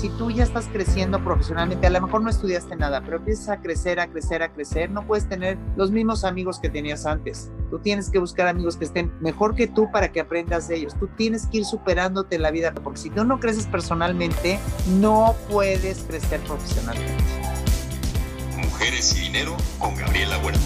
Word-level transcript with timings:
si 0.00 0.08
tú 0.08 0.30
ya 0.30 0.44
estás 0.44 0.66
creciendo 0.72 1.22
profesionalmente, 1.22 1.86
a 1.86 1.90
lo 1.90 2.00
mejor 2.00 2.22
no 2.22 2.30
estudiaste 2.30 2.74
nada, 2.74 3.02
pero 3.02 3.18
empiezas 3.18 3.50
a 3.50 3.60
crecer, 3.60 4.00
a 4.00 4.06
crecer, 4.06 4.42
a 4.42 4.50
crecer, 4.50 4.90
no 4.90 5.06
puedes 5.06 5.28
tener 5.28 5.58
los 5.76 5.90
mismos 5.90 6.24
amigos 6.24 6.58
que 6.58 6.70
tenías 6.70 7.04
antes. 7.04 7.50
Tú 7.68 7.80
tienes 7.80 8.08
que 8.08 8.18
buscar 8.18 8.46
amigos 8.48 8.78
que 8.78 8.86
estén 8.86 9.12
mejor 9.20 9.54
que 9.54 9.66
tú 9.66 9.90
para 9.92 10.10
que 10.10 10.20
aprendas 10.20 10.68
de 10.68 10.76
ellos. 10.76 10.94
Tú 10.98 11.08
tienes 11.18 11.46
que 11.48 11.58
ir 11.58 11.64
superándote 11.66 12.36
en 12.36 12.42
la 12.42 12.50
vida, 12.50 12.72
porque 12.72 12.98
si 12.98 13.10
tú 13.10 13.24
no 13.24 13.38
creces 13.40 13.66
personalmente, 13.66 14.58
no 15.00 15.36
puedes 15.50 15.98
crecer 16.04 16.40
profesionalmente. 16.40 17.22
Mujeres 18.56 19.14
y 19.18 19.20
dinero 19.20 19.54
con 19.78 19.94
Gabriela 19.96 20.38
Huerta. 20.38 20.60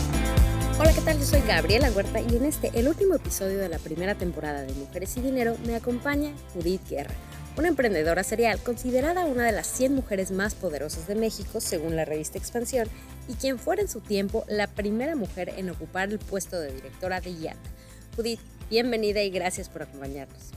Hola, 0.79 0.93
¿qué 0.93 1.01
tal? 1.01 1.19
Yo 1.19 1.25
soy 1.25 1.41
Gabriela 1.41 1.91
Huerta 1.91 2.21
y 2.21 2.37
en 2.37 2.45
este, 2.45 2.71
el 2.73 2.87
último 2.87 3.17
episodio 3.17 3.59
de 3.59 3.69
la 3.69 3.79
primera 3.79 4.15
temporada 4.15 4.63
de 4.63 4.73
Mujeres 4.75 5.17
y 5.17 5.23
Dinero, 5.23 5.57
me 5.67 5.75
acompaña 5.75 6.31
Judith 6.55 6.89
Guerra 6.89 7.15
una 7.57 7.69
emprendedora 7.69 8.25
serial 8.25 8.61
considerada 8.63 9.27
una 9.27 9.45
de 9.45 9.53
las 9.53 9.67
100 9.69 9.95
mujeres 9.95 10.33
más 10.33 10.55
poderosas 10.55 11.07
de 11.07 11.15
México 11.15 11.61
según 11.61 11.95
la 11.95 12.05
revista 12.05 12.39
Expansión 12.39 12.89
y 13.29 13.35
quien 13.35 13.59
fuera 13.59 13.83
en 13.83 13.89
su 13.89 14.01
tiempo 14.01 14.45
la 14.49 14.67
primera 14.67 15.15
mujer 15.15 15.53
en 15.57 15.71
ocupar 15.71 16.11
el 16.11 16.19
puesto 16.19 16.59
de 16.59 16.73
directora 16.73 17.21
de 17.21 17.31
IAT. 17.31 17.57
Judith, 18.17 18.41
bienvenida 18.71 19.23
y 19.23 19.31
gracias 19.31 19.69
por 19.69 19.83
acompañarnos. 19.83 20.51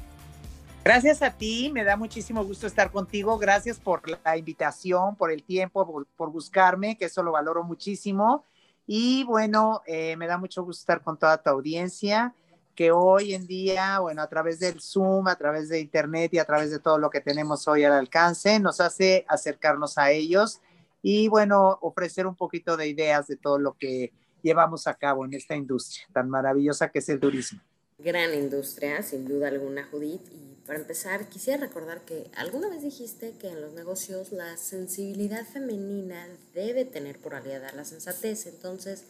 Gracias 0.84 1.22
a 1.22 1.32
ti, 1.32 1.70
me 1.72 1.84
da 1.84 1.98
muchísimo 1.98 2.44
gusto 2.46 2.66
estar 2.66 2.92
contigo. 2.92 3.38
Gracias 3.38 3.78
por 3.78 4.02
la 4.10 4.38
invitación, 4.38 5.16
por 5.18 5.32
el 5.32 5.44
tiempo, 5.44 6.06
por, 6.16 6.32
buscarme, 6.32 6.98
que 6.98 7.06
eso 7.06 7.22
lo 7.24 7.34
valoro 7.34 7.64
muchísimo. 7.64 8.46
Y 8.86 9.26
bueno, 9.26 9.82
eh, 9.86 10.16
me 10.16 10.28
da 10.28 10.38
mucho 10.38 10.64
gusto 10.64 10.80
estar 10.80 11.02
con 11.02 11.18
toda 11.18 11.38
tu 11.44 11.50
audiencia 11.50 12.34
que 12.78 12.92
hoy 12.92 13.34
en 13.34 13.48
día, 13.48 13.98
bueno, 14.00 14.22
a 14.22 14.30
través 14.30 14.60
del 14.60 14.80
Zoom, 14.80 15.28
a 15.28 15.36
través 15.36 15.68
de 15.68 15.80
Internet 15.80 16.32
y 16.36 16.38
a 16.38 16.46
través 16.46 16.70
de 16.70 16.78
todo 16.78 17.00
lo 17.00 17.10
que 17.10 17.22
tenemos 17.22 17.68
hoy 17.68 17.84
al 17.84 17.94
alcance, 17.94 18.60
nos 18.60 18.80
hace 18.80 19.26
acercarnos 19.28 19.98
a 19.98 20.12
ellos 20.12 20.62
y, 21.02 21.28
bueno, 21.28 21.80
ofrecer 21.82 22.28
un 22.28 22.36
poquito 22.36 22.78
de 22.78 22.88
ideas 22.88 23.26
de 23.26 23.36
todo 23.36 23.58
lo 23.58 23.74
que 23.74 24.14
llevamos 24.44 24.86
a 24.86 24.94
cabo 24.94 25.26
en 25.26 25.34
esta 25.34 25.56
industria 25.56 26.06
tan 26.14 26.30
maravillosa 26.30 26.90
que 26.90 27.00
es 27.00 27.10
el 27.10 27.20
turismo. 27.20 27.60
Gran 27.98 28.36
industria, 28.36 29.02
sin 29.02 29.28
duda 29.28 29.48
alguna, 29.48 29.84
Judith. 29.90 30.22
Y 30.32 30.56
para 30.68 30.78
empezar, 30.78 31.30
quisiera 31.30 31.60
recordar 31.60 32.02
que 32.02 32.30
alguna 32.36 32.70
vez 32.70 32.84
dijiste 32.84 33.34
que 33.40 33.50
en 33.50 33.60
los 33.60 33.74
negocios 33.74 34.32
la 34.32 34.56
sensibilidad 34.56 35.44
femenina 35.46 36.28
debe 36.54 36.86
tener 36.86 37.18
por 37.18 37.34
aliada 37.34 37.72
la 37.72 37.86
sensatez. 37.86 38.46
Entonces, 38.46 39.06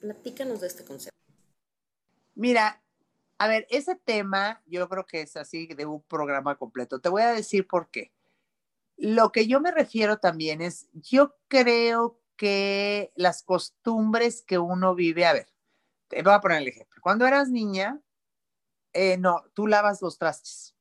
platícanos 0.00 0.60
de 0.60 0.66
este 0.66 0.82
concepto. 0.82 1.14
Mira, 2.34 2.80
a 3.38 3.48
ver, 3.48 3.66
ese 3.70 3.96
tema 3.96 4.62
yo 4.66 4.88
creo 4.88 5.06
que 5.06 5.22
es 5.22 5.36
así 5.36 5.66
de 5.66 5.86
un 5.86 6.02
programa 6.02 6.56
completo. 6.56 7.00
Te 7.00 7.08
voy 7.08 7.22
a 7.22 7.32
decir 7.32 7.66
por 7.66 7.90
qué. 7.90 8.12
Lo 8.96 9.32
que 9.32 9.46
yo 9.46 9.60
me 9.60 9.72
refiero 9.72 10.18
también 10.18 10.60
es, 10.60 10.88
yo 10.92 11.34
creo 11.48 12.20
que 12.36 13.12
las 13.16 13.42
costumbres 13.42 14.42
que 14.42 14.58
uno 14.58 14.94
vive, 14.94 15.26
a 15.26 15.32
ver, 15.32 15.48
te 16.08 16.22
voy 16.22 16.32
a 16.32 16.40
poner 16.40 16.62
el 16.62 16.68
ejemplo. 16.68 17.00
Cuando 17.02 17.26
eras 17.26 17.50
niña, 17.50 18.00
eh, 18.92 19.16
no, 19.18 19.44
tú 19.54 19.66
lavas 19.66 20.00
los 20.00 20.18
trastes. 20.18 20.76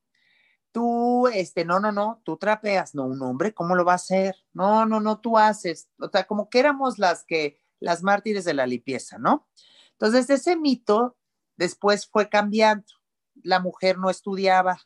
Tú, 0.72 1.28
este, 1.28 1.66
no, 1.66 1.80
no, 1.80 1.92
no, 1.92 2.22
tú 2.24 2.38
trapeas. 2.38 2.96
No, 2.96 3.06
un 3.06 3.22
hombre, 3.22 3.54
¿cómo 3.54 3.76
lo 3.76 3.86
va 3.86 3.94
a 3.94 3.96
hacer? 3.96 4.36
No, 4.54 4.86
no, 4.86 5.00
no, 5.00 5.20
tú 5.20 5.38
haces. 5.38 5.90
O 6.00 6.10
sea, 6.10 6.26
como 6.26 6.50
que 6.50 6.60
éramos 6.60 7.00
las 7.00 7.24
que, 7.24 7.60
las 7.80 8.04
mártires 8.04 8.46
de 8.46 8.54
la 8.54 8.66
limpieza, 8.66 9.18
¿no? 9.18 9.48
Entonces, 9.92 10.30
ese 10.30 10.56
mito 10.56 11.18
Después 11.58 12.08
fue 12.08 12.30
cambiando. 12.30 12.86
La 13.42 13.60
mujer 13.60 13.98
no 13.98 14.10
estudiaba, 14.10 14.80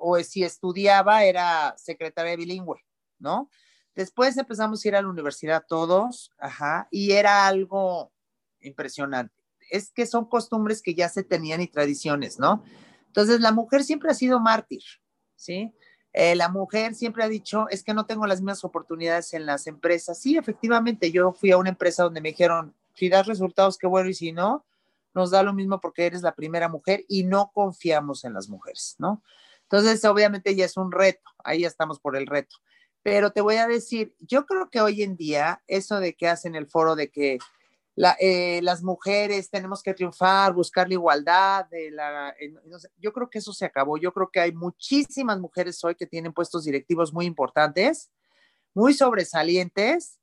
o 0.00 0.18
si 0.20 0.44
estudiaba 0.44 1.24
era 1.24 1.74
secretaria 1.76 2.36
bilingüe, 2.36 2.84
¿no? 3.18 3.50
Después 3.94 4.36
empezamos 4.36 4.84
a 4.84 4.88
ir 4.88 4.96
a 4.96 5.02
la 5.02 5.08
universidad 5.08 5.64
todos, 5.66 6.32
ajá, 6.38 6.86
y 6.90 7.12
era 7.12 7.46
algo 7.46 8.12
impresionante. 8.60 9.34
Es 9.70 9.90
que 9.90 10.06
son 10.06 10.26
costumbres 10.26 10.82
que 10.82 10.94
ya 10.94 11.08
se 11.08 11.24
tenían 11.24 11.62
y 11.62 11.68
tradiciones, 11.68 12.38
¿no? 12.38 12.62
Entonces, 13.06 13.40
la 13.40 13.52
mujer 13.52 13.82
siempre 13.82 14.10
ha 14.10 14.14
sido 14.14 14.38
mártir, 14.38 14.82
¿sí? 15.34 15.72
Eh, 16.12 16.34
la 16.36 16.48
mujer 16.48 16.94
siempre 16.94 17.24
ha 17.24 17.28
dicho, 17.28 17.66
es 17.70 17.82
que 17.82 17.94
no 17.94 18.06
tengo 18.06 18.26
las 18.26 18.40
mismas 18.40 18.64
oportunidades 18.64 19.32
en 19.32 19.46
las 19.46 19.66
empresas. 19.66 20.18
Sí, 20.18 20.36
efectivamente, 20.36 21.10
yo 21.10 21.32
fui 21.32 21.50
a 21.50 21.58
una 21.58 21.70
empresa 21.70 22.04
donde 22.04 22.20
me 22.20 22.30
dijeron, 22.30 22.74
si 22.94 23.08
das 23.08 23.26
resultados, 23.26 23.78
qué 23.78 23.86
bueno, 23.86 24.08
y 24.08 24.14
si 24.14 24.32
no, 24.32 24.64
nos 25.16 25.30
da 25.30 25.42
lo 25.42 25.54
mismo 25.54 25.80
porque 25.80 26.04
eres 26.04 26.20
la 26.20 26.34
primera 26.34 26.68
mujer 26.68 27.04
y 27.08 27.24
no 27.24 27.50
confiamos 27.52 28.24
en 28.24 28.34
las 28.34 28.50
mujeres, 28.50 28.96
¿no? 28.98 29.22
Entonces, 29.62 30.04
obviamente 30.04 30.54
ya 30.54 30.66
es 30.66 30.76
un 30.76 30.92
reto, 30.92 31.30
ahí 31.42 31.60
ya 31.60 31.68
estamos 31.68 31.98
por 31.98 32.16
el 32.16 32.26
reto. 32.26 32.56
Pero 33.02 33.30
te 33.30 33.40
voy 33.40 33.56
a 33.56 33.66
decir, 33.66 34.14
yo 34.20 34.44
creo 34.44 34.68
que 34.68 34.82
hoy 34.82 35.02
en 35.02 35.16
día, 35.16 35.62
eso 35.66 36.00
de 36.00 36.14
que 36.14 36.28
hacen 36.28 36.54
el 36.54 36.66
foro 36.66 36.94
de 36.96 37.10
que 37.10 37.38
eh, 38.20 38.60
las 38.62 38.82
mujeres 38.82 39.48
tenemos 39.48 39.82
que 39.82 39.94
triunfar, 39.94 40.52
buscar 40.52 40.86
la 40.86 40.94
igualdad, 40.94 41.64
de 41.70 41.90
la, 41.90 42.34
yo 42.98 43.12
creo 43.14 43.30
que 43.30 43.38
eso 43.38 43.54
se 43.54 43.64
acabó. 43.64 43.96
Yo 43.96 44.12
creo 44.12 44.28
que 44.30 44.40
hay 44.40 44.52
muchísimas 44.52 45.40
mujeres 45.40 45.82
hoy 45.82 45.94
que 45.94 46.06
tienen 46.06 46.34
puestos 46.34 46.64
directivos 46.64 47.14
muy 47.14 47.24
importantes, 47.24 48.10
muy 48.74 48.92
sobresalientes 48.92 50.20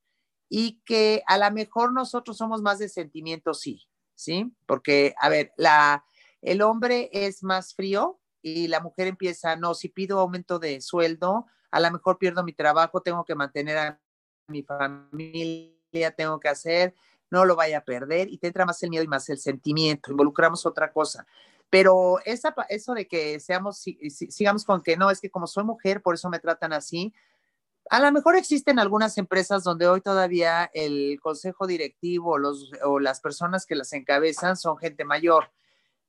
y 0.50 0.82
que 0.86 1.24
a 1.26 1.40
lo 1.40 1.50
mejor 1.52 1.94
nosotros 1.94 2.38
somos 2.38 2.62
más 2.62 2.78
de 2.78 2.90
sentimientos, 2.90 3.62
sí, 3.62 3.88
¿sí? 4.16 4.54
Porque, 4.66 5.14
a 5.20 5.30
ver, 5.30 5.54
la, 5.58 6.06
el 6.42 6.62
hombre 6.62 7.10
es 7.14 7.44
más 7.44 7.74
frío 7.74 8.20
y 8.42 8.68
la 8.68 8.80
mujer 8.82 9.08
empieza, 9.08 9.56
no, 9.56 9.74
si 9.74 9.90
pido 9.90 10.20
aumento 10.20 10.60
de 10.60 10.82
sueldo, 10.82 11.46
a 11.72 11.80
lo 11.80 11.92
mejor 11.92 12.18
pierdo 12.18 12.44
mi 12.44 12.54
trabajo, 12.54 13.02
tengo 13.02 13.24
que 13.26 13.36
mantener 13.36 13.78
a 13.78 14.00
mi 14.48 14.62
familia, 14.64 16.12
tengo 16.16 16.40
que 16.40 16.50
hacer, 16.50 16.94
no 17.32 17.46
lo 17.46 17.56
vaya 17.56 17.80
a 17.80 17.86
perder 17.86 18.30
y 18.30 18.38
te 18.38 18.48
entra 18.48 18.66
más 18.66 18.82
el 18.84 18.90
miedo 18.90 19.04
y 19.04 19.08
más 19.08 19.28
el 19.30 19.40
sentimiento, 19.40 20.12
involucramos 20.12 20.66
otra 20.66 20.92
cosa. 20.92 21.26
Pero 21.70 22.20
esa, 22.26 22.54
eso 22.70 22.94
de 22.94 23.08
que 23.08 23.40
seamos, 23.40 23.84
sigamos 24.10 24.64
con 24.66 24.84
que 24.84 24.96
no, 24.96 25.10
es 25.10 25.20
que 25.20 25.32
como 25.32 25.48
soy 25.48 25.64
mujer, 25.64 26.04
por 26.04 26.14
eso 26.14 26.30
me 26.30 26.38
tratan 26.38 26.74
así, 26.74 27.12
a 27.90 28.00
lo 28.00 28.12
mejor 28.12 28.36
existen 28.36 28.80
algunas 28.80 29.18
empresas 29.18 29.64
donde 29.64 29.88
hoy 29.88 30.02
todavía 30.02 30.70
el 30.74 31.20
consejo 31.22 31.68
directivo 31.68 32.38
o 32.84 33.00
las 33.00 33.20
personas 33.20 33.66
que 33.66 33.76
las 33.76 33.94
encabezan 33.94 34.58
son 34.58 34.78
gente 34.78 35.06
mayor, 35.06 35.52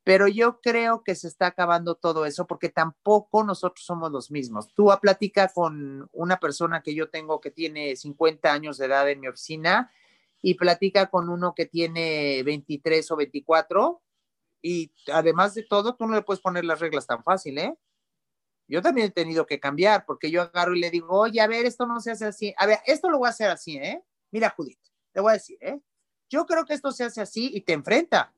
pero 0.04 0.28
yo 0.28 0.60
creo 0.60 1.02
que 1.02 1.14
se 1.14 1.28
está 1.28 1.46
acabando 1.46 1.94
todo 1.94 2.26
eso 2.26 2.46
porque 2.46 2.68
tampoco 2.68 3.42
nosotros 3.42 3.84
somos 3.84 4.12
los 4.12 4.30
mismos. 4.30 4.72
Tú 4.74 4.92
a 4.92 5.00
platica 5.00 5.48
con 5.48 6.08
una 6.12 6.38
persona 6.38 6.82
que 6.82 6.94
yo 6.94 7.08
tengo 7.10 7.40
que 7.40 7.50
tiene 7.50 7.96
50 7.96 8.52
años 8.52 8.78
de 8.78 8.86
edad 8.86 9.08
en 9.10 9.20
mi 9.20 9.28
oficina 9.28 9.90
y 10.42 10.54
platica 10.54 11.06
con 11.06 11.30
uno 11.30 11.54
que 11.54 11.66
tiene 11.66 12.42
23 12.44 13.10
o 13.10 13.16
24 13.16 14.02
y 14.60 14.92
además 15.12 15.54
de 15.54 15.62
todo, 15.62 15.94
tú 15.94 16.06
no 16.06 16.14
le 16.14 16.22
puedes 16.22 16.40
poner 16.40 16.64
las 16.64 16.80
reglas 16.80 17.06
tan 17.06 17.22
fácil, 17.22 17.58
¿eh? 17.58 17.76
Yo 18.66 18.80
también 18.80 19.08
he 19.08 19.10
tenido 19.10 19.46
que 19.46 19.60
cambiar 19.60 20.04
porque 20.06 20.30
yo 20.30 20.42
agarro 20.42 20.74
y 20.74 20.80
le 20.80 20.90
digo, 20.90 21.18
oye, 21.18 21.40
a 21.40 21.46
ver, 21.46 21.66
esto 21.66 21.86
no 21.86 22.00
se 22.00 22.12
hace 22.12 22.24
así. 22.24 22.54
A 22.56 22.66
ver, 22.66 22.78
esto 22.86 23.10
lo 23.10 23.18
voy 23.18 23.26
a 23.26 23.30
hacer 23.30 23.50
así, 23.50 23.76
¿eh? 23.76 24.02
Mira, 24.30 24.50
Judith, 24.56 24.80
te 25.12 25.20
voy 25.20 25.30
a 25.30 25.34
decir, 25.34 25.58
¿eh? 25.60 25.80
Yo 26.30 26.46
creo 26.46 26.64
que 26.64 26.74
esto 26.74 26.90
se 26.90 27.04
hace 27.04 27.20
así 27.20 27.50
y 27.52 27.60
te 27.60 27.74
enfrenta. 27.74 28.32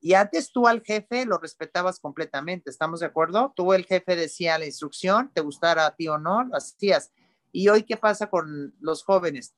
Y 0.00 0.14
antes 0.14 0.52
tú 0.52 0.68
al 0.68 0.82
jefe 0.82 1.24
lo 1.24 1.38
respetabas 1.38 1.98
completamente, 1.98 2.70
¿estamos 2.70 3.00
de 3.00 3.06
acuerdo? 3.06 3.52
Tú 3.56 3.72
el 3.72 3.86
jefe 3.86 4.14
decía 4.14 4.58
la 4.58 4.66
instrucción, 4.66 5.32
te 5.34 5.40
gustara 5.40 5.86
a 5.86 5.96
ti 5.96 6.06
o 6.06 6.18
no, 6.18 6.44
lo 6.44 6.56
hacías. 6.56 7.10
Y 7.50 7.68
hoy, 7.68 7.82
¿qué 7.82 7.96
pasa 7.96 8.28
con 8.28 8.74
los 8.80 9.02
jóvenes? 9.02 9.54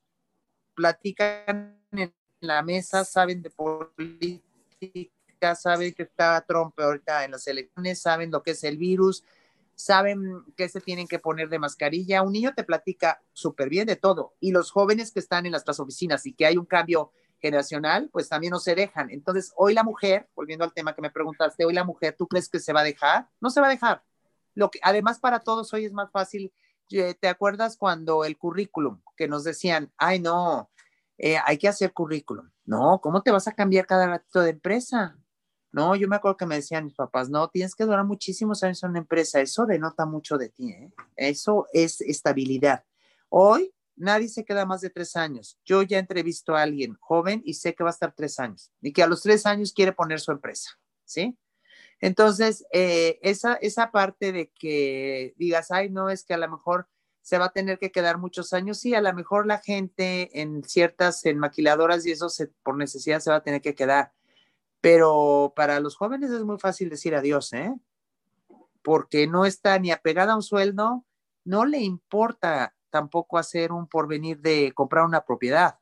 Platican 0.73 1.79
en 1.91 2.15
la 2.39 2.63
mesa, 2.63 3.03
saben 3.03 3.41
de 3.41 3.49
política, 3.49 4.43
saben 5.55 5.93
que 5.93 6.03
está 6.03 6.43
Trump 6.47 6.79
ahorita 6.79 7.25
en 7.25 7.31
las 7.31 7.45
elecciones, 7.45 8.01
saben 8.01 8.31
lo 8.31 8.41
que 8.41 8.51
es 8.51 8.63
el 8.63 8.77
virus, 8.77 9.23
saben 9.79 10.43
que 10.57 10.67
se 10.67 10.81
tienen 10.81 11.07
que 11.07 11.19
poner 11.19 11.47
de 11.47 11.57
mascarilla. 11.57 12.21
Un 12.21 12.33
niño 12.33 12.53
te 12.53 12.65
platica 12.65 13.21
súper 13.31 13.69
bien 13.69 13.87
de 13.87 13.95
todo. 13.95 14.33
Y 14.41 14.51
los 14.51 14.71
jóvenes 14.71 15.11
que 15.13 15.21
están 15.21 15.45
en 15.45 15.53
las 15.53 15.79
oficinas 15.79 16.25
y 16.25 16.33
que 16.33 16.45
hay 16.45 16.57
un 16.57 16.65
cambio 16.65 17.13
generacional, 17.39 18.09
pues 18.11 18.27
también 18.27 18.51
no 18.51 18.59
se 18.59 18.75
dejan. 18.75 19.09
Entonces, 19.09 19.53
hoy 19.55 19.73
la 19.73 19.83
mujer, 19.83 20.27
volviendo 20.35 20.65
al 20.65 20.73
tema 20.73 20.93
que 20.93 21.01
me 21.01 21.09
preguntaste, 21.09 21.63
hoy 21.63 21.73
la 21.73 21.85
mujer, 21.85 22.13
¿tú 22.17 22.27
crees 22.27 22.49
que 22.49 22.59
se 22.59 22.73
va 22.73 22.81
a 22.81 22.83
dejar? 22.83 23.29
No 23.39 23.49
se 23.49 23.61
va 23.61 23.67
a 23.67 23.69
dejar. 23.69 24.03
Lo 24.53 24.69
que 24.69 24.79
además 24.83 25.19
para 25.19 25.39
todos 25.39 25.73
hoy 25.73 25.85
es 25.85 25.93
más 25.93 26.11
fácil. 26.11 26.51
¿Te 26.89 27.27
acuerdas 27.29 27.77
cuando 27.77 28.25
el 28.25 28.37
currículum 28.37 28.99
que 29.15 29.29
nos 29.29 29.45
decían, 29.45 29.93
ay 29.95 30.19
no, 30.19 30.69
eh, 31.17 31.37
hay 31.45 31.57
que 31.57 31.69
hacer 31.69 31.93
currículum? 31.93 32.49
No, 32.65 32.99
¿cómo 32.99 33.21
te 33.21 33.31
vas 33.31 33.47
a 33.47 33.53
cambiar 33.53 33.85
cada 33.85 34.07
ratito 34.07 34.41
de 34.41 34.49
empresa? 34.49 35.15
No, 35.71 35.95
yo 35.95 36.07
me 36.07 36.15
acuerdo 36.15 36.37
que 36.37 36.45
me 36.45 36.55
decían 36.55 36.85
mis 36.85 36.95
papás, 36.95 37.29
no, 37.29 37.47
tienes 37.49 37.75
que 37.75 37.85
durar 37.85 38.03
muchísimos 38.03 38.63
años 38.63 38.83
en 38.83 38.89
una 38.89 38.99
empresa, 38.99 39.39
eso 39.39 39.65
denota 39.65 40.05
mucho 40.05 40.37
de 40.37 40.49
ti, 40.49 40.71
¿eh? 40.71 40.91
eso 41.15 41.67
es 41.73 42.01
estabilidad. 42.01 42.83
Hoy 43.29 43.71
nadie 43.95 44.29
se 44.29 44.45
queda 44.45 44.65
más 44.65 44.81
de 44.81 44.89
tres 44.89 45.15
años. 45.15 45.59
Yo 45.63 45.83
ya 45.83 45.99
entrevisto 45.99 46.55
a 46.55 46.63
alguien 46.63 46.95
joven 46.99 47.43
y 47.45 47.53
sé 47.53 47.75
que 47.75 47.83
va 47.83 47.89
a 47.89 47.93
estar 47.93 48.13
tres 48.15 48.39
años 48.39 48.71
y 48.81 48.93
que 48.93 49.03
a 49.03 49.07
los 49.07 49.21
tres 49.21 49.45
años 49.45 49.73
quiere 49.73 49.93
poner 49.93 50.19
su 50.19 50.31
empresa, 50.31 50.71
¿sí? 51.05 51.37
Entonces, 52.01 52.65
eh, 52.71 53.19
esa, 53.21 53.55
esa 53.55 53.91
parte 53.91 54.31
de 54.31 54.51
que 54.57 55.33
digas, 55.37 55.69
ay, 55.69 55.89
no, 55.89 56.09
es 56.09 56.23
que 56.23 56.33
a 56.33 56.37
lo 56.37 56.49
mejor 56.49 56.87
se 57.21 57.37
va 57.37 57.45
a 57.45 57.51
tener 57.51 57.77
que 57.77 57.91
quedar 57.91 58.17
muchos 58.17 58.53
años. 58.53 58.79
Sí, 58.79 58.95
a 58.95 59.01
lo 59.01 59.13
mejor 59.13 59.45
la 59.45 59.59
gente 59.59 60.41
en 60.41 60.63
ciertas 60.63 61.25
en 61.25 61.37
maquiladoras 61.37 62.05
y 62.05 62.11
eso 62.11 62.29
se, 62.29 62.47
por 62.47 62.77
necesidad 62.77 63.19
se 63.19 63.31
va 63.31 63.37
a 63.37 63.43
tener 63.43 63.61
que 63.61 63.75
quedar. 63.75 64.13
Pero 64.81 65.53
para 65.55 65.79
los 65.79 65.95
jóvenes 65.95 66.31
es 66.31 66.43
muy 66.43 66.57
fácil 66.57 66.89
decir 66.89 67.15
adiós, 67.15 67.53
¿eh? 67.53 67.73
Porque 68.81 69.27
no 69.27 69.45
está 69.45 69.77
ni 69.79 69.91
apegada 69.91 70.33
a 70.33 70.35
un 70.35 70.43
sueldo, 70.43 71.05
no 71.43 71.65
le 71.65 71.79
importa 71.79 72.75
tampoco 72.89 73.37
hacer 73.37 73.71
un 73.71 73.87
porvenir 73.87 74.39
de 74.39 74.71
comprar 74.73 75.05
una 75.05 75.25
propiedad. 75.25 75.79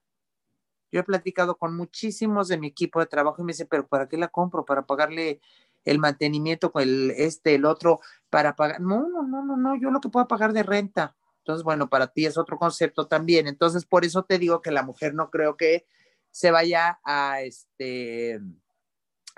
Yo 0.91 1.01
he 1.01 1.03
platicado 1.03 1.57
con 1.57 1.75
muchísimos 1.75 2.47
de 2.47 2.57
mi 2.57 2.67
equipo 2.67 2.99
de 2.99 3.05
trabajo 3.05 3.41
y 3.41 3.45
me 3.45 3.51
dicen, 3.51 3.67
pero 3.69 3.87
¿para 3.87 4.07
qué 4.07 4.17
la 4.17 4.29
compro? 4.29 4.65
Para 4.65 4.85
pagarle 4.85 5.41
el 5.85 5.99
mantenimiento 5.99 6.71
con 6.71 6.83
el 6.83 7.11
este, 7.11 7.55
el 7.55 7.65
otro, 7.65 7.99
para 8.29 8.55
pagar. 8.55 8.81
No, 8.81 9.07
no, 9.07 9.23
no, 9.23 9.43
no, 9.43 9.57
no, 9.57 9.75
yo 9.79 9.91
lo 9.91 10.01
que 10.01 10.09
puedo 10.09 10.27
pagar 10.27 10.53
de 10.53 10.63
renta. 10.63 11.15
Entonces, 11.39 11.63
bueno, 11.63 11.89
para 11.89 12.07
ti 12.07 12.25
es 12.25 12.37
otro 12.37 12.57
concepto 12.57 13.07
también. 13.07 13.47
Entonces, 13.47 13.85
por 13.85 14.03
eso 14.05 14.23
te 14.23 14.37
digo 14.37 14.61
que 14.61 14.71
la 14.71 14.83
mujer 14.83 15.13
no 15.13 15.29
creo 15.29 15.55
que 15.55 15.85
se 16.31 16.51
vaya 16.51 16.99
a, 17.05 17.41
este, 17.41 18.41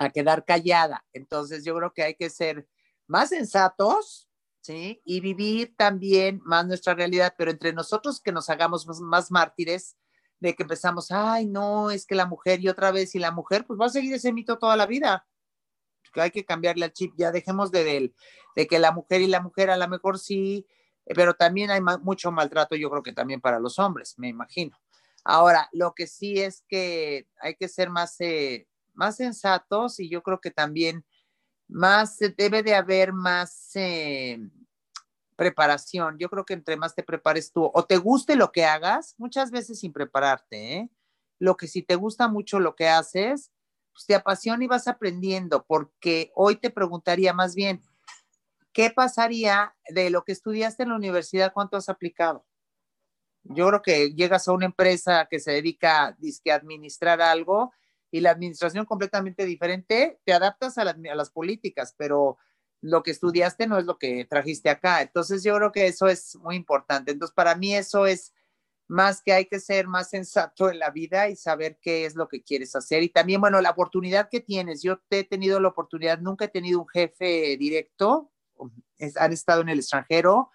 a 0.00 0.08
quedar 0.08 0.46
callada. 0.46 1.04
Entonces, 1.12 1.62
yo 1.62 1.76
creo 1.76 1.92
que 1.92 2.02
hay 2.02 2.14
que 2.14 2.30
ser 2.30 2.66
más 3.06 3.28
sensatos, 3.28 4.30
¿sí? 4.62 5.02
Y 5.04 5.20
vivir 5.20 5.74
también 5.76 6.40
más 6.42 6.66
nuestra 6.66 6.94
realidad, 6.94 7.34
pero 7.36 7.50
entre 7.50 7.74
nosotros 7.74 8.18
que 8.20 8.32
nos 8.32 8.48
hagamos 8.48 8.86
más, 9.02 9.30
mártires 9.30 9.98
de 10.40 10.54
que 10.56 10.62
empezamos, 10.62 11.10
ay, 11.10 11.46
no, 11.46 11.90
es 11.90 12.06
que 12.06 12.14
la 12.14 12.24
mujer 12.24 12.60
y 12.60 12.68
otra 12.70 12.92
vez, 12.92 13.14
y 13.14 13.18
la 13.18 13.30
mujer, 13.30 13.66
pues 13.66 13.78
va 13.78 13.86
a 13.86 13.90
seguir 13.90 14.14
ese 14.14 14.32
mito 14.32 14.58
toda 14.58 14.74
la 14.74 14.86
vida. 14.86 15.26
Que 16.14 16.22
hay 16.22 16.30
que 16.30 16.46
cambiarle 16.46 16.86
al 16.86 16.94
chip, 16.94 17.12
ya 17.18 17.30
dejemos 17.30 17.70
de, 17.70 18.14
de, 18.56 18.66
que 18.66 18.78
la 18.78 18.92
mujer 18.92 19.20
y 19.20 19.26
la 19.26 19.42
mujer 19.42 19.68
a 19.68 19.76
lo 19.76 19.86
mejor 19.86 20.18
sí, 20.18 20.66
pero 21.04 21.34
también 21.34 21.70
hay 21.70 21.82
mucho 22.02 22.32
maltrato, 22.32 22.74
yo 22.74 22.88
creo 22.88 23.02
que 23.02 23.12
también 23.12 23.42
para 23.42 23.60
los 23.60 23.78
hombres, 23.78 24.14
me 24.16 24.28
imagino. 24.28 24.78
Ahora, 25.24 25.68
lo 25.72 25.92
que 25.94 26.06
sí 26.06 26.40
es 26.40 26.64
que 26.68 27.28
hay 27.42 27.54
que 27.56 27.68
ser 27.68 27.90
más, 27.90 28.18
eh, 28.20 28.66
más 28.94 29.16
sensatos 29.16 30.00
y 30.00 30.08
yo 30.08 30.22
creo 30.22 30.40
que 30.40 30.50
también 30.50 31.04
más 31.68 32.18
debe 32.36 32.62
de 32.62 32.74
haber 32.74 33.12
más 33.12 33.70
eh, 33.74 34.38
preparación. 35.36 36.18
Yo 36.18 36.28
creo 36.28 36.44
que 36.44 36.54
entre 36.54 36.76
más 36.76 36.94
te 36.94 37.02
prepares 37.02 37.52
tú 37.52 37.70
o 37.72 37.84
te 37.84 37.96
guste 37.96 38.36
lo 38.36 38.52
que 38.52 38.64
hagas, 38.64 39.14
muchas 39.18 39.50
veces 39.50 39.80
sin 39.80 39.92
prepararte, 39.92 40.74
¿eh? 40.74 40.90
lo 41.38 41.56
que 41.56 41.66
si 41.66 41.82
te 41.82 41.94
gusta 41.94 42.28
mucho 42.28 42.60
lo 42.60 42.76
que 42.76 42.88
haces, 42.88 43.50
pues 43.92 44.06
te 44.06 44.14
apasiona 44.14 44.62
y 44.62 44.66
vas 44.68 44.86
aprendiendo, 44.86 45.64
porque 45.64 46.30
hoy 46.34 46.56
te 46.56 46.70
preguntaría 46.70 47.32
más 47.32 47.54
bien, 47.54 47.82
¿qué 48.72 48.90
pasaría 48.90 49.74
de 49.88 50.10
lo 50.10 50.24
que 50.24 50.32
estudiaste 50.32 50.82
en 50.82 50.90
la 50.90 50.96
universidad? 50.96 51.52
¿Cuánto 51.52 51.76
has 51.76 51.88
aplicado? 51.88 52.44
Yo 53.42 53.68
creo 53.68 53.82
que 53.82 54.12
llegas 54.12 54.46
a 54.46 54.52
una 54.52 54.66
empresa 54.66 55.26
que 55.30 55.40
se 55.40 55.52
dedica 55.52 56.04
a 56.08 56.54
administrar 56.54 57.22
algo 57.22 57.72
y 58.10 58.20
la 58.20 58.30
administración 58.30 58.84
completamente 58.86 59.44
diferente, 59.44 60.20
te 60.24 60.32
adaptas 60.32 60.78
a, 60.78 60.84
las 60.84 61.30
políticas, 61.30 61.94
pero 61.96 62.38
lo 62.80 63.02
que 63.02 63.10
estudiaste 63.10 63.66
no 63.66 63.78
es 63.78 63.84
lo 63.84 63.98
que 63.98 64.24
trajiste 64.24 64.70
acá. 64.70 65.02
Entonces 65.02 65.42
yo 65.44 65.54
creo 65.56 65.72
que 65.72 65.86
eso 65.86 66.08
es 66.08 66.36
muy 66.36 66.56
importante. 66.56 67.12
Entonces 67.12 67.34
para 67.34 67.54
mí 67.54 67.74
eso 67.74 68.06
es 68.06 68.32
más 68.88 69.22
que 69.22 69.32
hay 69.32 69.46
que 69.46 69.60
ser 69.60 69.86
más 69.86 70.10
sensato 70.10 70.68
en 70.68 70.80
la 70.80 70.90
vida 70.90 71.28
y 71.28 71.36
saber 71.36 71.78
qué 71.80 72.06
es 72.06 72.16
lo 72.16 72.26
que 72.26 72.42
quieres 72.42 72.74
hacer. 72.74 73.04
Y 73.04 73.08
también, 73.10 73.40
bueno, 73.40 73.60
la 73.60 73.70
oportunidad 73.70 74.28
que 74.28 74.40
tienes. 74.40 74.82
Yo 74.82 74.98
te 75.08 75.20
he 75.20 75.24
tenido 75.24 75.60
la 75.60 75.68
oportunidad, 75.68 76.18
nunca 76.18 76.46
he 76.46 76.48
tenido 76.48 76.80
un 76.80 76.88
jefe 76.88 77.56
directo, 77.56 78.32
han 79.16 79.32
estado 79.32 79.60
en 79.62 79.68
el 79.68 79.78
extranjero 79.78 80.50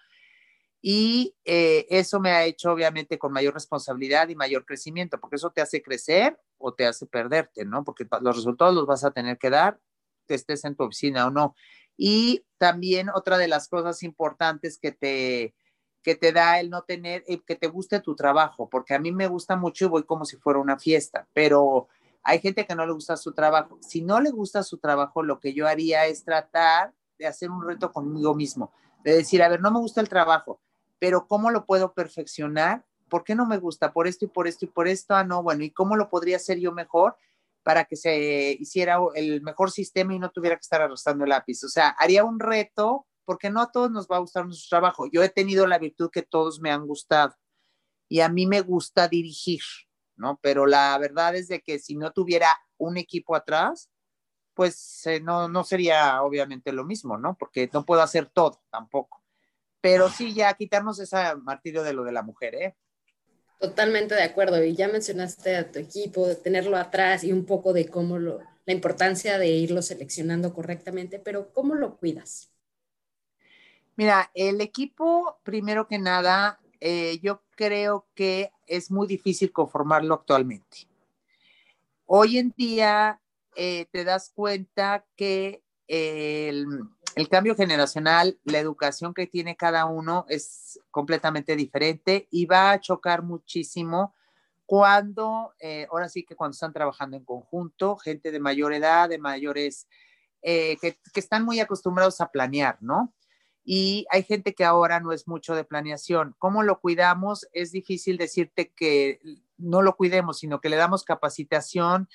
y 0.82 1.34
eh, 1.44 1.86
eso 1.88 2.20
me 2.20 2.30
ha 2.30 2.44
hecho 2.44 2.70
obviamente 2.70 3.18
con 3.18 3.32
mayor 3.32 3.54
responsabilidad 3.54 4.28
y 4.28 4.36
mayor 4.36 4.66
crecimiento, 4.66 5.18
porque 5.18 5.36
eso 5.36 5.50
te 5.50 5.62
hace 5.62 5.82
crecer 5.82 6.38
o 6.58 6.74
te 6.74 6.86
hace 6.86 7.06
perderte, 7.06 7.64
¿no? 7.64 7.84
Porque 7.84 8.06
los 8.20 8.36
resultados 8.36 8.74
los 8.74 8.86
vas 8.86 9.04
a 9.04 9.10
tener 9.10 9.38
que 9.38 9.50
dar, 9.50 9.78
te 10.26 10.34
estés 10.34 10.64
en 10.64 10.74
tu 10.74 10.84
oficina 10.84 11.26
o 11.26 11.30
no. 11.30 11.54
Y 11.96 12.44
también 12.58 13.08
otra 13.08 13.38
de 13.38 13.48
las 13.48 13.68
cosas 13.68 14.02
importantes 14.02 14.78
que 14.78 14.92
te, 14.92 15.54
que 16.02 16.14
te 16.14 16.32
da 16.32 16.60
el 16.60 16.70
no 16.70 16.82
tener, 16.82 17.24
eh, 17.26 17.40
que 17.44 17.56
te 17.56 17.68
guste 17.68 18.00
tu 18.00 18.14
trabajo, 18.14 18.68
porque 18.68 18.94
a 18.94 18.98
mí 18.98 19.12
me 19.12 19.26
gusta 19.26 19.56
mucho 19.56 19.86
y 19.86 19.88
voy 19.88 20.04
como 20.04 20.24
si 20.24 20.36
fuera 20.36 20.60
una 20.60 20.78
fiesta, 20.78 21.26
pero 21.32 21.88
hay 22.22 22.40
gente 22.40 22.66
que 22.66 22.74
no 22.74 22.86
le 22.86 22.92
gusta 22.92 23.16
su 23.16 23.32
trabajo. 23.32 23.78
Si 23.80 24.02
no 24.02 24.20
le 24.20 24.30
gusta 24.30 24.62
su 24.62 24.78
trabajo, 24.78 25.22
lo 25.22 25.38
que 25.40 25.54
yo 25.54 25.66
haría 25.66 26.06
es 26.06 26.24
tratar 26.24 26.92
de 27.18 27.26
hacer 27.26 27.50
un 27.50 27.66
reto 27.66 27.92
conmigo 27.92 28.34
mismo, 28.34 28.72
de 29.04 29.16
decir, 29.16 29.42
a 29.42 29.48
ver, 29.48 29.60
no 29.60 29.70
me 29.70 29.78
gusta 29.78 30.00
el 30.00 30.08
trabajo, 30.08 30.60
pero 30.98 31.26
¿cómo 31.26 31.50
lo 31.50 31.66
puedo 31.66 31.94
perfeccionar 31.94 32.84
¿por 33.08 33.24
qué 33.24 33.34
no 33.34 33.46
me 33.46 33.58
gusta? 33.58 33.92
Por 33.92 34.06
esto 34.06 34.24
y 34.24 34.28
por 34.28 34.46
esto 34.46 34.64
y 34.64 34.68
por 34.68 34.88
esto, 34.88 35.14
ah, 35.14 35.24
no, 35.24 35.42
bueno, 35.42 35.64
¿y 35.64 35.70
cómo 35.70 35.96
lo 35.96 36.08
podría 36.08 36.36
hacer 36.36 36.58
yo 36.58 36.72
mejor 36.72 37.16
para 37.62 37.84
que 37.84 37.96
se 37.96 38.56
hiciera 38.58 38.98
el 39.14 39.42
mejor 39.42 39.70
sistema 39.70 40.14
y 40.14 40.18
no 40.18 40.30
tuviera 40.30 40.56
que 40.56 40.62
estar 40.62 40.82
arrastrando 40.82 41.24
el 41.24 41.30
lápiz? 41.30 41.64
O 41.64 41.68
sea, 41.68 41.88
haría 41.98 42.24
un 42.24 42.38
reto, 42.38 43.06
porque 43.24 43.50
no 43.50 43.60
a 43.60 43.72
todos 43.72 43.90
nos 43.90 44.06
va 44.06 44.16
a 44.16 44.20
gustar 44.20 44.46
nuestro 44.46 44.68
trabajo. 44.68 45.06
Yo 45.10 45.22
he 45.22 45.28
tenido 45.28 45.66
la 45.66 45.78
virtud 45.78 46.10
que 46.10 46.22
todos 46.22 46.60
me 46.60 46.70
han 46.70 46.86
gustado 46.86 47.34
y 48.08 48.20
a 48.20 48.28
mí 48.28 48.46
me 48.46 48.60
gusta 48.60 49.08
dirigir, 49.08 49.62
¿no? 50.16 50.38
Pero 50.42 50.66
la 50.66 50.96
verdad 50.98 51.34
es 51.34 51.48
de 51.48 51.60
que 51.60 51.78
si 51.78 51.96
no 51.96 52.12
tuviera 52.12 52.48
un 52.78 52.96
equipo 52.96 53.34
atrás, 53.34 53.90
pues 54.54 55.06
eh, 55.06 55.20
no, 55.20 55.48
no 55.48 55.64
sería 55.64 56.22
obviamente 56.22 56.72
lo 56.72 56.84
mismo, 56.84 57.18
¿no? 57.18 57.36
Porque 57.36 57.68
no 57.72 57.84
puedo 57.84 58.00
hacer 58.00 58.30
todo 58.30 58.62
tampoco. 58.70 59.22
Pero 59.80 60.08
sí, 60.08 60.32
ya 60.32 60.54
quitarnos 60.54 60.98
ese 60.98 61.16
martirio 61.42 61.82
de 61.82 61.92
lo 61.92 62.04
de 62.04 62.12
la 62.12 62.22
mujer, 62.22 62.54
¿eh? 62.54 62.76
Totalmente 63.58 64.14
de 64.14 64.22
acuerdo. 64.22 64.62
Y 64.62 64.74
ya 64.74 64.88
mencionaste 64.88 65.56
a 65.56 65.70
tu 65.70 65.78
equipo, 65.78 66.26
de 66.26 66.36
tenerlo 66.36 66.76
atrás 66.76 67.24
y 67.24 67.32
un 67.32 67.44
poco 67.44 67.72
de 67.72 67.88
cómo 67.88 68.18
lo, 68.18 68.40
la 68.66 68.72
importancia 68.72 69.38
de 69.38 69.48
irlo 69.48 69.80
seleccionando 69.80 70.52
correctamente, 70.52 71.18
pero 71.18 71.52
¿cómo 71.52 71.74
lo 71.74 71.96
cuidas? 71.96 72.50
Mira, 73.96 74.30
el 74.34 74.60
equipo, 74.60 75.38
primero 75.42 75.86
que 75.88 75.98
nada, 75.98 76.60
eh, 76.80 77.18
yo 77.22 77.42
creo 77.52 78.06
que 78.14 78.52
es 78.66 78.90
muy 78.90 79.06
difícil 79.06 79.52
conformarlo 79.52 80.14
actualmente. 80.14 80.88
Hoy 82.04 82.38
en 82.38 82.52
día 82.56 83.20
eh, 83.54 83.86
te 83.90 84.04
das 84.04 84.30
cuenta 84.34 85.06
que 85.16 85.62
el, 85.88 86.66
el 87.16 87.30
cambio 87.30 87.56
generacional, 87.56 88.38
la 88.44 88.58
educación 88.58 89.14
que 89.14 89.26
tiene 89.26 89.56
cada 89.56 89.86
uno 89.86 90.26
es 90.28 90.78
completamente 90.90 91.56
diferente 91.56 92.28
y 92.30 92.44
va 92.44 92.72
a 92.72 92.80
chocar 92.80 93.22
muchísimo 93.22 94.14
cuando, 94.66 95.54
eh, 95.58 95.86
ahora 95.90 96.10
sí 96.10 96.24
que 96.24 96.36
cuando 96.36 96.52
están 96.52 96.74
trabajando 96.74 97.16
en 97.16 97.24
conjunto, 97.24 97.96
gente 97.96 98.30
de 98.30 98.38
mayor 98.38 98.74
edad, 98.74 99.08
de 99.08 99.16
mayores, 99.16 99.88
eh, 100.42 100.76
que, 100.82 100.98
que, 101.14 101.20
están 101.20 101.42
muy 101.42 101.58
acostumbrados 101.58 102.20
a 102.20 102.30
planear, 102.30 102.76
¿no? 102.82 103.14
Y 103.64 104.06
hay 104.10 104.22
gente 104.22 104.54
que 104.54 104.64
ahora 104.66 105.00
no 105.00 105.12
es 105.12 105.26
mucho 105.26 105.54
de 105.54 105.64
planeación. 105.64 106.36
¿Cómo 106.38 106.62
lo 106.62 106.80
cuidamos? 106.80 107.48
Es 107.52 107.72
difícil 107.72 108.18
decirte 108.18 108.72
que 108.72 109.20
no 109.56 109.80
lo 109.80 109.96
cuidemos, 109.96 110.38
sino 110.38 110.60
que 110.60 110.68
le 110.68 110.76
damos 110.76 111.02
capacitación, 111.02 112.08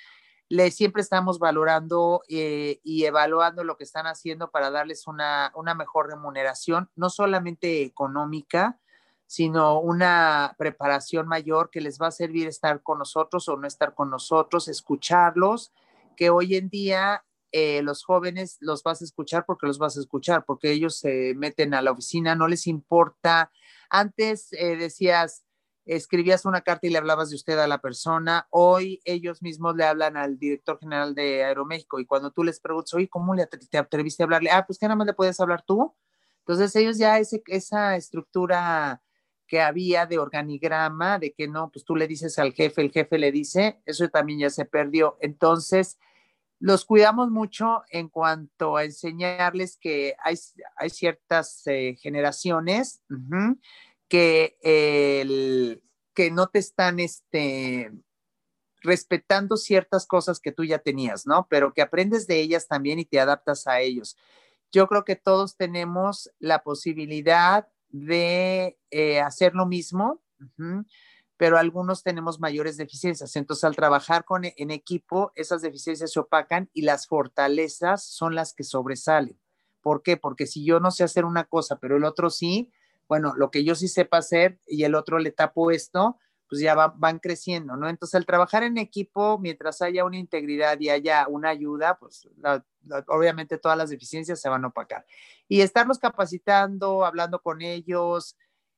le 0.51 0.70
siempre 0.70 1.01
estamos 1.01 1.39
valorando 1.39 2.24
eh, 2.27 2.81
y 2.84 3.05
evaluando 3.05 3.63
lo 3.63 3.77
que 3.77 3.86
están 3.86 4.05
haciendo 4.05 4.51
para 4.51 4.70
darles 4.70 5.08
una, 5.08 5.53
una 5.55 5.75
mejor 5.75 6.10
remuneración, 6.10 6.89
no 6.98 7.10
solamente 7.10 7.84
económica, 7.84 8.77
sino 9.27 9.79
una 9.79 10.53
preparación 10.58 11.25
mayor 11.25 11.70
que 11.70 11.79
les 11.79 12.01
va 12.01 12.08
a 12.08 12.12
servir 12.12 12.50
estar 12.50 12.84
con 12.84 13.00
nosotros 13.00 13.48
o 13.48 13.55
no 13.55 13.65
estar 13.65 13.96
con 13.96 14.10
nosotros, 14.10 14.67
escucharlos, 14.67 15.72
que 16.17 16.29
hoy 16.29 16.58
en 16.58 16.67
día 16.67 17.24
eh, 17.53 17.81
los 17.81 18.03
jóvenes 18.03 18.58
los 18.60 18.84
vas 18.84 19.01
a 19.01 19.05
escuchar 19.05 19.46
porque 19.46 19.67
los 19.67 19.77
vas 19.79 19.96
a 19.96 20.01
escuchar, 20.01 20.43
porque 20.43 20.74
ellos 20.74 20.98
se 20.98 21.34
meten 21.34 21.74
a 21.74 21.81
la 21.81 21.91
oficina, 21.91 22.36
no 22.36 22.50
les 22.50 22.67
importa. 22.67 23.53
Antes 23.89 24.51
eh, 24.51 24.75
decías, 24.75 25.46
escribías 25.86 26.46
una 26.46 26.62
carta 26.62 26.88
y 26.88 26.90
le 26.90 26.98
hablabas 26.98 27.30
de 27.30 27.36
usted 27.36 27.58
a 27.60 27.68
la 27.68 27.80
persona. 27.80 28.48
Hoy 28.50 29.02
ellos 29.06 29.42
mismos 29.42 29.76
le 29.76 29.86
hablan 29.86 30.18
al 30.18 30.38
director 30.38 30.80
general 30.80 31.16
de 31.16 31.44
Aeroméxico 31.44 32.00
y 32.00 32.06
cuando 32.06 32.32
tú 32.32 32.44
les 32.44 32.60
preguntas, 32.60 32.94
oye, 32.94 33.10
¿cómo 33.10 33.34
le 33.34 33.48
te 33.48 33.78
atreviste 33.78 34.24
a 34.24 34.26
hablarle? 34.26 34.52
Ah, 34.52 34.66
pues 34.66 34.78
que 34.78 34.86
nada 34.86 34.96
más 34.96 35.08
le 35.08 35.14
puedes 35.14 35.40
hablar 35.40 35.64
tú. 35.64 35.96
Entonces 36.40 36.76
ellos 36.76 36.98
ya 36.98 37.20
ese, 37.20 37.42
esa 37.48 37.96
estructura 37.96 39.02
que 39.48 39.62
había 39.62 40.06
de 40.06 40.18
organigrama, 40.18 41.20
de 41.20 41.34
que 41.34 41.48
no, 41.48 41.70
pues 41.72 41.84
tú 41.84 41.96
le 41.96 42.08
dices 42.08 42.40
al 42.40 42.54
jefe, 42.54 42.82
el 42.82 42.92
jefe 42.92 43.18
le 43.18 43.32
dice, 43.32 43.82
eso 43.86 44.08
también 44.08 44.40
ya 44.40 44.50
se 44.50 44.64
perdió. 44.64 45.18
Entonces, 45.20 46.00
los 46.58 46.86
cuidamos 46.86 47.30
mucho 47.32 47.84
en 47.90 48.08
cuanto 48.08 48.78
a 48.78 48.86
enseñarles 48.86 49.78
que 49.78 50.16
hay, 50.24 50.36
hay 50.78 50.90
ciertas 50.90 51.64
eh, 51.66 51.98
generaciones 52.00 53.04
que, 54.12 55.80
que 56.13 56.32
no 56.32 56.48
te 56.48 56.60
están 56.60 57.00
este, 57.00 57.94
respetando 58.82 59.56
ciertas 59.56 60.06
cosas 60.06 60.41
que 60.41 60.51
tú 60.51 60.65
ya 60.65 60.80
tenías, 60.80 61.25
¿no? 61.25 61.48
Pero 61.50 61.74
que 61.74 61.82
aprendes 61.82 62.27
de 62.27 62.41
ellas 62.41 62.68
también 62.68 63.00
y 63.00 63.06
te 63.06 63.22
adaptas 63.22 63.68
a 63.68 63.80
ellos. 63.80 64.18
Yo 64.70 64.89
creo 64.89 65.06
que 65.06 65.15
todos 65.15 65.56
tenemos 65.56 66.30
la 66.39 66.62
posibilidad 66.62 67.70
de 67.88 68.77
eh, 68.89 69.22
hacer 69.22 69.56
lo 69.56 69.65
mismo, 69.65 70.22
pero 71.38 71.58
algunos 71.58 72.03
tenemos 72.03 72.41
mayores 72.41 72.75
deficiencias. 72.75 73.38
Entonces, 73.38 73.63
al 73.63 73.77
trabajar 73.77 74.25
con, 74.25 74.44
en 74.44 74.72
equipo, 74.72 75.32
esas 75.36 75.62
deficiencias 75.62 76.12
se 76.12 76.20
opacan 76.20 76.70
y 76.74 76.82
las 76.82 77.08
fortalezas 77.08 78.03
son 78.03 78.36
las 78.36 78.53
que 78.53 78.65
sobresalen. 78.65 79.39
¿Por 79.80 80.03
qué? 80.03 80.18
Porque 80.18 80.48
si 80.48 80.65
yo 80.65 80.82
no 80.82 80.91
sé 80.91 81.06
hacer 81.06 81.24
una 81.24 81.46
cosa, 81.46 81.80
pero 81.80 81.96
el 81.96 82.03
otro 82.03 82.30
sí, 82.30 82.74
bueno, 83.12 83.34
lo 83.36 83.51
que 83.51 83.65
yo 83.65 83.75
sí 83.75 83.89
sepa 83.89 84.20
hacer 84.20 84.58
y 84.65 84.86
el 84.86 84.96
otro 84.96 85.20
le 85.20 85.32
tapo 85.32 85.70
esto, 85.70 86.18
pues 86.48 86.62
ya 86.62 86.75
van 86.75 87.20
creciendo, 87.20 87.75
¿no? 87.75 87.89
Entonces, 87.89 88.15
al 88.15 88.25
trabajar 88.25 88.63
en 88.63 88.77
equipo, 88.77 89.38
mientras 89.38 89.82
haya 89.82 90.06
una 90.06 90.18
integridad 90.18 90.80
y 90.80 90.88
haya 90.88 91.27
una 91.27 91.50
ayuda, 91.50 92.00
pues 92.00 92.30
obviamente 93.08 93.58
todas 93.58 93.77
las 93.77 93.89
deficiencias 93.89 94.39
se 94.39 94.48
van 94.48 94.63
a 94.63 94.70
opacar. 94.70 95.06
Y 95.50 95.60
estarlos 95.60 96.00
capacitando, 96.00 97.03
hablando 97.03 97.41
con 97.41 97.62
ellos, 97.62 98.38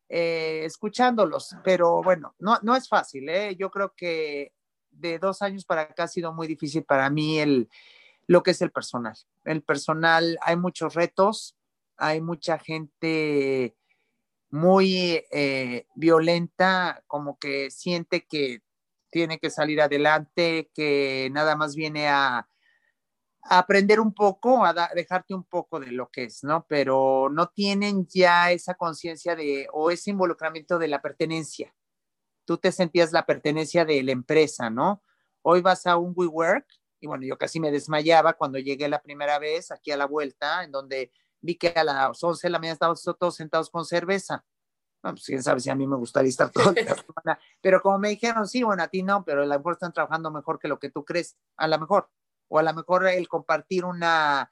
eh, 0.10 0.62
escuchándolos, 0.66 1.56
pero 1.64 2.02
bueno, 2.02 2.34
no, 2.40 2.58
no 2.64 2.76
es 2.76 2.90
fácil, 2.90 3.30
¿eh? 3.30 3.56
Yo 3.56 3.70
creo 3.70 3.94
que 3.96 4.52
de 4.90 5.20
dos 5.20 5.44
años 5.44 5.64
para 5.64 5.82
acá 5.82 6.06
ha 6.06 6.08
sido 6.08 6.34
muy 6.34 6.48
difícil 6.48 6.86
para 6.86 7.08
mí 7.12 7.38
el, 7.38 7.70
lo 8.26 8.42
que 8.42 8.50
es 8.50 8.64
el 8.64 8.72
personal. 8.72 9.16
El 9.44 9.62
personal, 9.62 10.40
hay 10.42 10.56
muchos 10.56 10.96
retos, 10.96 11.56
hay 11.98 12.20
mucha 12.20 12.58
gente 12.58 13.78
muy 14.54 15.26
eh, 15.32 15.88
violenta, 15.96 17.04
como 17.08 17.40
que 17.40 17.72
siente 17.72 18.28
que 18.28 18.62
tiene 19.10 19.40
que 19.40 19.50
salir 19.50 19.82
adelante, 19.82 20.70
que 20.76 21.28
nada 21.32 21.56
más 21.56 21.76
viene 21.76 22.08
a, 22.08 22.48
aprender 23.42 24.00
un 24.00 24.14
poco, 24.14 24.64
a 24.64 24.74
dejarte 24.94 25.34
un 25.34 25.44
poco 25.44 25.80
de 25.80 25.92
lo 25.92 26.10
que 26.12 26.26
es, 26.26 26.44
¿no? 26.44 26.68
Pero 26.70 27.30
no 27.32 27.48
tienen 27.48 28.06
ya 28.08 28.52
esa 28.52 28.76
conciencia 28.76 29.36
de 29.36 29.68
o 29.74 29.90
ese 29.90 30.12
involucramiento 30.12 30.78
de 30.78 30.88
la 30.88 31.02
pertenencia. 31.02 31.74
Tú 32.46 32.60
te 32.60 32.72
sentías 32.72 33.12
la 33.12 33.26
pertenencia 33.26 33.86
de 33.86 34.04
la 34.04 34.12
empresa, 34.12 34.70
¿no? 34.70 35.02
Hoy 35.42 35.62
vas 35.62 35.88
a 35.88 35.98
un 35.98 36.14
WeWork 36.16 36.68
y 37.00 37.08
bueno, 37.08 37.26
yo 37.26 37.40
casi 37.40 37.60
me 37.60 37.72
desmayaba 37.72 38.34
cuando 38.34 38.60
llegué 38.60 38.88
la 38.88 39.02
primera 39.02 39.40
vez 39.40 39.72
aquí 39.72 39.90
a 39.90 39.98
la 39.98 40.06
vuelta, 40.06 40.64
en 40.64 40.72
donde 40.72 41.12
vi 41.44 41.56
que 41.56 41.68
a 41.68 41.84
las 41.84 42.24
11 42.24 42.48
de 42.48 42.52
la 42.52 42.58
mañana 42.58 42.74
estábamos 42.74 43.04
todos 43.04 43.36
sentados 43.36 43.70
con 43.70 43.86
cerveza. 43.86 44.44
Bueno, 45.04 45.16
pues 45.16 45.26
quién 45.26 45.44
sabe 45.44 45.60
si 45.60 45.70
a 45.70 45.76
mí 45.76 45.86
me 45.86 45.98
gustaría 45.98 46.30
estar 46.30 46.50
toda 46.50 46.72
la 46.72 46.74
semana. 46.96 47.40
Pero 47.62 47.82
como 47.82 48.00
me 48.00 48.10
dijeron, 48.10 48.48
sí, 48.48 48.64
bueno, 48.64 48.82
a 48.82 48.88
ti 48.88 49.04
no, 49.04 49.26
pero 49.26 49.44
a 49.44 49.46
lo 49.46 49.58
mejor 49.58 49.74
están 49.74 49.92
trabajando 49.92 50.32
mejor 50.32 50.58
que 50.58 50.70
lo 50.70 50.80
que 50.80 50.90
tú 50.90 51.04
crees, 51.04 51.38
a 51.58 51.68
lo 51.68 51.78
mejor. 51.78 52.10
O 52.48 52.60
a 52.60 52.64
lo 52.64 52.74
mejor 52.74 53.08
el 53.08 53.28
compartir 53.28 53.84
una, 53.84 54.50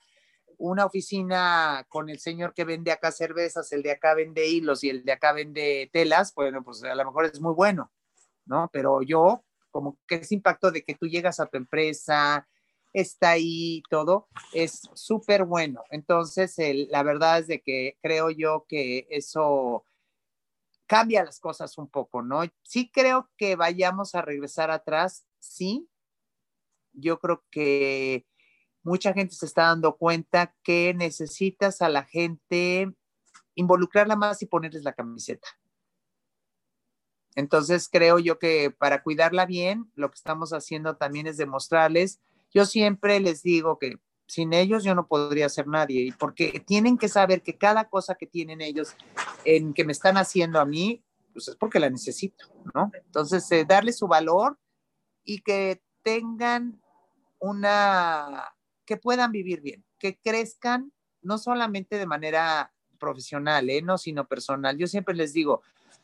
una 0.58 0.86
oficina 0.86 1.86
con 1.88 2.10
el 2.10 2.20
señor 2.20 2.54
que 2.54 2.66
vende 2.66 2.92
acá 2.92 3.12
cervezas, 3.14 3.72
el 3.72 3.84
de 3.84 3.92
acá 3.92 4.14
vende 4.14 4.48
hilos 4.48 4.84
y 4.84 4.90
el 4.90 5.06
de 5.06 5.14
acá 5.14 5.32
vende 5.32 5.90
telas, 5.94 6.34
bueno, 6.36 6.62
pues 6.64 6.84
a 6.84 6.94
lo 6.94 7.06
mejor 7.06 7.26
es 7.26 7.40
muy 7.40 7.54
bueno, 7.54 7.92
¿no? 8.46 8.70
Pero 8.74 9.02
yo, 9.02 9.46
como 9.70 9.98
que 10.06 10.16
ese 10.16 10.36
impacto 10.36 10.72
de 10.72 10.84
que 10.84 10.96
tú 10.96 11.08
llegas 11.08 11.40
a 11.40 11.46
tu 11.46 11.58
empresa, 11.58 12.48
está 12.94 13.32
ahí 13.32 13.84
todo, 13.90 14.28
es 14.54 14.82
súper 14.94 15.46
bueno. 15.46 15.84
Entonces, 15.92 16.56
la 16.90 17.04
verdad 17.04 17.40
es 17.40 17.48
de 17.48 17.62
que 17.62 17.98
creo 18.02 18.30
yo 18.30 18.66
que 18.68 19.08
eso 19.10 19.86
cambia 20.88 21.24
las 21.24 21.40
cosas 21.40 21.78
un 21.78 21.90
poco, 21.90 22.22
¿no? 22.22 22.42
Sí 22.64 22.92
creo 22.92 23.30
que 23.38 23.56
vayamos 23.56 24.14
a 24.14 24.22
regresar 24.22 24.72
atrás, 24.72 25.26
sí. 25.40 25.88
Yo 26.94 27.20
creo 27.20 27.46
que 27.50 28.26
mucha 28.84 29.14
gente 29.14 29.34
se 29.36 29.46
está 29.46 29.68
dando 29.68 29.96
cuenta 29.96 30.54
que 30.64 30.94
necesitas 30.94 31.82
a 31.82 31.88
la 31.88 32.04
gente 32.04 32.94
involucrarla 33.56 34.16
más 34.16 34.42
y 34.42 34.48
ponerles 34.48 34.84
la 34.84 34.94
camiseta. 34.94 35.48
Entonces 37.36 37.88
creo 37.90 38.20
yo 38.20 38.40
que 38.40 38.72
para 38.72 39.04
cuidarla 39.04 39.46
bien, 39.46 39.90
lo 39.96 40.10
que 40.10 40.16
estamos 40.16 40.52
haciendo 40.52 40.98
también 40.98 41.28
es 41.28 41.38
demostrarles 41.38 42.20
yo 42.54 42.66
siempre 42.66 43.20
les 43.20 43.42
digo 43.44 43.80
que 43.80 43.98
sin 44.28 44.54
ellos 44.54 44.84
yo 44.84 44.96
no 44.96 45.08
podría 45.08 45.50
ser 45.50 45.68
nadie, 45.68 46.14
porque 46.18 46.64
tienen 46.66 46.98
que 46.98 47.10
saber 47.10 47.42
que 47.42 47.58
cada 47.58 47.90
cosa 47.90 48.16
que 48.16 48.28
tienen 48.28 48.62
ellos 48.62 48.96
en 49.44 49.74
que 49.74 49.84
me 49.84 49.92
están 49.92 50.16
haciendo 50.16 50.60
a 50.60 50.66
mí, 50.66 51.04
pues 51.34 51.50
es 51.50 51.56
porque 51.56 51.80
la 51.80 51.90
necesito, 51.90 52.46
¿no? 52.74 52.92
Entonces, 52.94 53.52
eh, 53.52 53.66
darle 53.68 53.92
su 53.92 54.08
valor 54.08 54.58
y 55.26 55.42
que 55.42 55.82
tengan 56.02 56.82
una, 57.40 58.56
que 58.86 58.98
puedan 58.98 59.32
vivir 59.32 59.62
bien, 59.62 59.84
que 60.00 60.18
crezcan 60.20 60.94
no 61.22 61.38
solamente 61.38 61.98
de 61.98 62.06
manera 62.06 62.74
profesional, 63.00 63.70
¿eh? 63.70 63.82
no, 63.82 63.98
sino 63.98 64.28
personal. 64.28 64.78
Yo 64.78 64.88
siempre 64.88 65.16
les 65.16 65.34
digo, 65.34 65.62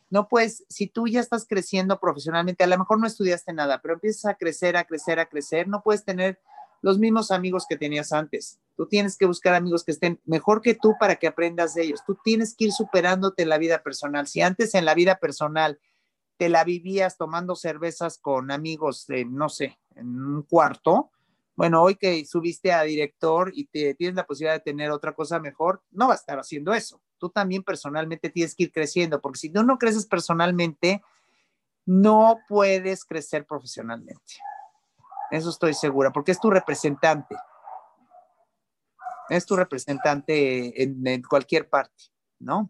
no 0.10 0.28
pues, 0.28 0.64
si 0.70 0.88
tú 0.88 1.08
ya 1.08 1.20
estás 1.20 1.46
creciendo 1.48 2.00
profesionalmente, 2.00 2.64
a 2.64 2.68
lo 2.68 2.78
mejor 2.78 3.00
no 3.00 3.08
estudiaste 3.08 3.54
nada, 3.54 3.82
pero 3.82 3.96
empiezas 3.96 4.26
a 4.26 4.36
crecer, 4.36 4.78
a 4.78 4.86
crecer, 4.86 5.20
a 5.20 5.28
crecer, 5.28 5.68
no 5.68 5.82
puedes 5.84 6.06
tener 6.06 6.40
los 6.82 7.00
mismos 7.00 7.32
amigos 7.32 7.66
que 7.68 7.78
tenías 7.78 8.14
antes. 8.14 8.60
Tú 8.76 8.88
tienes 8.88 9.18
que 9.18 9.26
buscar 9.26 9.56
amigos 9.56 9.84
que 9.84 9.92
estén 9.92 10.22
mejor 10.26 10.62
que 10.62 10.76
tú 10.76 10.94
para 11.00 11.16
que 11.16 11.28
aprendas 11.28 11.74
de 11.74 11.84
ellos. 11.84 12.02
Tú 12.06 12.18
tienes 12.24 12.56
que 12.56 12.66
ir 12.66 12.72
superándote 12.72 13.44
en 13.44 13.50
la 13.50 13.58
vida 13.58 13.82
personal. 13.82 14.28
Si 14.28 14.42
antes 14.42 14.76
en 14.76 14.86
la 14.86 14.94
vida 14.94 15.18
personal 15.18 15.80
te 16.38 16.50
la 16.50 16.64
vivías 16.64 17.18
tomando 17.18 17.56
cervezas 17.56 18.20
con 18.20 18.52
amigos, 18.52 19.08
de, 19.08 19.26
no 19.26 19.50
sé, 19.50 19.80
en 19.96 20.08
un 20.08 20.44
cuarto, 20.44 21.12
bueno, 21.56 21.82
hoy 21.82 21.96
que 21.96 22.24
subiste 22.26 22.72
a 22.72 22.84
director 22.84 23.52
y 23.56 23.66
te 23.66 23.96
tienes 23.96 24.16
la 24.16 24.28
posibilidad 24.28 24.54
de 24.54 24.60
tener 24.64 24.92
otra 24.92 25.14
cosa 25.14 25.40
mejor, 25.40 25.82
no 25.90 26.08
va 26.08 26.14
a 26.14 26.18
estar 26.18 26.38
haciendo 26.38 26.74
eso. 26.74 27.02
Tú 27.18 27.30
también 27.30 27.64
personalmente 27.64 28.30
tienes 28.30 28.56
que 28.56 28.64
ir 28.64 28.72
creciendo, 28.72 29.22
porque 29.22 29.40
si 29.40 29.50
tú 29.50 29.64
no 29.64 29.78
creces 29.78 30.06
personalmente, 30.06 31.02
no 31.86 32.40
puedes 32.48 33.06
crecer 33.06 33.46
profesionalmente. 33.46 34.36
Eso 35.32 35.50
estoy 35.50 35.74
segura, 35.74 36.12
porque 36.12 36.32
es 36.32 36.40
tu 36.40 36.50
representante. 36.50 37.36
Es 39.30 39.46
tu 39.46 39.56
representante 39.56 40.84
en, 40.84 41.22
cualquier 41.24 41.68
parte, 41.68 42.06
¿no? 42.40 42.70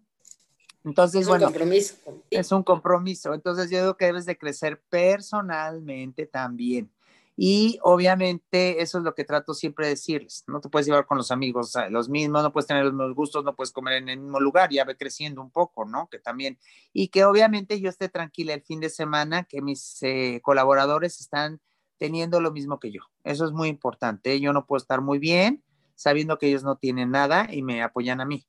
Entonces, 0.84 1.22
es 1.22 1.28
un 1.28 1.40
compromiso. 1.40 1.96
Es 2.30 2.52
un 2.52 2.64
compromiso. 2.64 3.34
Entonces, 3.34 3.70
yo 3.70 3.80
digo 3.80 3.98
que 3.98 4.06
debes 4.06 4.26
de 4.26 4.38
crecer 4.38 4.82
personalmente 4.90 6.26
también. 6.26 6.92
Y 7.40 7.78
obviamente 7.84 8.82
eso 8.82 8.98
es 8.98 9.04
lo 9.04 9.14
que 9.14 9.24
trato 9.24 9.54
siempre 9.54 9.86
de 9.86 9.92
decirles. 9.92 10.44
No 10.48 10.60
te 10.60 10.70
puedes 10.70 10.88
llevar 10.88 11.06
con 11.06 11.18
los 11.18 11.30
amigos 11.30 11.74
los 11.92 12.10
mismos, 12.10 12.42
no 12.42 12.52
puedes 12.52 12.66
tener 12.66 12.84
los 12.84 12.94
mismos 12.94 13.14
gustos, 13.14 13.44
no 13.44 13.56
puedes 13.56 13.72
comer 13.72 13.98
en 13.98 14.10
el 14.10 14.20
mismo 14.20 14.40
lugar, 14.40 14.72
ya 14.72 14.84
ve 14.84 14.98
creciendo 14.98 15.42
un 15.44 15.52
poco, 15.52 15.86
¿no? 15.86 16.10
Que 16.10 16.18
también, 16.18 16.58
y 16.94 17.10
que 17.10 17.26
obviamente 17.26 17.80
yo 17.80 17.90
esté 17.90 18.10
tranquila 18.10 18.56
el 18.56 18.64
fin 18.64 18.80
de 18.80 18.90
semana, 18.90 19.44
que 19.44 19.62
mis 19.62 20.02
eh, 20.02 20.42
colaboradores 20.44 21.22
están 21.22 21.62
teniendo 22.00 22.42
lo 22.42 22.52
mismo 22.52 22.80
que 22.80 22.92
yo. 22.92 23.02
Eso 23.24 23.46
es 23.46 23.52
muy 23.52 23.70
importante. 23.70 24.40
Yo 24.40 24.52
no 24.52 24.66
puedo 24.66 24.82
estar 24.82 25.02
muy 25.02 25.20
bien 25.20 25.64
sabiendo 25.94 26.40
que 26.40 26.48
ellos 26.48 26.64
no 26.64 26.78
tienen 26.78 27.12
nada 27.12 27.48
y 27.52 27.62
me 27.62 27.84
apoyan 27.84 28.20
a 28.20 28.26
mí. 28.26 28.48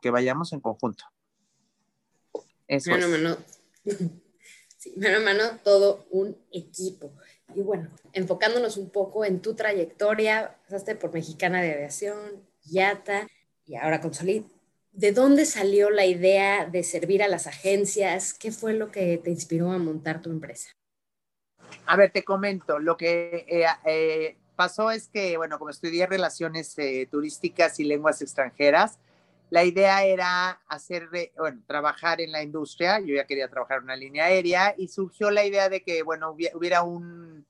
Que 0.00 0.10
vayamos 0.10 0.52
en 0.52 0.60
conjunto. 0.60 1.04
Eso 2.68 2.92
mano, 2.92 3.08
mano. 3.08 3.36
Sí, 4.80 4.94
mano 4.96 5.20
mano, 5.20 5.42
todo 5.62 6.06
un 6.08 6.34
equipo. 6.50 7.12
Y 7.54 7.62
bueno, 7.62 7.88
enfocándonos 8.12 8.76
un 8.76 8.90
poco 8.90 9.24
en 9.24 9.40
tu 9.40 9.54
trayectoria, 9.54 10.56
pasaste 10.64 10.94
por 10.96 11.12
Mexicana 11.12 11.62
de 11.62 11.72
Aviación, 11.72 12.44
YATA 12.62 13.26
y 13.64 13.76
ahora 13.76 14.00
con 14.00 14.14
Solid. 14.14 14.44
¿De 14.92 15.12
dónde 15.12 15.44
salió 15.44 15.90
la 15.90 16.04
idea 16.04 16.66
de 16.66 16.82
servir 16.82 17.22
a 17.22 17.28
las 17.28 17.46
agencias? 17.46 18.34
¿Qué 18.34 18.50
fue 18.50 18.74
lo 18.74 18.90
que 18.90 19.18
te 19.18 19.30
inspiró 19.30 19.70
a 19.70 19.78
montar 19.78 20.20
tu 20.20 20.30
empresa? 20.30 20.70
A 21.86 21.96
ver, 21.96 22.10
te 22.10 22.24
comento, 22.24 22.78
lo 22.80 22.96
que 22.96 23.46
eh, 23.48 23.64
eh, 23.86 24.36
pasó 24.56 24.90
es 24.90 25.08
que, 25.08 25.36
bueno, 25.36 25.58
como 25.58 25.70
estudié 25.70 26.06
relaciones 26.06 26.76
eh, 26.78 27.06
turísticas 27.10 27.78
y 27.78 27.84
lenguas 27.84 28.20
extranjeras, 28.20 28.98
la 29.50 29.64
idea 29.64 30.04
era 30.04 30.62
hacer, 30.68 31.08
bueno, 31.36 31.62
trabajar 31.66 32.20
en 32.20 32.30
la 32.30 32.42
industria, 32.42 33.00
yo 33.00 33.14
ya 33.14 33.26
quería 33.26 33.48
trabajar 33.48 33.78
en 33.78 33.84
una 33.84 33.96
línea 33.96 34.26
aérea 34.26 34.74
y 34.78 34.88
surgió 34.88 35.30
la 35.30 35.44
idea 35.44 35.68
de 35.68 35.82
que, 35.82 36.04
bueno, 36.04 36.30
hubiera 36.54 36.82
un, 36.82 37.46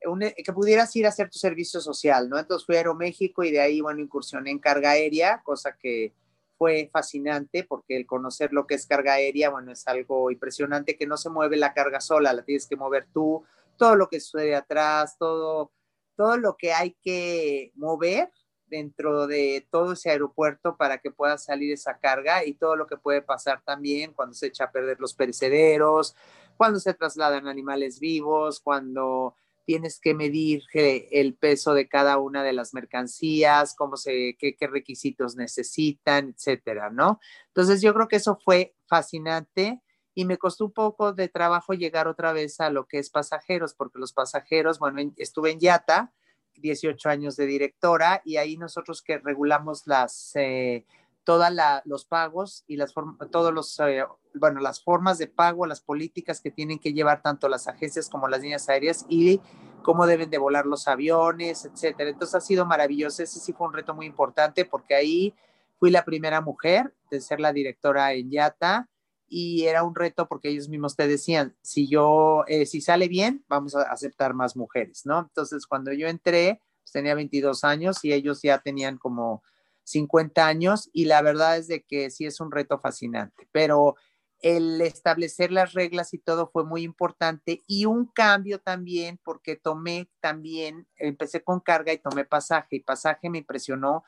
que 0.00 0.52
pudieras 0.52 0.94
ir 0.96 1.04
a 1.04 1.10
hacer 1.10 1.28
tu 1.28 1.38
servicio 1.38 1.80
social, 1.80 2.30
¿no? 2.30 2.38
Entonces 2.38 2.64
fui 2.64 2.76
a 2.76 2.78
Aeroméxico 2.78 3.44
y 3.44 3.50
de 3.50 3.60
ahí, 3.60 3.80
bueno, 3.82 4.00
incursioné 4.00 4.50
en 4.50 4.58
carga 4.58 4.92
aérea, 4.92 5.42
cosa 5.42 5.76
que 5.76 6.14
fue 6.56 6.88
fascinante 6.90 7.64
porque 7.64 7.96
el 7.96 8.06
conocer 8.06 8.52
lo 8.52 8.66
que 8.66 8.74
es 8.74 8.86
carga 8.86 9.14
aérea, 9.14 9.50
bueno, 9.50 9.72
es 9.72 9.86
algo 9.86 10.30
impresionante 10.30 10.96
que 10.96 11.06
no 11.06 11.18
se 11.18 11.28
mueve 11.28 11.58
la 11.58 11.74
carga 11.74 12.00
sola, 12.00 12.32
la 12.32 12.44
tienes 12.44 12.66
que 12.66 12.76
mover 12.76 13.06
tú, 13.12 13.44
todo 13.76 13.96
lo 13.96 14.08
que 14.08 14.20
sucede 14.20 14.54
atrás, 14.54 15.18
todo, 15.18 15.72
todo 16.16 16.38
lo 16.38 16.56
que 16.56 16.72
hay 16.72 16.96
que 17.02 17.72
mover 17.74 18.30
dentro 18.74 19.28
de 19.28 19.66
todo 19.70 19.92
ese 19.92 20.10
aeropuerto 20.10 20.76
para 20.76 20.98
que 20.98 21.12
pueda 21.12 21.38
salir 21.38 21.72
esa 21.72 21.98
carga 21.98 22.44
y 22.44 22.54
todo 22.54 22.74
lo 22.74 22.88
que 22.88 22.96
puede 22.96 23.22
pasar 23.22 23.62
también 23.64 24.12
cuando 24.12 24.34
se 24.34 24.48
echa 24.48 24.64
a 24.64 24.72
perder 24.72 24.98
los 24.98 25.14
perecederos, 25.14 26.16
cuando 26.56 26.80
se 26.80 26.92
trasladan 26.92 27.46
animales 27.46 28.00
vivos, 28.00 28.58
cuando 28.58 29.36
tienes 29.64 30.00
que 30.00 30.12
medir 30.12 30.64
eh, 30.74 31.08
el 31.12 31.34
peso 31.34 31.72
de 31.72 31.88
cada 31.88 32.18
una 32.18 32.42
de 32.42 32.52
las 32.52 32.74
mercancías, 32.74 33.76
cómo 33.76 33.96
se, 33.96 34.36
qué, 34.40 34.56
qué, 34.56 34.66
requisitos 34.66 35.36
necesitan, 35.36 36.34
etcétera, 36.36 36.90
¿no? 36.90 37.20
Entonces 37.46 37.80
yo 37.80 37.94
creo 37.94 38.08
que 38.08 38.16
eso 38.16 38.36
fue 38.44 38.74
fascinante 38.88 39.80
y 40.14 40.24
me 40.24 40.36
costó 40.36 40.64
un 40.64 40.72
poco 40.72 41.12
de 41.12 41.28
trabajo 41.28 41.74
llegar 41.74 42.08
otra 42.08 42.32
vez 42.32 42.60
a 42.60 42.70
lo 42.70 42.86
que 42.88 42.98
es 42.98 43.08
pasajeros, 43.08 43.72
porque 43.74 44.00
los 44.00 44.12
pasajeros, 44.12 44.80
bueno, 44.80 45.00
estuve 45.16 45.52
en 45.52 45.60
Yata, 45.60 46.12
18 46.56 47.08
años 47.08 47.36
de 47.36 47.46
directora, 47.46 48.22
y 48.24 48.36
ahí 48.36 48.56
nosotros 48.56 49.02
que 49.02 49.18
regulamos 49.18 49.86
las, 49.86 50.32
eh, 50.34 50.84
todos 51.24 51.48
los 51.84 52.04
pagos 52.04 52.64
y 52.66 52.76
las 52.76 52.92
todos 53.30 53.52
los, 53.52 53.80
eh, 53.80 54.04
bueno, 54.34 54.60
las 54.60 54.82
formas 54.82 55.18
de 55.18 55.26
pago, 55.26 55.66
las 55.66 55.80
políticas 55.80 56.40
que 56.40 56.50
tienen 56.50 56.78
que 56.78 56.92
llevar 56.92 57.22
tanto 57.22 57.48
las 57.48 57.66
agencias 57.66 58.08
como 58.08 58.28
las 58.28 58.40
líneas 58.40 58.68
aéreas 58.68 59.06
y 59.08 59.40
cómo 59.82 60.06
deben 60.06 60.30
de 60.30 60.38
volar 60.38 60.66
los 60.66 60.86
aviones, 60.86 61.64
etcétera. 61.64 62.10
Entonces 62.10 62.34
ha 62.34 62.40
sido 62.40 62.66
maravilloso, 62.66 63.22
ese 63.22 63.40
sí 63.40 63.52
fue 63.52 63.66
un 63.66 63.74
reto 63.74 63.94
muy 63.94 64.06
importante 64.06 64.64
porque 64.64 64.94
ahí 64.94 65.34
fui 65.78 65.90
la 65.90 66.04
primera 66.04 66.40
mujer 66.40 66.94
de 67.10 67.20
ser 67.20 67.40
la 67.40 67.52
directora 67.52 68.12
en 68.12 68.30
Yata 68.30 68.88
y 69.36 69.66
era 69.66 69.82
un 69.82 69.96
reto 69.96 70.28
porque 70.28 70.48
ellos 70.48 70.68
mismos 70.68 70.94
te 70.94 71.08
decían, 71.08 71.56
si 71.60 71.88
yo, 71.88 72.44
eh, 72.46 72.66
si 72.66 72.80
sale 72.80 73.08
bien, 73.08 73.44
vamos 73.48 73.74
a 73.74 73.82
aceptar 73.82 74.32
más 74.32 74.54
mujeres, 74.54 75.06
¿no? 75.06 75.18
Entonces, 75.18 75.66
cuando 75.66 75.92
yo 75.92 76.06
entré, 76.06 76.60
pues, 76.84 76.92
tenía 76.92 77.16
22 77.16 77.64
años 77.64 78.04
y 78.04 78.12
ellos 78.12 78.42
ya 78.44 78.60
tenían 78.60 78.96
como 78.96 79.42
50 79.82 80.46
años 80.46 80.88
y 80.92 81.06
la 81.06 81.20
verdad 81.20 81.56
es 81.56 81.66
de 81.66 81.82
que 81.82 82.10
sí 82.10 82.26
es 82.26 82.38
un 82.38 82.52
reto 82.52 82.78
fascinante, 82.78 83.48
pero 83.50 83.96
el 84.38 84.80
establecer 84.80 85.50
las 85.50 85.72
reglas 85.72 86.14
y 86.14 86.18
todo 86.18 86.46
fue 86.46 86.64
muy 86.64 86.84
importante 86.84 87.64
y 87.66 87.86
un 87.86 88.06
cambio 88.06 88.60
también 88.60 89.18
porque 89.24 89.56
tomé 89.56 90.08
también, 90.20 90.86
empecé 90.94 91.42
con 91.42 91.58
carga 91.58 91.92
y 91.92 91.98
tomé 91.98 92.24
pasaje 92.24 92.76
y 92.76 92.80
pasaje 92.80 93.30
me 93.30 93.38
impresionó 93.38 94.04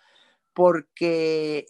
porque 0.54 1.66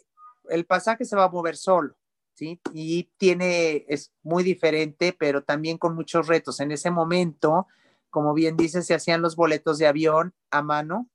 el 0.51 0.67
pasaje 0.67 1.07
se 1.07 1.17
va 1.17 1.25
a 1.25 1.31
mover 1.31 1.57
solo 1.57 1.97
¿sí? 2.37 2.61
Y 2.73 3.11
tiene, 3.17 3.87
es 3.89 4.13
muy 4.23 4.45
diferente, 4.45 5.17
pero 5.19 5.43
también 5.43 5.79
con 5.79 5.95
muchos 5.95 6.29
retos. 6.29 6.61
En 6.61 6.71
ese 6.71 6.91
momento, 6.91 7.67
como 8.11 8.35
bien 8.35 8.57
dice, 8.57 8.83
se 8.83 8.95
hacían 8.95 9.23
los 9.23 9.37
boletos 9.37 9.79
de 9.79 9.87
avión 9.87 10.35
a 10.51 10.63
mano. 10.63 11.09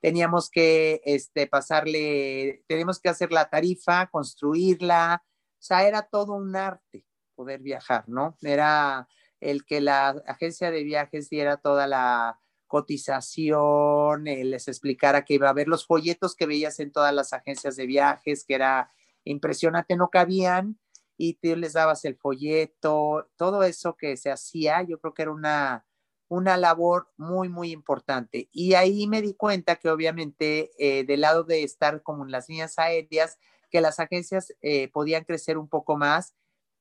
Teníamos 0.00 0.50
que 0.50 1.00
este, 1.04 1.46
pasarle, 1.46 2.64
teníamos 2.66 3.00
que 3.00 3.08
hacer 3.08 3.32
la 3.32 3.48
tarifa, 3.48 4.08
construirla. 4.08 5.22
O 5.24 5.62
sea, 5.62 5.86
era 5.86 6.02
todo 6.02 6.34
un 6.34 6.54
arte 6.56 7.06
poder 7.34 7.60
viajar, 7.60 8.08
¿no? 8.08 8.36
Era 8.42 9.08
el 9.40 9.64
que 9.64 9.80
la 9.80 10.08
agencia 10.26 10.70
de 10.70 10.82
viajes 10.82 11.30
diera 11.30 11.58
toda 11.58 11.86
la 11.86 12.40
cotización, 12.66 14.24
les 14.24 14.66
explicara 14.66 15.24
que 15.24 15.34
iba 15.34 15.46
a 15.46 15.50
haber 15.50 15.68
los 15.68 15.86
folletos 15.86 16.34
que 16.34 16.46
veías 16.46 16.80
en 16.80 16.90
todas 16.90 17.14
las 17.14 17.32
agencias 17.32 17.76
de 17.76 17.86
viajes, 17.86 18.44
que 18.44 18.54
era 18.54 18.90
impresionante, 19.26 19.96
no 19.96 20.08
cabían 20.08 20.78
y 21.18 21.34
tú 21.34 21.56
les 21.56 21.74
dabas 21.74 22.04
el 22.04 22.16
folleto, 22.16 23.28
todo 23.36 23.62
eso 23.62 23.96
que 23.96 24.16
se 24.16 24.30
hacía, 24.30 24.82
yo 24.82 24.98
creo 24.98 25.14
que 25.14 25.22
era 25.22 25.32
una, 25.32 25.86
una 26.28 26.56
labor 26.56 27.08
muy, 27.16 27.48
muy 27.48 27.72
importante. 27.72 28.48
Y 28.52 28.74
ahí 28.74 29.06
me 29.06 29.22
di 29.22 29.34
cuenta 29.34 29.76
que 29.76 29.90
obviamente 29.90 30.70
eh, 30.78 31.04
del 31.04 31.22
lado 31.22 31.44
de 31.44 31.62
estar 31.62 32.02
como 32.02 32.24
en 32.24 32.30
las 32.30 32.48
líneas 32.48 32.78
aéreas, 32.78 33.38
que 33.70 33.80
las 33.80 33.98
agencias 33.98 34.54
eh, 34.62 34.88
podían 34.88 35.24
crecer 35.24 35.58
un 35.58 35.68
poco 35.68 35.96
más, 35.96 36.34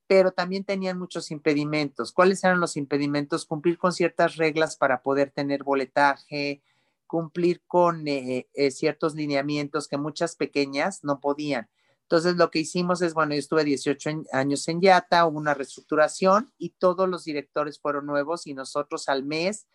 pero 0.08 0.32
también 0.32 0.64
tenían 0.66 1.00
muchos 1.00 1.32
impedimentos. 1.32 2.12
¿Cuáles 2.12 2.44
eran 2.44 2.60
los 2.60 2.78
impedimentos? 2.78 3.46
Cumplir 3.46 3.78
con 3.78 3.92
ciertas 3.92 4.36
reglas 4.36 4.78
para 4.78 5.02
poder 5.02 5.32
tener 5.32 5.64
boletaje, 5.64 6.62
cumplir 7.08 7.64
con 7.66 8.08
eh, 8.08 8.48
ciertos 8.70 9.16
lineamientos 9.16 9.88
que 9.88 9.98
muchas 9.98 10.36
pequeñas 10.36 11.04
no 11.04 11.20
podían. 11.20 11.70
Entonces, 12.06 12.36
lo 12.36 12.52
que 12.52 12.60
hicimos 12.60 13.02
es, 13.02 13.16
bueno, 13.16 13.34
yo 13.34 13.40
estuve 13.40 13.64
18 13.64 14.26
años 14.32 14.68
en 14.68 14.80
Yata, 14.80 15.26
hubo 15.26 15.40
una 15.40 15.56
reestructuración 15.56 16.54
y 16.60 16.70
todos 16.70 17.10
los 17.10 17.24
directores 17.24 17.80
fueron 17.80 18.06
nuevos 18.06 18.46
y 18.46 18.54
nosotros 18.54 19.10
al 19.10 19.24
mes, 19.24 19.68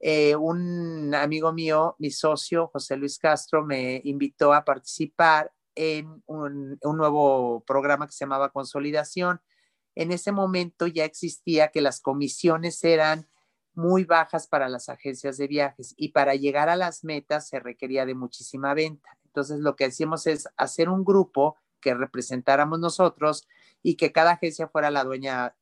eh, 0.00 0.34
un 0.34 1.14
amigo 1.14 1.52
mío, 1.52 1.94
mi 2.00 2.10
socio, 2.10 2.68
José 2.72 2.96
Luis 2.96 3.16
Castro, 3.18 3.64
me 3.64 4.00
invitó 4.04 4.52
a 4.52 4.64
participar 4.64 5.52
en 5.76 6.20
un, 6.26 6.78
un 6.82 6.96
nuevo 6.96 7.62
programa 7.64 8.06
que 8.06 8.12
se 8.12 8.24
llamaba 8.24 8.50
Consolidación. 8.50 9.40
En 9.94 10.10
ese 10.10 10.32
momento 10.32 10.88
ya 10.88 11.04
existía 11.04 11.68
que 11.68 11.80
las 11.80 12.00
comisiones 12.00 12.82
eran 12.82 13.28
muy 13.74 14.02
bajas 14.02 14.48
para 14.48 14.68
las 14.68 14.88
agencias 14.88 15.36
de 15.36 15.46
viajes 15.46 15.94
y 15.96 16.08
para 16.08 16.34
llegar 16.34 16.68
a 16.68 16.74
las 16.74 17.04
metas 17.04 17.48
se 17.48 17.60
requería 17.60 18.04
de 18.04 18.16
muchísima 18.16 18.74
venta. 18.74 19.16
Entonces, 19.26 19.60
lo 19.60 19.76
que 19.76 19.84
hacíamos 19.84 20.26
es 20.26 20.48
hacer 20.56 20.88
un 20.88 21.04
grupo 21.04 21.56
que 21.80 21.94
representáramos 21.94 22.78
nosotros 22.80 23.46
y 23.82 23.96
que 23.96 24.12
cada 24.12 24.32
agencia 24.32 24.68
fuera 24.68 24.90
la 24.90 25.04
dueña 25.04 25.54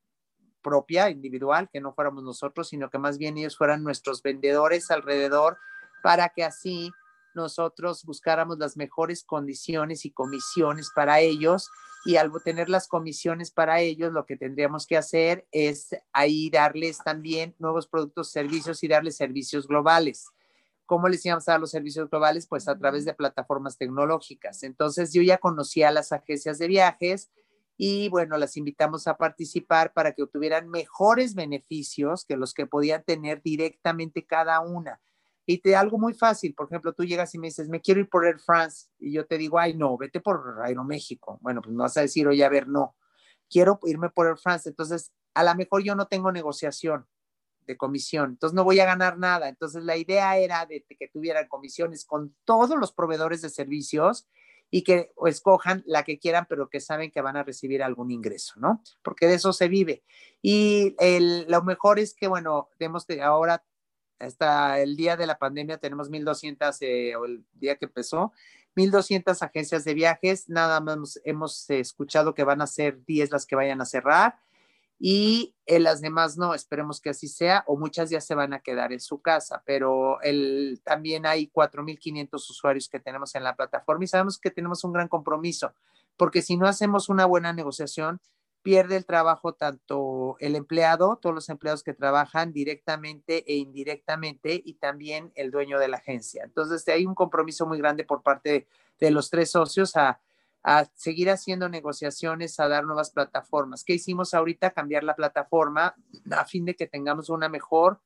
propia, 0.63 1.11
individual, 1.11 1.69
que 1.73 1.81
no 1.81 1.93
fuéramos 1.93 2.25
nosotros, 2.25 2.69
sino 2.69 2.91
que 2.91 2.99
más 2.99 3.19
bien 3.19 3.39
ellos 3.39 3.57
fueran 3.57 3.85
nuestros 3.85 4.23
vendedores 4.23 4.91
alrededor 4.91 5.59
para 6.03 6.31
que 6.31 6.45
así 6.45 6.91
nosotros 7.37 8.05
buscáramos 8.05 8.59
las 8.59 8.77
mejores 8.77 9.23
condiciones 9.23 10.05
y 10.05 10.11
comisiones 10.11 10.91
para 10.95 11.21
ellos 11.21 11.71
y 12.05 12.17
al 12.17 12.33
tener 12.45 12.69
las 12.69 12.89
comisiones 12.89 13.51
para 13.51 13.81
ellos, 13.81 14.13
lo 14.13 14.27
que 14.27 14.37
tendríamos 14.37 14.87
que 14.87 14.97
hacer 14.97 15.47
es 15.51 15.89
ahí 16.13 16.51
darles 16.51 16.99
también 16.99 17.55
nuevos 17.59 17.87
productos, 17.89 18.31
servicios 18.31 18.83
y 18.83 18.89
darles 18.89 19.17
servicios 19.17 19.67
globales. 19.67 20.27
¿Cómo 20.87 21.09
les 21.09 21.25
íbamos 21.27 21.49
a 21.49 21.53
dar 21.53 21.61
los 21.61 21.71
servicios 21.71 22.09
globales? 22.09 22.47
Pues 22.47 22.69
a 22.69 22.79
través 22.79 23.05
de 23.05 23.13
plataformas 23.13 23.77
tecnológicas. 23.77 24.63
Entonces 24.63 25.13
yo 25.13 25.23
ya 25.23 25.39
conocía 25.39 25.89
a 25.89 25.93
las 25.93 26.13
agencias 26.13 26.59
de 26.59 26.69
viajes 26.69 27.31
y 27.77 28.09
bueno, 28.09 28.39
las 28.39 28.57
invitamos 28.57 29.07
a 29.07 29.17
participar 29.17 29.93
para 29.93 30.13
que 30.13 30.23
obtuvieran 30.23 30.69
mejores 30.69 31.35
beneficios 31.35 32.25
que 32.25 32.37
los 32.37 32.55
que 32.55 32.67
podían 32.67 33.03
tener 33.05 33.43
directamente 33.43 34.25
cada 34.25 34.61
una. 34.61 35.01
Y 35.45 35.59
te 35.59 35.77
algo 35.77 35.99
muy 35.99 36.15
fácil, 36.15 36.55
por 36.55 36.67
ejemplo, 36.67 36.93
tú 36.93 37.05
llegas 37.05 37.35
y 37.35 37.39
me 37.39 37.49
dices, 37.49 37.69
me 37.69 37.81
quiero 37.81 38.01
ir 38.01 38.09
por 38.09 38.27
Air 38.27 38.41
France 38.41 38.89
y 38.99 39.13
yo 39.13 39.27
te 39.27 39.39
digo, 39.39 39.59
ay, 39.59 39.75
no, 39.75 39.97
vete 39.97 40.21
por 40.21 40.61
Aeroméxico. 40.65 41.39
Bueno, 41.41 41.63
pues 41.63 41.75
me 41.75 41.83
vas 41.83 41.97
a 41.97 42.01
decir, 42.01 42.27
oye, 42.27 42.45
a 42.45 42.49
ver, 42.49 42.67
no, 42.67 42.97
quiero 43.49 43.79
irme 43.85 44.11
por 44.11 44.27
Air 44.27 44.39
France. 44.39 44.69
Entonces, 44.69 45.13
a 45.35 45.45
lo 45.45 45.55
mejor 45.55 45.85
yo 45.85 45.95
no 45.95 46.07
tengo 46.07 46.33
negociación, 46.33 47.07
de 47.67 47.77
comisión. 47.77 48.31
Entonces 48.31 48.55
no 48.55 48.65
voy 48.65 48.81
a 48.81 48.87
ganar 48.87 49.19
nada. 49.19 49.49
Entonces 49.49 49.85
la 49.85 49.97
idea 49.97 50.39
era 50.39 50.67
de, 50.67 50.85
que 50.85 51.09
tuvieran 51.09 51.49
comisiones 51.49 52.05
con 52.05 52.35
todos 52.45 52.79
los 52.79 52.93
proveedores 52.93 53.43
de 53.43 53.51
servicios 53.51 54.29
y 54.71 54.83
que 54.83 55.13
escojan 55.27 55.83
la 55.87 56.03
que 56.03 56.19
quieran, 56.19 56.47
pero 56.49 56.69
que 56.69 56.81
saben 56.81 57.11
que 57.11 57.21
van 57.21 57.37
a 57.37 57.45
recibir 57.45 57.83
algún 57.83 58.11
ingreso, 58.11 58.55
¿no? 58.59 58.83
Porque 59.03 59.27
de 59.27 59.35
eso 59.35 59.53
se 59.53 59.69
vive. 59.69 60.03
Y 60.43 60.97
lo 61.49 61.63
mejor 61.63 61.99
es 61.99 62.15
que, 62.15 62.27
bueno, 62.27 62.69
tenemos 62.77 63.07
ahora, 63.23 63.65
hasta 64.19 64.81
el 64.81 64.97
día 64.97 65.17
de 65.17 65.27
la 65.27 65.39
pandemia, 65.39 65.79
tenemos 65.79 66.11
1.200, 66.11 66.79
eh, 66.81 67.15
o 67.17 67.27
el 67.27 67.45
día 67.53 67.77
que 67.77 67.85
empezó, 67.85 68.33
1.200 68.75 69.41
agencias 69.43 69.85
de 69.85 69.95
viajes, 69.95 70.49
nada 70.49 70.81
más 70.81 71.21
hemos 71.25 71.71
escuchado 71.71 72.35
que 72.35 72.45
van 72.45 72.61
a 72.61 72.67
ser 72.67 73.05
10 73.05 73.31
las 73.31 73.47
que 73.47 73.57
vayan 73.57 73.81
a 73.81 73.87
cerrar 73.87 74.37
y 74.99 75.55
en 75.67 75.83
las 75.83 76.01
demás 76.01 76.39
no, 76.39 76.55
esperemos 76.55 77.01
que 77.01 77.11
así 77.11 77.29
sea, 77.29 77.65
o 77.67 77.77
muchas 77.77 78.09
ya 78.09 78.21
se 78.21 78.35
van 78.35 78.55
a 78.55 78.61
quedar 78.61 78.93
en 78.93 79.01
su 79.01 79.21
casa, 79.21 79.63
pero 79.67 80.21
el, 80.23 80.81
también 80.85 81.27
hay 81.27 81.51
4.500 81.53 82.35
usuarios 82.35 82.89
que 82.89 83.01
tenemos 83.01 83.35
en 83.35 83.45
la 83.45 83.57
plataforma 83.57 84.05
y 84.05 84.09
sabemos 84.09 84.39
que 84.39 84.51
tenemos 84.51 84.85
un 84.85 84.93
gran 84.93 85.09
compromiso, 85.09 85.75
porque 86.17 86.41
si 86.41 86.57
no 86.57 86.67
hacemos 86.67 87.09
una 87.09 87.27
buena 87.27 87.53
negociación, 87.53 88.21
pierde 88.67 88.97
el 88.97 89.07
trabajo 89.07 89.53
tanto 89.53 90.35
el 90.41 90.57
empleado, 90.57 91.21
todos 91.23 91.33
los 91.33 91.49
empleados 91.51 91.85
que 91.85 91.95
trabajan 91.95 92.53
directamente 92.53 93.45
e 93.47 93.59
indirectamente, 93.59 94.61
y 94.65 94.75
también 94.75 95.31
el 95.37 95.53
dueño 95.53 95.79
de 95.79 95.87
la 95.87 95.99
agencia. 95.99 96.43
Entonces, 96.43 96.89
hay 96.89 97.07
un 97.07 97.15
compromiso 97.15 97.65
muy 97.65 97.79
grande 97.79 98.03
por 98.03 98.25
parte 98.25 98.67
de 98.99 99.11
los 99.13 99.31
tres 99.31 99.53
socios 99.53 99.95
a 99.95 100.19
a 100.69 100.85
seguir 100.97 101.31
haciendo 101.31 101.69
negociaciones, 101.69 102.59
a 102.59 102.67
dar 102.67 102.85
nuevas 102.85 103.11
plataformas. 103.11 103.85
¿Qué 103.85 103.95
hicimos 103.95 104.35
ahorita? 104.35 104.73
Cambiar 104.73 105.05
la 105.05 105.15
plataforma 105.15 105.95
a 106.33 106.45
fin 106.45 106.65
de 106.65 106.75
que 106.75 106.89
tengamos 106.89 107.31
una 107.31 107.49
mejor 107.49 108.01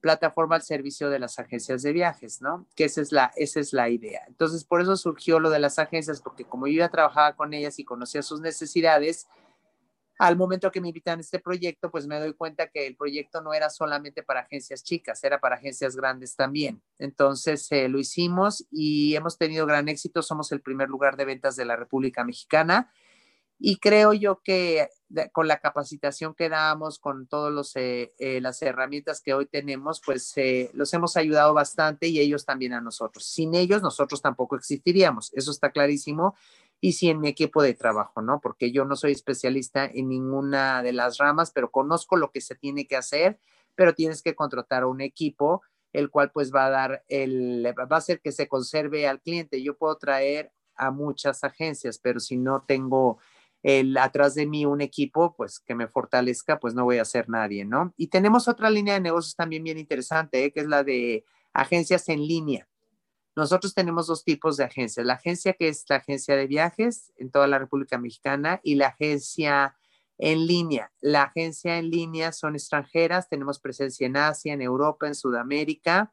plataforma 0.00 0.54
al 0.54 0.62
servicio 0.62 1.10
de 1.10 1.18
las 1.18 1.38
agencias 1.38 1.82
de 1.82 1.92
viajes, 1.92 2.40
¿no? 2.40 2.66
Que 2.74 2.84
esa 2.84 3.02
es 3.02 3.12
la, 3.12 3.32
esa 3.36 3.60
es 3.60 3.74
la 3.74 3.90
idea. 3.90 4.22
Entonces, 4.28 4.64
por 4.64 4.80
eso 4.80 4.96
surgió 4.96 5.40
lo 5.40 5.50
de 5.50 5.58
las 5.58 5.78
agencias, 5.78 6.22
porque 6.22 6.46
como 6.46 6.66
yo 6.66 6.78
ya 6.78 6.88
trabajaba 6.88 7.36
con 7.36 7.52
ellas 7.52 7.78
y 7.78 7.84
conocía 7.84 8.22
sus 8.22 8.40
necesidades, 8.40 9.28
al 10.18 10.36
momento 10.36 10.70
que 10.70 10.80
me 10.80 10.88
invitan 10.88 11.18
a 11.18 11.20
este 11.20 11.38
proyecto, 11.38 11.90
pues 11.90 12.06
me 12.06 12.18
doy 12.18 12.32
cuenta 12.34 12.68
que 12.68 12.86
el 12.86 12.96
proyecto 12.96 13.42
no 13.42 13.52
era 13.52 13.68
solamente 13.70 14.22
para 14.22 14.40
agencias 14.40 14.82
chicas, 14.82 15.22
era 15.24 15.40
para 15.40 15.56
agencias 15.56 15.96
grandes 15.96 16.36
también. 16.36 16.82
Entonces 16.98 17.70
eh, 17.72 17.88
lo 17.88 17.98
hicimos 17.98 18.66
y 18.70 19.14
hemos 19.14 19.36
tenido 19.38 19.66
gran 19.66 19.88
éxito. 19.88 20.22
Somos 20.22 20.52
el 20.52 20.62
primer 20.62 20.88
lugar 20.88 21.16
de 21.16 21.26
ventas 21.26 21.56
de 21.56 21.64
la 21.66 21.76
República 21.76 22.24
Mexicana 22.24 22.90
Y 23.58 23.78
creo 23.78 24.12
yo 24.12 24.40
que 24.42 24.88
con 25.32 25.46
la 25.46 25.58
capacitación 25.60 26.34
que 26.34 26.48
damos, 26.48 26.98
con 26.98 27.26
todas 27.26 27.72
eh, 27.76 28.12
eh, 28.18 28.40
las 28.40 28.60
herramientas 28.62 29.20
que 29.20 29.34
hoy 29.34 29.46
tenemos, 29.46 30.00
pues 30.04 30.32
eh, 30.36 30.70
los 30.74 30.92
hemos 30.94 31.16
ayudado 31.16 31.54
bastante 31.54 32.08
y 32.08 32.18
ellos 32.18 32.44
también 32.44 32.72
a 32.72 32.80
nosotros. 32.80 33.24
Sin 33.24 33.54
ellos, 33.54 33.82
nosotros 33.82 34.20
tampoco 34.20 34.56
existiríamos, 34.56 35.32
eso 35.34 35.50
está 35.50 35.70
clarísimo. 35.70 36.34
Y 36.86 36.92
sin 36.92 37.18
mi 37.18 37.26
equipo 37.26 37.64
de 37.64 37.74
trabajo, 37.74 38.22
¿no? 38.22 38.40
Porque 38.40 38.70
yo 38.70 38.84
no 38.84 38.94
soy 38.94 39.10
especialista 39.10 39.86
en 39.86 40.08
ninguna 40.08 40.84
de 40.84 40.92
las 40.92 41.18
ramas, 41.18 41.50
pero 41.50 41.72
conozco 41.72 42.14
lo 42.16 42.30
que 42.30 42.40
se 42.40 42.54
tiene 42.54 42.86
que 42.86 42.94
hacer, 42.94 43.40
pero 43.74 43.92
tienes 43.92 44.22
que 44.22 44.36
contratar 44.36 44.84
un 44.84 45.00
equipo, 45.00 45.62
el 45.92 46.10
cual 46.10 46.30
pues 46.30 46.54
va 46.54 46.66
a 46.66 46.70
dar 46.70 47.02
el, 47.08 47.66
va 47.66 47.88
a 47.90 47.98
hacer 47.98 48.20
que 48.20 48.30
se 48.30 48.46
conserve 48.46 49.08
al 49.08 49.20
cliente. 49.20 49.64
Yo 49.64 49.76
puedo 49.76 49.98
traer 49.98 50.52
a 50.76 50.92
muchas 50.92 51.42
agencias, 51.42 51.98
pero 51.98 52.20
si 52.20 52.36
no 52.36 52.62
tengo 52.62 53.18
el, 53.64 53.96
atrás 53.96 54.36
de 54.36 54.46
mí 54.46 54.64
un 54.64 54.80
equipo, 54.80 55.34
pues 55.34 55.58
que 55.58 55.74
me 55.74 55.88
fortalezca, 55.88 56.60
pues 56.60 56.72
no 56.76 56.84
voy 56.84 56.98
a 56.98 57.04
ser 57.04 57.28
nadie, 57.28 57.64
¿no? 57.64 57.94
Y 57.96 58.10
tenemos 58.10 58.46
otra 58.46 58.70
línea 58.70 58.94
de 58.94 59.00
negocios 59.00 59.34
también 59.34 59.64
bien 59.64 59.78
interesante, 59.78 60.44
¿eh? 60.44 60.52
que 60.52 60.60
es 60.60 60.68
la 60.68 60.84
de 60.84 61.24
agencias 61.52 62.08
en 62.08 62.24
línea. 62.24 62.68
Nosotros 63.36 63.74
tenemos 63.74 64.06
dos 64.06 64.24
tipos 64.24 64.56
de 64.56 64.64
agencias, 64.64 65.06
la 65.06 65.14
agencia 65.14 65.52
que 65.52 65.68
es 65.68 65.84
la 65.88 65.96
agencia 65.96 66.34
de 66.34 66.46
viajes 66.46 67.12
en 67.16 67.30
toda 67.30 67.46
la 67.46 67.58
República 67.58 67.98
Mexicana 67.98 68.60
y 68.64 68.74
la 68.74 68.88
agencia 68.88 69.76
en 70.18 70.46
línea. 70.46 70.90
La 71.00 71.24
agencia 71.24 71.78
en 71.78 71.90
línea 71.90 72.32
son 72.32 72.54
extranjeras, 72.54 73.28
tenemos 73.28 73.60
presencia 73.60 74.06
en 74.06 74.16
Asia, 74.16 74.54
en 74.54 74.62
Europa, 74.62 75.06
en 75.06 75.14
Sudamérica 75.14 76.12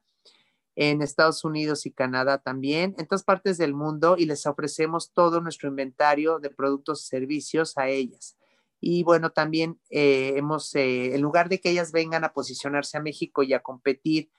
en 0.75 1.01
Estados 1.01 1.43
Unidos 1.43 1.85
y 1.85 1.91
Canadá 1.91 2.39
también, 2.39 2.95
en 2.97 3.07
todas 3.07 3.23
partes 3.23 3.57
del 3.57 3.73
mundo 3.73 4.15
y 4.17 4.25
les 4.25 4.45
ofrecemos 4.45 5.11
todo 5.11 5.39
nuestro 5.41 5.69
inventario 5.69 6.39
de 6.39 6.49
productos 6.49 7.03
y 7.03 7.07
servicios 7.07 7.77
a 7.77 7.89
ellas. 7.89 8.37
Y 8.79 9.03
bueno, 9.03 9.31
también 9.31 9.79
eh, 9.89 10.33
hemos, 10.35 10.73
eh, 10.75 11.15
en 11.15 11.21
lugar 11.21 11.47
de 11.47 11.61
que 11.61 11.69
ellas 11.69 11.91
vengan 11.91 12.23
a 12.23 12.33
posicionarse 12.33 12.97
a 12.97 13.01
México 13.01 13.43
y 13.43 13.53
a 13.53 13.61
competir 13.61 14.29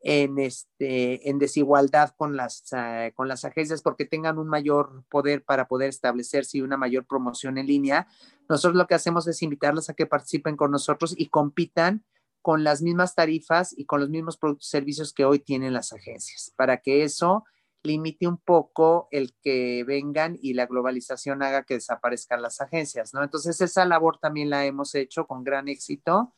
en, 0.00 0.38
este, 0.38 1.28
en 1.28 1.38
desigualdad 1.38 2.14
con 2.16 2.36
las, 2.36 2.64
ah, 2.72 3.10
con 3.14 3.28
las 3.28 3.44
agencias 3.44 3.82
porque 3.82 4.04
tengan 4.04 4.38
un 4.38 4.48
mayor 4.48 5.04
poder 5.08 5.44
para 5.44 5.66
poder 5.66 5.88
establecerse 5.88 6.58
y 6.58 6.62
una 6.62 6.76
mayor 6.76 7.06
promoción 7.06 7.58
en 7.58 7.66
línea, 7.66 8.06
nosotros 8.48 8.76
lo 8.76 8.86
que 8.86 8.94
hacemos 8.94 9.26
es 9.26 9.42
invitarlas 9.42 9.90
a 9.90 9.94
que 9.94 10.06
participen 10.06 10.56
con 10.56 10.70
nosotros 10.70 11.14
y 11.16 11.26
compitan 11.26 12.04
con 12.42 12.64
las 12.64 12.80
mismas 12.82 13.14
tarifas 13.14 13.76
y 13.76 13.84
con 13.84 14.00
los 14.00 14.08
mismos 14.08 14.36
productos 14.36 14.68
y 14.68 14.70
servicios 14.70 15.12
que 15.12 15.24
hoy 15.24 15.40
tienen 15.40 15.72
las 15.72 15.92
agencias, 15.92 16.52
para 16.56 16.78
que 16.78 17.02
eso 17.02 17.44
limite 17.82 18.26
un 18.26 18.38
poco 18.38 19.08
el 19.10 19.34
que 19.42 19.84
vengan 19.84 20.36
y 20.40 20.54
la 20.54 20.66
globalización 20.66 21.42
haga 21.42 21.64
que 21.64 21.74
desaparezcan 21.74 22.42
las 22.42 22.60
agencias, 22.60 23.14
¿no? 23.14 23.22
Entonces 23.22 23.60
esa 23.60 23.84
labor 23.84 24.18
también 24.18 24.50
la 24.50 24.64
hemos 24.64 24.94
hecho 24.94 25.26
con 25.26 25.44
gran 25.44 25.68
éxito 25.68 26.34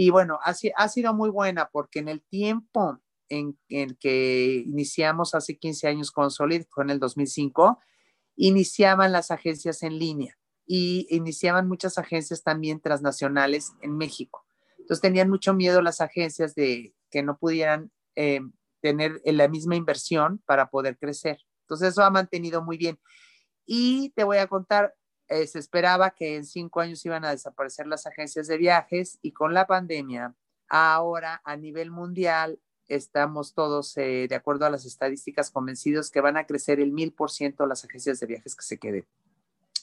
y 0.00 0.10
bueno, 0.10 0.38
ha, 0.44 0.54
ha 0.76 0.88
sido 0.88 1.12
muy 1.12 1.28
buena 1.28 1.70
porque 1.72 1.98
en 1.98 2.06
el 2.06 2.22
tiempo 2.22 3.00
en, 3.28 3.58
el 3.68 3.98
que 3.98 4.62
iniciamos 4.64 5.34
hace 5.34 5.58
15 5.58 5.88
años 5.88 6.12
con 6.12 6.30
Solid, 6.30 6.66
fue 6.70 6.84
en 6.84 6.90
el 6.90 7.00
2005, 7.00 7.80
iniciaban 8.36 9.10
las 9.10 9.32
agencias 9.32 9.82
en 9.82 9.98
línea 9.98 10.38
y 10.64 11.08
iniciaban 11.10 11.66
muchas 11.66 11.98
agencias 11.98 12.44
también 12.44 12.80
transnacionales 12.80 13.72
en 13.82 13.96
México. 13.96 14.46
Entonces 14.78 15.00
tenían 15.00 15.30
mucho 15.30 15.52
miedo 15.52 15.82
las 15.82 16.00
agencias 16.00 16.54
de 16.54 16.94
que 17.10 17.24
no 17.24 17.36
pudieran 17.36 17.90
eh, 18.14 18.42
tener 18.80 19.20
la 19.24 19.48
misma 19.48 19.74
inversión 19.74 20.40
para 20.46 20.70
poder 20.70 20.96
crecer. 20.96 21.38
Entonces 21.62 21.88
eso 21.88 22.04
ha 22.04 22.10
mantenido 22.10 22.62
muy 22.62 22.76
bien. 22.76 23.00
Y 23.66 24.10
te 24.10 24.22
voy 24.22 24.36
a 24.36 24.46
contar, 24.46 24.94
eh, 25.28 25.46
se 25.46 25.58
esperaba 25.58 26.10
que 26.10 26.36
en 26.36 26.44
cinco 26.44 26.80
años 26.80 27.04
iban 27.04 27.24
a 27.24 27.30
desaparecer 27.30 27.86
las 27.86 28.06
agencias 28.06 28.46
de 28.46 28.56
viajes 28.56 29.18
y 29.22 29.32
con 29.32 29.54
la 29.54 29.66
pandemia, 29.66 30.34
ahora 30.68 31.40
a 31.44 31.56
nivel 31.56 31.90
mundial 31.90 32.60
estamos 32.88 33.54
todos, 33.54 33.96
eh, 33.98 34.26
de 34.28 34.34
acuerdo 34.34 34.64
a 34.64 34.70
las 34.70 34.86
estadísticas, 34.86 35.50
convencidos 35.50 36.10
que 36.10 36.22
van 36.22 36.36
a 36.36 36.46
crecer 36.46 36.80
el 36.80 36.92
mil 36.92 37.12
por 37.12 37.30
ciento 37.30 37.66
las 37.66 37.84
agencias 37.84 38.20
de 38.20 38.26
viajes 38.26 38.56
que 38.56 38.62
se 38.62 38.78
queden, 38.78 39.06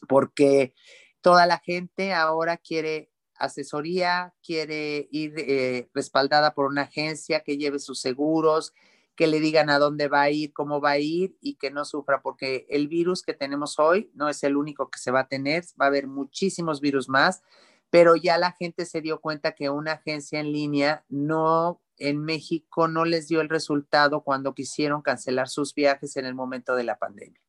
porque 0.07 0.73
toda 1.21 1.45
la 1.45 1.59
gente 1.59 2.13
ahora 2.13 2.57
quiere 2.57 3.11
asesoría, 3.37 4.33
quiere 4.43 5.07
ir 5.11 5.33
eh, 5.37 5.89
respaldada 5.93 6.53
por 6.53 6.65
una 6.65 6.83
agencia 6.83 7.41
que 7.41 7.57
lleve 7.57 7.79
sus 7.79 7.99
seguros, 7.99 8.73
que 9.15 9.27
le 9.27 9.39
digan 9.39 9.69
a 9.69 9.79
dónde 9.79 10.07
va 10.07 10.23
a 10.23 10.29
ir, 10.29 10.53
cómo 10.53 10.81
va 10.81 10.91
a 10.91 10.99
ir 10.99 11.37
y 11.41 11.55
que 11.55 11.71
no 11.71 11.85
sufra, 11.85 12.21
porque 12.21 12.65
el 12.69 12.87
virus 12.87 13.21
que 13.21 13.33
tenemos 13.33 13.79
hoy 13.79 14.11
no 14.13 14.29
es 14.29 14.43
el 14.43 14.57
único 14.57 14.89
que 14.89 14.99
se 14.99 15.11
va 15.11 15.21
a 15.21 15.27
tener, 15.27 15.63
va 15.79 15.85
a 15.85 15.87
haber 15.87 16.07
muchísimos 16.07 16.81
virus 16.81 17.07
más, 17.09 17.41
pero 17.89 18.15
ya 18.15 18.37
la 18.37 18.51
gente 18.51 18.85
se 18.85 19.01
dio 19.01 19.21
cuenta 19.21 19.53
que 19.53 19.69
una 19.69 19.93
agencia 19.93 20.39
en 20.39 20.51
línea 20.51 21.05
no 21.07 21.81
en 21.97 22.23
México 22.23 22.87
no 22.87 23.05
les 23.05 23.27
dio 23.27 23.41
el 23.41 23.49
resultado 23.49 24.21
cuando 24.21 24.53
quisieron 24.53 25.01
cancelar 25.01 25.47
sus 25.47 25.73
viajes 25.73 26.17
en 26.17 26.25
el 26.25 26.35
momento 26.35 26.75
de 26.75 26.83
la 26.83 26.97
pandemia. 26.97 27.39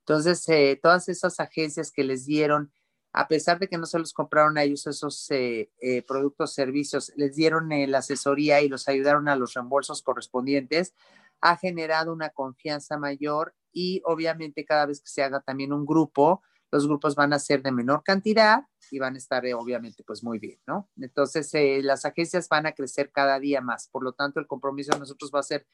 Entonces, 0.00 0.48
eh, 0.48 0.78
todas 0.82 1.08
esas 1.08 1.38
agencias 1.38 1.92
que 1.92 2.02
les 2.02 2.26
dieron 2.26 2.72
a 3.12 3.28
pesar 3.28 3.58
de 3.58 3.68
que 3.68 3.78
no 3.78 3.86
se 3.86 3.98
los 3.98 4.12
compraron 4.12 4.56
a 4.56 4.62
ellos 4.62 4.86
esos 4.86 5.30
eh, 5.30 5.70
eh, 5.80 6.02
productos, 6.02 6.54
servicios, 6.54 7.12
les 7.16 7.36
dieron 7.36 7.70
eh, 7.72 7.86
la 7.86 7.98
asesoría 7.98 8.62
y 8.62 8.68
los 8.68 8.88
ayudaron 8.88 9.28
a 9.28 9.36
los 9.36 9.54
reembolsos 9.54 10.02
correspondientes, 10.02 10.94
ha 11.40 11.56
generado 11.56 12.12
una 12.12 12.30
confianza 12.30 12.96
mayor 12.96 13.54
y 13.72 14.00
obviamente 14.04 14.64
cada 14.64 14.86
vez 14.86 15.00
que 15.00 15.08
se 15.08 15.22
haga 15.22 15.40
también 15.40 15.72
un 15.72 15.84
grupo, 15.84 16.42
los 16.70 16.86
grupos 16.86 17.14
van 17.14 17.34
a 17.34 17.38
ser 17.38 17.62
de 17.62 17.70
menor 17.70 18.02
cantidad 18.02 18.62
y 18.90 18.98
van 18.98 19.14
a 19.14 19.18
estar 19.18 19.44
obviamente 19.54 20.04
pues 20.04 20.24
muy 20.24 20.38
bien, 20.38 20.58
¿no? 20.66 20.88
Entonces 20.96 21.50
las 21.82 22.06
agencias 22.06 22.48
van 22.48 22.64
a 22.64 22.72
crecer 22.72 23.10
cada 23.12 23.38
día 23.38 23.60
más, 23.60 23.88
por 23.88 24.02
lo 24.02 24.12
tanto 24.12 24.40
el 24.40 24.46
compromiso 24.46 24.92
de 24.92 25.00
nosotros 25.00 25.30
va 25.34 25.40
a 25.40 25.44
ser 25.44 25.66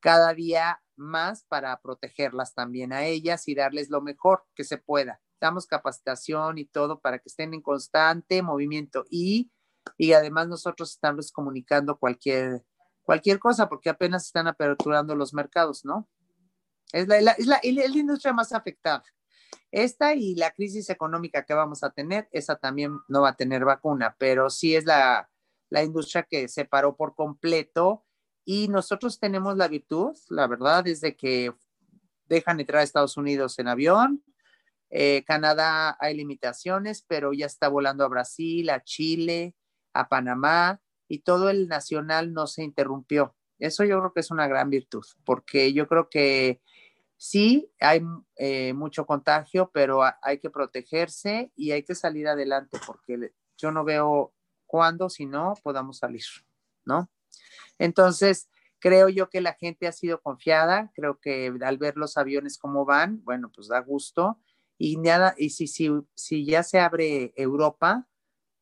cada 0.00 0.32
día 0.32 0.80
más 0.96 1.44
para 1.44 1.78
protegerlas 1.82 2.54
también 2.54 2.94
a 2.94 3.04
ellas 3.04 3.46
y 3.46 3.54
darles 3.54 3.90
lo 3.90 4.00
mejor 4.00 4.44
que 4.54 4.64
se 4.64 4.78
pueda 4.78 5.20
damos 5.40 5.66
capacitación 5.66 6.58
y 6.58 6.64
todo 6.64 7.00
para 7.00 7.18
que 7.18 7.28
estén 7.28 7.54
en 7.54 7.62
constante 7.62 8.42
movimiento 8.42 9.04
y, 9.10 9.50
y 9.96 10.12
además 10.12 10.48
nosotros 10.48 10.90
estamos 10.90 11.32
comunicando 11.32 11.98
cualquier, 11.98 12.64
cualquier 13.02 13.38
cosa 13.38 13.68
porque 13.68 13.90
apenas 13.90 14.26
están 14.26 14.46
aperturando 14.46 15.14
los 15.14 15.32
mercados, 15.34 15.84
¿no? 15.84 16.08
Es 16.92 17.06
la, 17.06 17.18
es 17.32 17.46
la, 17.46 17.60
industria 17.62 18.32
más 18.32 18.52
afectada. 18.52 19.04
Esta 19.70 20.14
y 20.14 20.34
la 20.34 20.50
crisis 20.52 20.88
económica 20.88 21.44
que 21.44 21.52
vamos 21.52 21.84
a 21.84 21.90
tener, 21.90 22.28
esa 22.32 22.56
también 22.56 22.98
no 23.08 23.22
va 23.22 23.30
a 23.30 23.36
tener 23.36 23.64
vacuna, 23.64 24.16
pero 24.18 24.48
sí 24.48 24.74
es 24.74 24.86
la, 24.86 25.30
la 25.68 25.82
industria 25.82 26.22
que 26.22 26.48
se 26.48 26.64
paró 26.64 26.96
por 26.96 27.14
completo 27.14 28.04
y 28.44 28.68
nosotros 28.68 29.20
tenemos 29.20 29.56
la 29.58 29.68
virtud, 29.68 30.16
la 30.30 30.46
verdad, 30.46 30.84
desde 30.84 31.16
que 31.16 31.54
dejan 32.28 32.60
entrar 32.60 32.80
a 32.80 32.84
Estados 32.84 33.16
Unidos 33.18 33.58
en 33.58 33.68
avión, 33.68 34.22
eh, 34.90 35.22
Canadá 35.26 35.96
hay 36.00 36.16
limitaciones, 36.16 37.04
pero 37.06 37.32
ya 37.32 37.46
está 37.46 37.68
volando 37.68 38.04
a 38.04 38.08
Brasil, 38.08 38.70
a 38.70 38.82
Chile, 38.82 39.54
a 39.92 40.08
Panamá 40.08 40.80
y 41.08 41.20
todo 41.20 41.50
el 41.50 41.68
nacional 41.68 42.32
no 42.32 42.46
se 42.46 42.62
interrumpió. 42.62 43.34
Eso 43.58 43.84
yo 43.84 43.98
creo 43.98 44.12
que 44.12 44.20
es 44.20 44.30
una 44.30 44.46
gran 44.46 44.70
virtud, 44.70 45.04
porque 45.24 45.72
yo 45.72 45.88
creo 45.88 46.08
que 46.08 46.60
sí 47.16 47.70
hay 47.80 48.02
eh, 48.36 48.72
mucho 48.72 49.04
contagio, 49.04 49.70
pero 49.72 50.02
hay 50.22 50.38
que 50.38 50.50
protegerse 50.50 51.50
y 51.56 51.72
hay 51.72 51.82
que 51.82 51.94
salir 51.94 52.28
adelante, 52.28 52.78
porque 52.86 53.32
yo 53.56 53.72
no 53.72 53.84
veo 53.84 54.32
cuándo, 54.66 55.10
si 55.10 55.26
no, 55.26 55.54
podamos 55.62 55.98
salir, 55.98 56.24
¿no? 56.84 57.10
Entonces, 57.78 58.48
creo 58.78 59.08
yo 59.08 59.28
que 59.28 59.40
la 59.40 59.54
gente 59.54 59.88
ha 59.88 59.92
sido 59.92 60.20
confiada, 60.20 60.92
creo 60.94 61.18
que 61.18 61.52
al 61.62 61.78
ver 61.78 61.96
los 61.96 62.16
aviones 62.16 62.58
cómo 62.58 62.84
van, 62.84 63.24
bueno, 63.24 63.50
pues 63.52 63.68
da 63.68 63.80
gusto 63.80 64.38
y 64.78 64.96
nada, 64.96 65.34
y 65.36 65.50
si, 65.50 65.66
si, 65.66 65.90
si 66.14 66.46
ya 66.46 66.62
se 66.62 66.78
abre 66.78 67.32
Europa, 67.36 68.06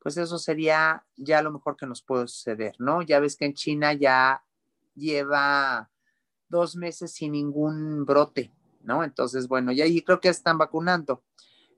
pues 0.00 0.16
eso 0.16 0.38
sería 0.38 1.04
ya 1.16 1.42
lo 1.42 1.50
mejor 1.50 1.76
que 1.76 1.86
nos 1.86 2.02
puede 2.02 2.26
suceder, 2.26 2.74
¿no? 2.78 3.02
Ya 3.02 3.20
ves 3.20 3.36
que 3.36 3.44
en 3.44 3.54
China 3.54 3.92
ya 3.92 4.42
lleva 4.94 5.90
dos 6.48 6.76
meses 6.76 7.12
sin 7.12 7.32
ningún 7.32 8.06
brote, 8.06 8.52
¿no? 8.82 9.04
Entonces, 9.04 9.46
bueno, 9.46 9.72
ya 9.72 9.84
ahí 9.84 10.00
creo 10.02 10.20
que 10.20 10.28
están 10.28 10.58
vacunando. 10.58 11.22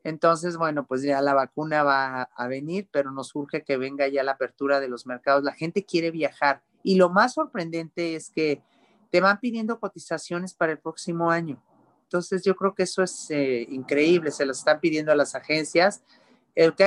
Entonces, 0.04 0.56
bueno, 0.56 0.86
pues 0.86 1.02
ya 1.02 1.20
la 1.20 1.34
vacuna 1.34 1.82
va 1.82 2.22
a 2.22 2.46
venir, 2.46 2.88
pero 2.92 3.10
nos 3.10 3.34
urge 3.34 3.64
que 3.64 3.76
venga 3.76 4.06
ya 4.08 4.22
la 4.22 4.32
apertura 4.32 4.78
de 4.78 4.88
los 4.88 5.06
mercados. 5.06 5.42
La 5.42 5.52
gente 5.52 5.84
quiere 5.84 6.10
viajar 6.10 6.62
y 6.82 6.94
lo 6.94 7.10
más 7.10 7.34
sorprendente 7.34 8.14
es 8.14 8.30
que 8.30 8.62
te 9.10 9.20
van 9.20 9.40
pidiendo 9.40 9.80
cotizaciones 9.80 10.54
para 10.54 10.72
el 10.72 10.78
próximo 10.78 11.30
año. 11.30 11.62
Entonces 12.08 12.42
yo 12.42 12.56
creo 12.56 12.74
que 12.74 12.84
eso 12.84 13.02
es 13.02 13.30
eh, 13.30 13.66
increíble, 13.68 14.30
se 14.30 14.46
lo 14.46 14.52
están 14.52 14.80
pidiendo 14.80 15.12
a 15.12 15.14
las 15.14 15.34
agencias, 15.34 16.02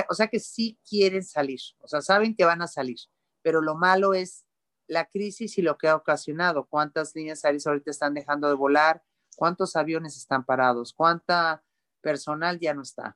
o 0.10 0.14
sea 0.16 0.28
que 0.28 0.40
sí 0.40 0.80
quieren 0.90 1.24
salir, 1.24 1.60
o 1.80 1.88
sea, 1.88 2.02
saben 2.02 2.36
que 2.36 2.44
van 2.44 2.64
a 2.64 2.68
salir, 2.68 2.98
pero 3.44 3.62
lo 3.62 3.76
malo 3.76 4.16
es 4.16 4.46
la 4.88 5.06
crisis 5.06 5.58
y 5.60 5.62
lo 5.62 5.78
que 5.78 5.88
ha 5.88 5.96
ocasionado, 5.96 6.66
cuántas 6.66 7.16
líneas 7.16 7.46
aéreas 7.46 7.68
ahorita 7.68 7.92
están 7.92 8.16
dejando 8.16 8.50
de 8.50 8.56
volar, 8.56 9.04
cuántos 9.38 9.76
aviones 9.76 10.18
están 10.18 10.44
parados, 10.44 10.92
cuánta 10.92 11.64
personal 12.02 12.60
ya 12.60 12.74
no 12.74 12.82
está. 12.82 13.16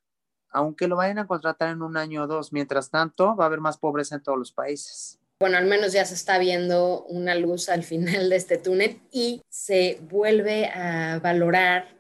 aunque 0.55 0.87
lo 0.87 0.95
vayan 0.95 1.19
a 1.19 1.27
contratar 1.27 1.69
en 1.69 1.81
un 1.81 1.97
año 1.97 2.23
o 2.23 2.27
dos. 2.27 2.53
Mientras 2.53 2.89
tanto, 2.89 3.35
va 3.35 3.43
a 3.43 3.47
haber 3.47 3.59
más 3.59 3.77
pobreza 3.77 4.15
en 4.15 4.23
todos 4.23 4.37
los 4.37 4.51
países. 4.51 5.19
Bueno, 5.39 5.57
al 5.57 5.65
menos 5.65 5.91
ya 5.91 6.05
se 6.05 6.13
está 6.13 6.39
viendo 6.39 7.03
una 7.07 7.35
luz 7.35 7.67
al 7.67 7.83
final 7.83 8.29
de 8.29 8.37
este 8.37 8.57
túnel 8.57 9.01
y 9.11 9.41
se 9.49 9.99
vuelve 10.09 10.67
a 10.67 11.19
valorar 11.21 11.94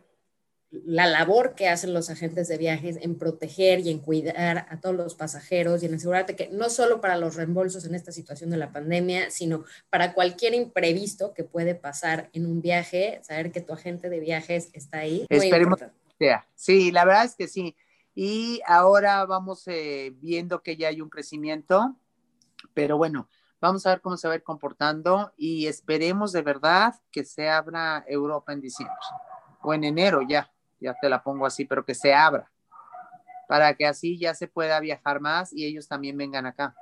la 0.85 1.07
labor 1.07 1.55
que 1.55 1.69
hacen 1.69 1.93
los 1.93 2.09
agentes 2.09 2.47
de 2.47 2.57
viajes 2.57 2.97
en 3.01 3.17
proteger 3.17 3.79
y 3.79 3.89
en 3.89 3.99
cuidar 3.99 4.65
a 4.69 4.79
todos 4.79 4.95
los 4.95 5.15
pasajeros 5.15 5.81
y 5.81 5.85
en 5.85 5.95
asegurarte 5.95 6.35
que 6.35 6.49
no 6.49 6.69
solo 6.69 7.01
para 7.01 7.17
los 7.17 7.35
reembolsos 7.35 7.85
en 7.85 7.95
esta 7.95 8.11
situación 8.11 8.49
de 8.49 8.57
la 8.57 8.71
pandemia, 8.71 9.29
sino 9.31 9.63
para 9.89 10.13
cualquier 10.13 10.53
imprevisto 10.53 11.33
que 11.33 11.43
puede 11.43 11.75
pasar 11.75 12.29
en 12.33 12.45
un 12.45 12.61
viaje, 12.61 13.19
saber 13.23 13.51
que 13.51 13.61
tu 13.61 13.73
agente 13.73 14.09
de 14.09 14.19
viajes 14.19 14.69
está 14.73 14.99
ahí. 14.99 15.25
Esperemos 15.29 15.79
que 15.79 15.89
sea. 16.17 16.47
Sí, 16.55 16.91
la 16.91 17.05
verdad 17.05 17.25
es 17.25 17.35
que 17.35 17.47
sí. 17.47 17.75
Y 18.13 18.61
ahora 18.65 19.25
vamos 19.25 19.67
eh, 19.67 20.13
viendo 20.21 20.61
que 20.63 20.77
ya 20.77 20.87
hay 20.87 21.01
un 21.01 21.09
crecimiento, 21.09 21.95
pero 22.73 22.97
bueno, 22.97 23.29
vamos 23.59 23.85
a 23.85 23.89
ver 23.89 24.01
cómo 24.01 24.15
se 24.17 24.27
va 24.27 24.33
a 24.33 24.37
ir 24.37 24.43
comportando 24.43 25.33
y 25.37 25.67
esperemos 25.67 26.31
de 26.31 26.41
verdad 26.41 26.95
que 27.11 27.25
se 27.25 27.49
abra 27.49 28.05
Europa 28.07 28.53
en 28.53 28.61
diciembre 28.61 28.95
o 29.61 29.73
en 29.73 29.83
enero 29.83 30.21
ya 30.21 30.51
ya 30.79 30.95
te 30.99 31.09
la 31.09 31.23
pongo 31.23 31.45
así, 31.45 31.65
pero 31.65 31.85
que 31.85 31.95
se 31.95 32.13
abra, 32.13 32.51
para 33.47 33.73
que 33.75 33.85
así 33.85 34.17
ya 34.17 34.33
se 34.33 34.47
pueda 34.47 34.79
viajar 34.79 35.19
más 35.19 35.53
y 35.53 35.65
ellos 35.65 35.87
también 35.87 36.17
vengan 36.17 36.45
acá. 36.45 36.75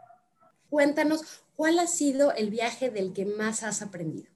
Cuéntanos, 0.70 1.44
¿cuál 1.56 1.80
ha 1.80 1.88
sido 1.88 2.34
el 2.34 2.50
viaje 2.50 2.90
del 2.90 3.14
que 3.14 3.26
más 3.26 3.64
has 3.64 3.82
aprendido? 3.82 4.34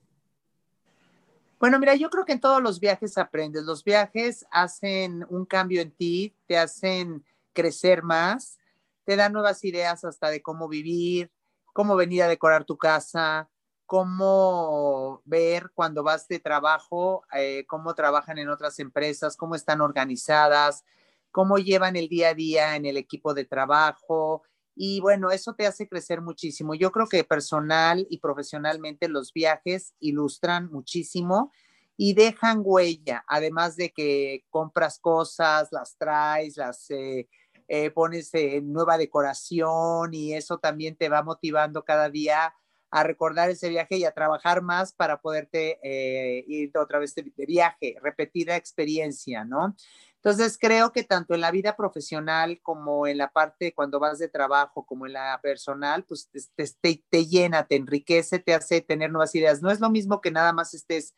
Bueno, 1.60 1.80
mira, 1.80 1.96
yo 1.96 2.12
creo 2.12 2.24
que 2.26 2.34
en 2.34 2.40
todos 2.40 2.62
los 2.62 2.80
viajes 2.80 3.18
aprendes. 3.18 3.64
Los 3.64 3.84
viajes 3.84 4.46
hacen 4.52 5.26
un 5.30 5.46
cambio 5.46 5.82
en 5.82 5.92
ti, 5.92 6.36
te 6.46 6.58
hacen 6.58 7.26
crecer 7.54 8.04
más, 8.04 8.60
te 9.06 9.16
dan 9.16 9.34
nuevas 9.34 9.64
ideas 9.64 10.04
hasta 10.04 10.30
de 10.30 10.44
cómo 10.44 10.68
vivir, 10.68 11.32
cómo 11.74 11.96
venir 11.96 12.22
a 12.22 12.28
decorar 12.28 12.66
tu 12.66 12.78
casa, 12.78 13.50
cómo 13.88 15.22
ver 15.26 15.72
cuando 15.74 16.04
vas 16.04 16.28
de 16.28 16.40
trabajo, 16.40 17.26
eh, 17.34 17.66
cómo 17.68 17.96
trabajan 17.96 18.38
en 18.38 18.50
otras 18.50 18.80
empresas, 18.80 19.38
cómo 19.38 19.56
están 19.56 19.80
organizadas, 19.82 20.84
cómo 21.32 21.58
llevan 21.58 21.96
el 21.96 22.10
día 22.10 22.30
a 22.30 22.34
día 22.34 22.76
en 22.76 22.86
el 22.86 22.98
equipo 22.98 23.34
de 23.34 23.46
trabajo. 23.46 24.44
Y 24.76 25.00
bueno, 25.00 25.32
eso 25.32 25.54
te 25.56 25.66
hace 25.66 25.88
crecer 25.88 26.22
muchísimo. 26.22 26.76
Yo 26.76 26.92
creo 26.92 27.08
que 27.08 27.24
personal 27.24 28.06
y 28.10 28.20
profesionalmente 28.20 29.08
los 29.08 29.32
viajes 29.34 29.94
ilustran 30.00 30.70
muchísimo 30.70 31.52
y 31.96 32.14
dejan 32.14 32.62
huella, 32.64 33.24
además 33.28 33.78
de 33.78 33.92
que 33.92 34.46
compras 34.50 35.00
cosas, 35.00 35.70
las 35.72 35.98
traes, 35.98 36.58
las 36.58 36.92
eh, 36.92 37.28
eh, 37.70 37.90
pones 37.92 38.34
en 38.34 38.72
nueva 38.72 38.98
decoración 38.98 40.14
y 40.14 40.34
eso 40.34 40.60
también 40.60 40.98
te 40.98 41.10
va 41.10 41.24
motivando 41.24 41.84
cada 41.86 42.10
día 42.10 42.54
a 42.90 43.04
recordar 43.04 43.50
ese 43.50 43.70
viaje 43.70 43.98
y 43.98 44.06
a 44.06 44.14
trabajar 44.14 44.62
más 44.62 44.94
para 44.94 45.22
poderte 45.22 45.80
eh, 45.84 46.46
ir 46.48 46.72
otra 46.78 47.00
vez 47.00 47.14
de, 47.16 47.24
viaje, 47.46 47.96
repetir 48.02 48.48
la 48.48 48.56
experiencia, 48.56 49.44
¿no? 49.44 49.76
Entonces 50.16 50.58
creo 50.60 50.92
que 50.92 51.04
tanto 51.04 51.36
en 51.36 51.42
la 51.42 51.52
vida 51.52 51.76
profesional 51.76 52.60
como 52.62 53.08
en 53.08 53.18
la 53.18 53.32
parte 53.32 53.74
cuando 53.74 54.00
vas 54.00 54.20
de 54.20 54.30
trabajo, 54.30 54.86
como 54.86 55.06
en 55.06 55.14
la 55.14 55.40
personal, 55.42 56.04
pues 56.04 56.30
te, 56.56 57.02
te, 57.10 57.26
llena, 57.26 57.68
te 57.68 57.76
enriquece, 57.76 58.40
te 58.40 58.54
hace 58.54 58.82
tener 58.82 59.12
nuevas 59.12 59.36
ideas. 59.36 59.62
No 59.62 59.70
es 59.70 59.80
lo 59.80 59.90
mismo 59.90 60.20
que 60.20 60.32
nada 60.32 60.54
más 60.54 60.74
estés 60.74 61.14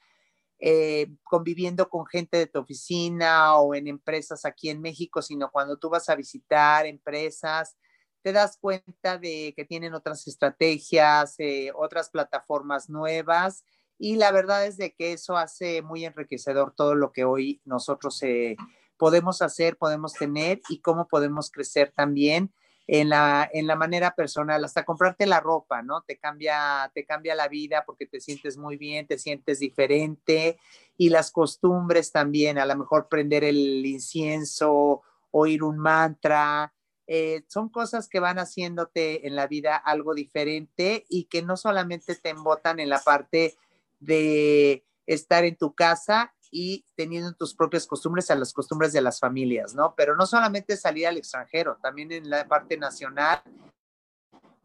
eh, 0.59 1.07
conviviendo 1.23 1.87
con 1.89 2.05
gente 2.05 2.37
de 2.37 2.47
tu 2.47 2.59
oficina 2.59 3.55
o 3.57 3.73
en 3.73 3.87
empresas 3.87 4.43
aquí 4.43 4.69
en 4.69 4.81
México, 4.81 5.21
sino 5.21 5.49
cuando 5.49 5.77
tú 5.77 5.89
vas 5.89 6.09
a 6.09 6.15
visitar 6.15 6.85
empresas, 6.85 7.77
te 8.21 8.33
das 8.33 8.57
cuenta 8.59 9.17
de 9.17 9.53
que 9.55 9.65
tienen 9.65 9.93
otras 9.93 10.27
estrategias, 10.27 11.35
eh, 11.39 11.71
otras 11.75 12.09
plataformas 12.09 12.89
nuevas 12.89 13.63
y 13.97 14.15
la 14.15 14.31
verdad 14.31 14.65
es 14.65 14.77
de 14.77 14.93
que 14.93 15.13
eso 15.13 15.37
hace 15.37 15.81
muy 15.81 16.05
enriquecedor 16.05 16.73
todo 16.75 16.95
lo 16.95 17.11
que 17.11 17.25
hoy 17.25 17.61
nosotros 17.65 18.21
eh, 18.23 18.55
podemos 18.97 19.41
hacer, 19.41 19.77
podemos 19.77 20.13
tener 20.13 20.61
y 20.69 20.79
cómo 20.79 21.07
podemos 21.07 21.51
crecer 21.51 21.91
también 21.95 22.53
en 22.87 23.09
la, 23.09 23.47
en 23.53 23.67
la 23.67 23.75
manera 23.75 24.15
personal, 24.15 24.63
hasta 24.65 24.83
comprarte 24.83 25.27
la 25.27 25.39
ropa, 25.39 25.83
¿no? 25.83 26.01
Te 26.01 26.17
cambia, 26.17 26.89
te 26.95 27.05
cambia 27.05 27.35
la 27.35 27.47
vida 27.47 27.83
porque 27.85 28.07
te 28.07 28.19
sientes 28.19 28.57
muy 28.57 28.77
bien, 28.77 29.05
te 29.05 29.19
sientes 29.19 29.59
diferente 29.59 30.57
y 30.97 31.09
las 31.09 31.29
costumbres 31.29 32.11
también, 32.11 32.57
a 32.57 32.65
lo 32.65 32.75
mejor 32.75 33.07
prender 33.07 33.43
el 33.43 33.85
incienso, 33.85 35.03
oír 35.29 35.61
un 35.63 35.77
mantra, 35.77 36.73
eh, 37.11 37.43
son 37.47 37.69
cosas 37.69 38.07
que 38.07 38.19
van 38.19 38.37
haciéndote 38.37 39.25
en 39.25 39.35
la 39.35 39.47
vida 39.47 39.75
algo 39.75 40.13
diferente 40.13 41.07
y 41.09 41.23
que 41.23 41.41
no 41.41 41.57
solamente 41.57 42.13
te 42.13 42.29
embotan 42.29 42.79
en 42.79 42.87
la 42.87 42.99
parte 42.99 43.57
de 43.99 44.85
estar 45.07 45.43
en 45.43 45.55
tu 45.57 45.73
casa 45.73 46.35
y 46.51 46.85
teniendo 46.95 47.33
tus 47.33 47.55
propias 47.55 47.87
costumbres 47.87 48.29
a 48.29 48.35
las 48.35 48.53
costumbres 48.53 48.93
de 48.93 49.01
las 49.01 49.19
familias, 49.19 49.73
¿no? 49.73 49.95
Pero 49.97 50.15
no 50.15 50.27
solamente 50.27 50.77
salir 50.77 51.07
al 51.07 51.17
extranjero, 51.17 51.79
también 51.81 52.11
en 52.11 52.29
la 52.29 52.47
parte 52.47 52.77
nacional, 52.77 53.41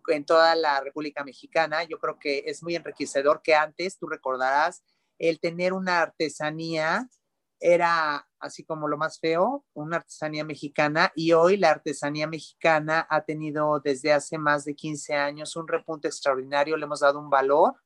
en 0.09 0.27
toda 0.27 0.55
la 0.55 0.83
República 0.83 1.25
Mexicana, 1.25 1.85
yo 1.85 1.99
creo 1.99 2.19
que 2.19 2.45
es 2.45 2.63
muy 2.63 2.77
enriquecedor 2.77 3.41
que 3.41 3.55
antes, 3.55 3.97
tú 3.97 4.07
recordarás, 4.07 4.85
el 5.19 5.41
tener 5.41 5.73
una 5.73 6.03
artesanía 6.03 7.09
era 7.67 8.29
así 8.41 8.63
como 8.63 8.89
lo 8.89 8.99
más 8.99 9.19
feo, 9.19 9.65
una 9.73 9.97
artesanía 9.97 10.45
mexicana, 10.45 11.11
y 11.17 11.33
hoy 11.33 11.57
la 11.57 11.71
artesanía 11.71 12.27
mexicana 12.27 13.07
ha 13.09 13.23
tenido 13.23 13.81
desde 13.81 14.13
hace 14.13 14.37
más 14.37 14.67
de 14.67 14.75
15 14.75 15.15
años 15.15 15.57
un 15.57 15.67
repunte 15.67 16.07
extraordinario, 16.07 16.77
le 16.77 16.85
hemos 16.85 17.01
dado 17.01 17.19
un 17.19 17.31
valor, 17.31 17.77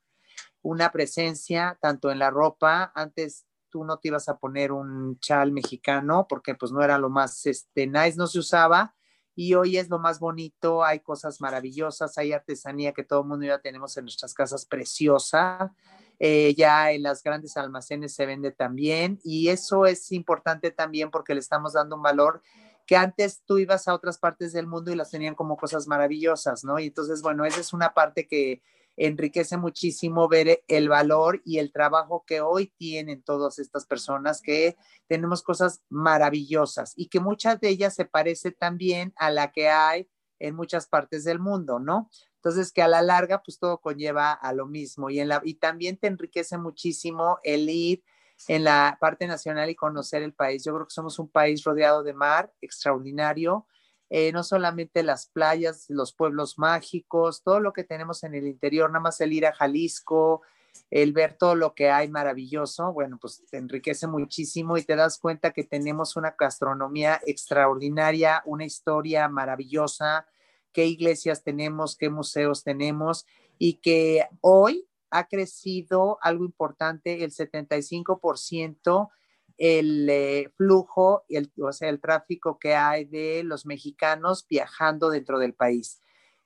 una 0.63 0.91
presencia, 0.91 1.79
tanto 1.81 2.11
en 2.11 2.19
la 2.19 2.29
ropa, 2.31 2.91
antes 2.97 3.47
tú 3.71 3.85
no 3.85 3.99
te 3.99 4.09
ibas 4.09 4.29
a 4.29 4.39
poner 4.39 4.73
un 4.73 5.17
chal 5.21 5.53
mexicano 5.53 6.27
porque 6.29 6.57
pues 6.57 6.73
no 6.73 6.83
era 6.83 6.99
lo 6.99 7.09
más 7.09 7.47
este, 7.47 7.87
nice, 7.87 8.17
no 8.17 8.27
se 8.27 8.41
usaba, 8.41 8.97
y 9.37 9.55
hoy 9.55 9.77
es 9.77 9.89
lo 9.91 10.01
más 10.01 10.19
bonito, 10.19 10.83
hay 10.83 10.99
cosas 10.99 11.41
maravillosas, 11.41 12.19
hay 12.19 12.33
artesanía 12.33 12.93
que 12.93 13.05
todo 13.05 13.21
el 13.21 13.29
mundo 13.29 13.47
ya 13.47 13.61
tenemos 13.61 13.97
en 13.97 14.07
nuestras 14.07 14.35
casas 14.35 14.67
preciosa, 14.67 15.73
eh, 16.19 16.55
ya 16.57 16.91
en 16.93 17.03
las 17.03 17.23
grandes 17.23 17.57
almacenes 17.57 18.15
se 18.15 18.27
vende 18.27 18.51
también 18.51 19.21
y 19.23 19.49
eso 19.49 19.87
es 19.87 20.11
importante 20.13 20.71
también 20.71 21.11
porque 21.11 21.35
le 21.35 21.41
estamos 21.41 21.75
dando 21.75 21.97
un 21.97 22.03
valor 22.03 22.43
que 22.87 22.97
antes 22.97 23.43
tú 23.45 23.59
ibas 23.59 23.87
a 23.87 23.95
otras 23.95 24.19
partes 24.19 24.53
del 24.53 24.67
mundo 24.67 24.91
y 24.91 24.97
las 24.97 25.11
tenían 25.11 25.35
como 25.35 25.59
cosas 25.59 25.87
maravillosas, 25.87 26.65
¿no? 26.65 26.79
Y 26.79 26.87
entonces, 26.87 27.21
bueno, 27.21 27.45
esa 27.45 27.61
es 27.61 27.75
una 27.75 27.93
parte 27.93 28.27
que 28.27 28.63
enriquece 28.97 29.57
muchísimo 29.57 30.27
ver 30.27 30.65
el 30.69 30.89
valor 30.89 31.41
y 31.45 31.59
el 31.59 31.71
trabajo 31.71 32.25
que 32.27 32.41
hoy 32.41 32.73
tienen 32.79 33.23
todas 33.23 33.59
estas 33.59 33.87
personas, 33.87 34.43
que 34.43 34.77
tenemos 35.07 35.43
cosas 35.43 35.83
maravillosas 35.89 36.95
y 36.97 37.09
que 37.09 37.21
muchas 37.21 37.61
de 37.61 37.69
ellas 37.69 37.95
se 37.95 38.07
parece 38.07 38.53
también 38.53 39.13
a 39.17 39.31
la 39.31 39.53
que 39.53 39.69
hay 39.69 40.09
en 40.39 40.55
muchas 40.55 40.87
partes 40.87 41.25
del 41.25 41.39
mundo, 41.39 41.79
¿no? 41.79 42.11
Entonces, 42.39 42.73
que 42.73 42.83
a 42.83 42.89
la 42.89 43.03
larga, 43.03 43.43
pues 43.43 43.59
todo 43.59 43.79
conlleva 43.79 44.33
a 44.33 44.53
lo 44.53 44.67
mismo 44.67 45.11
y, 45.11 45.21
en 45.21 45.29
la, 45.29 45.41
y 45.45 45.55
también 45.55 45.97
te 45.97 46.07
enriquece 46.07 46.57
muchísimo 46.57 47.39
el 47.43 47.69
ir 47.69 48.05
en 48.47 48.63
la 48.63 48.97
parte 49.01 49.27
nacional 49.27 49.69
y 49.69 49.75
conocer 49.75 50.23
el 50.23 50.33
país. 50.33 50.65
Yo 50.65 50.73
creo 50.73 50.87
que 50.87 50.95
somos 50.95 51.19
un 51.19 51.29
país 51.29 51.65
rodeado 51.65 52.05
de 52.05 52.15
mar 52.15 52.53
extraordinario, 52.61 53.67
eh, 54.11 54.31
no 54.33 54.45
solamente 54.45 55.03
las 55.03 55.27
playas, 55.27 55.87
los 55.89 56.15
pueblos 56.15 56.59
mágicos, 56.59 57.43
todo 57.43 57.59
lo 57.59 57.73
que 57.73 57.85
tenemos 57.85 58.23
en 58.23 58.35
el 58.35 58.47
interior, 58.47 58.89
nada 58.89 59.03
más 59.03 59.21
el 59.21 59.33
ir 59.33 59.45
a 59.45 59.53
Jalisco, 59.53 60.43
el 60.91 61.13
ver 61.13 61.37
todo 61.37 61.57
lo 61.57 61.75
que 61.75 61.91
hay 61.91 62.09
maravilloso, 62.09 62.93
bueno, 62.93 63.19
pues 63.21 63.45
te 63.51 63.59
enriquece 63.59 64.07
muchísimo 64.07 64.79
y 64.79 64.83
te 64.83 64.97
das 64.97 65.19
cuenta 65.19 65.53
que 65.53 65.65
tenemos 65.65 66.17
una 66.17 66.37
gastronomía 66.39 67.21
extraordinaria, 67.27 68.43
una 68.47 68.65
historia 68.65 69.29
maravillosa, 69.29 70.27
qué 70.79 70.87
iglesias 70.87 71.43
tenemos, 71.43 71.97
qué 71.97 72.09
museos 72.09 72.63
tenemos 72.63 73.27
y 73.59 73.81
que 73.81 74.29
hoy 74.41 74.87
ha 75.11 75.27
crecido 75.27 76.19
algo 76.23 76.45
importante, 76.45 77.25
el 77.25 77.33
75% 77.33 79.09
el 79.57 80.09
eh, 80.09 80.53
flujo, 80.57 81.25
el, 81.29 81.51
o 81.61 81.73
sea, 81.73 81.89
el 81.89 82.01
tráfico 82.01 82.61
que 82.61 82.77
hay 82.77 83.07
de 83.07 83.43
los 83.43 83.67
mexicanos 83.67 84.47
viajando 84.49 85.11
dentro 85.11 85.41
del 85.41 85.53
país. 85.53 86.01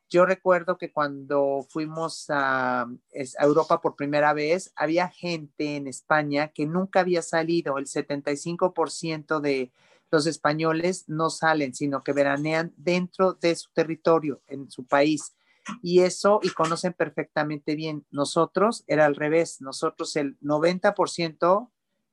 Yo 0.09 0.25
recuerdo 0.25 0.79
que 0.79 0.91
cuando 0.91 1.67
fuimos 1.69 2.31
a, 2.31 2.85
a, 2.85 3.45
Europa 3.45 3.83
por 3.83 3.97
primera 3.97 4.33
vez, 4.33 4.73
había 4.77 5.11
gente 5.11 5.77
en 5.77 5.89
España 5.89 6.49
que 6.49 6.65
nunca 6.65 7.01
había 7.01 7.21
salido. 7.21 7.77
El 7.77 7.85
75% 7.85 9.41
de 9.41 9.73
los 10.13 10.27
españoles 10.27 11.05
no 11.09 11.31
salen, 11.31 11.75
sino 11.75 12.05
que 12.05 12.13
veranean 12.13 12.73
dentro 12.77 13.33
de 13.33 13.57
su 13.57 13.73
territorio, 13.73 14.43
en 14.47 14.71
su 14.71 14.87
país. 14.87 15.35
Y 15.83 16.01
eso, 16.01 16.41
y 16.43 16.51
conocen 16.51 16.93
perfectamente 16.93 17.75
bien. 17.75 18.05
Nosotros 18.11 18.85
era 18.87 19.07
al 19.07 19.17
revés. 19.17 19.61
Nosotros 19.61 20.15
el 20.17 20.39
90% 20.41 21.71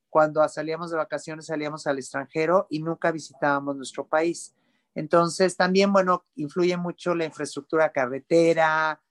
cuando 0.10 0.48
salíamos 0.48 0.92
de 0.92 0.98
vacaciones 0.98 1.48
salíamos 1.48 1.86
al 1.88 1.98
extranjero 1.98 2.68
y 2.70 2.80
nunca 2.80 3.12
visitábamos 3.12 3.76
nuestro 3.76 4.08
país. 4.08 4.56
Entonces, 4.96 5.56
también, 5.56 5.94
bueno, 5.94 6.26
influye 6.36 6.76
mucho 6.78 7.14
la 7.14 7.26
infraestructura 7.26 7.92
carretera, 7.92 9.02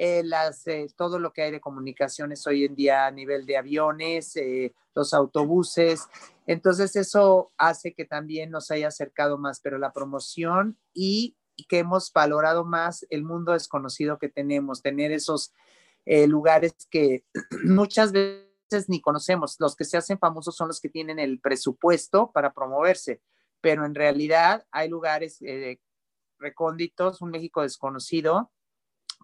eh, 0.00 0.22
las, 0.22 0.64
eh, 0.68 0.86
todo 0.94 1.18
lo 1.18 1.32
que 1.32 1.42
hay 1.42 1.50
de 1.50 1.60
comunicaciones 1.60 2.46
hoy 2.46 2.64
en 2.64 2.76
día 2.76 3.06
a 3.06 3.10
nivel 3.10 3.46
de 3.46 3.56
aviones, 3.56 4.36
eh, 4.36 4.72
los 4.94 5.12
autobuses. 5.12 6.06
Entonces, 6.46 6.94
eso 6.94 7.50
hace 7.58 7.94
que 7.94 8.04
también 8.04 8.52
nos 8.52 8.70
haya 8.70 8.86
acercado 8.86 9.38
más, 9.38 9.58
pero 9.58 9.76
la 9.76 9.92
promoción 9.92 10.78
y 10.94 11.36
que 11.68 11.80
hemos 11.80 12.12
valorado 12.12 12.64
más 12.64 13.04
el 13.10 13.24
mundo 13.24 13.54
desconocido 13.54 14.18
que 14.18 14.28
tenemos, 14.28 14.82
tener 14.82 15.10
esos 15.10 15.52
lugares 16.06 16.74
que 16.88 17.24
muchas 17.64 18.12
veces 18.12 18.88
ni 18.88 19.00
conocemos. 19.00 19.56
Los 19.58 19.74
que 19.74 19.84
se 19.84 19.96
hacen 19.96 20.20
famosos 20.20 20.54
son 20.54 20.68
los 20.68 20.80
que 20.80 20.88
tienen 20.88 21.18
el 21.18 21.40
presupuesto 21.40 22.30
para 22.30 22.52
promoverse, 22.52 23.20
pero 23.60 23.84
en 23.84 23.96
realidad 23.96 24.64
hay 24.70 24.88
lugares 24.88 25.40
recónditos, 26.38 27.20
un 27.20 27.32
México 27.32 27.62
desconocido, 27.62 28.52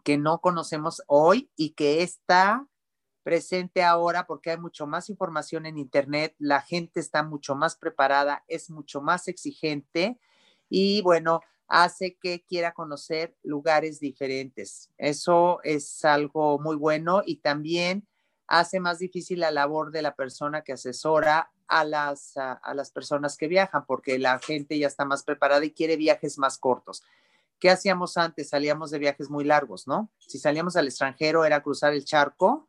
que 0.05 0.19
no 0.19 0.41
conocemos 0.41 1.03
hoy 1.07 1.51
y 1.57 1.71
que 1.71 2.03
está 2.03 2.69
presente 3.25 3.83
ahora 3.83 4.27
porque 4.27 4.51
hay 4.51 4.59
mucho 4.59 4.87
más 4.87 5.09
información 5.09 5.67
en 5.67 5.79
Internet, 5.79 6.37
la 6.39 6.61
gente 6.61 7.01
está 7.01 7.23
mucho 7.23 7.57
más 7.57 7.75
preparada, 7.75 8.45
es 8.47 8.71
mucho 8.71 9.01
más 9.01 9.27
exigente 9.29 10.21
y 10.69 11.01
bueno, 11.01 11.41
hace 11.67 12.17
que 12.21 12.45
quiera 12.45 12.75
conocer 12.75 13.35
lugares 13.43 13.99
diferentes. 13.99 14.91
Eso 14.99 15.61
es 15.65 16.05
algo 16.05 16.59
muy 16.59 16.77
bueno 16.77 17.23
y 17.25 17.37
también 17.37 18.07
hace 18.47 18.81
más 18.81 18.99
difícil 18.99 19.41
la 19.41 19.51
labor 19.51 19.91
de 19.91 20.03
la 20.03 20.15
persona 20.15 20.61
que 20.61 20.75
asesora 20.75 21.51
a 21.67 21.85
las, 21.85 22.37
a, 22.37 22.53
a 22.53 22.75
las 22.75 22.91
personas 22.91 23.39
que 23.39 23.49
viajan 23.49 23.87
porque 23.87 24.19
la 24.19 24.39
gente 24.39 24.79
ya 24.79 24.87
está 24.87 25.07
más 25.07 25.25
preparada 25.25 25.65
y 25.65 25.73
quiere 25.73 25.97
viajes 25.97 26.37
más 26.37 26.59
cortos. 26.59 27.03
¿Qué 27.59 27.71
hacíamos 27.71 28.17
antes? 28.17 28.49
Salíamos 28.51 28.91
de 28.91 28.99
viajes 28.99 29.31
muy 29.31 29.45
largos, 29.45 29.87
¿no? 29.87 30.11
Si 30.19 30.39
salíamos 30.39 30.77
al 30.77 30.87
extranjero 30.87 31.45
era 31.45 31.63
cruzar 31.63 31.93
el 31.93 32.05
charco 32.05 32.69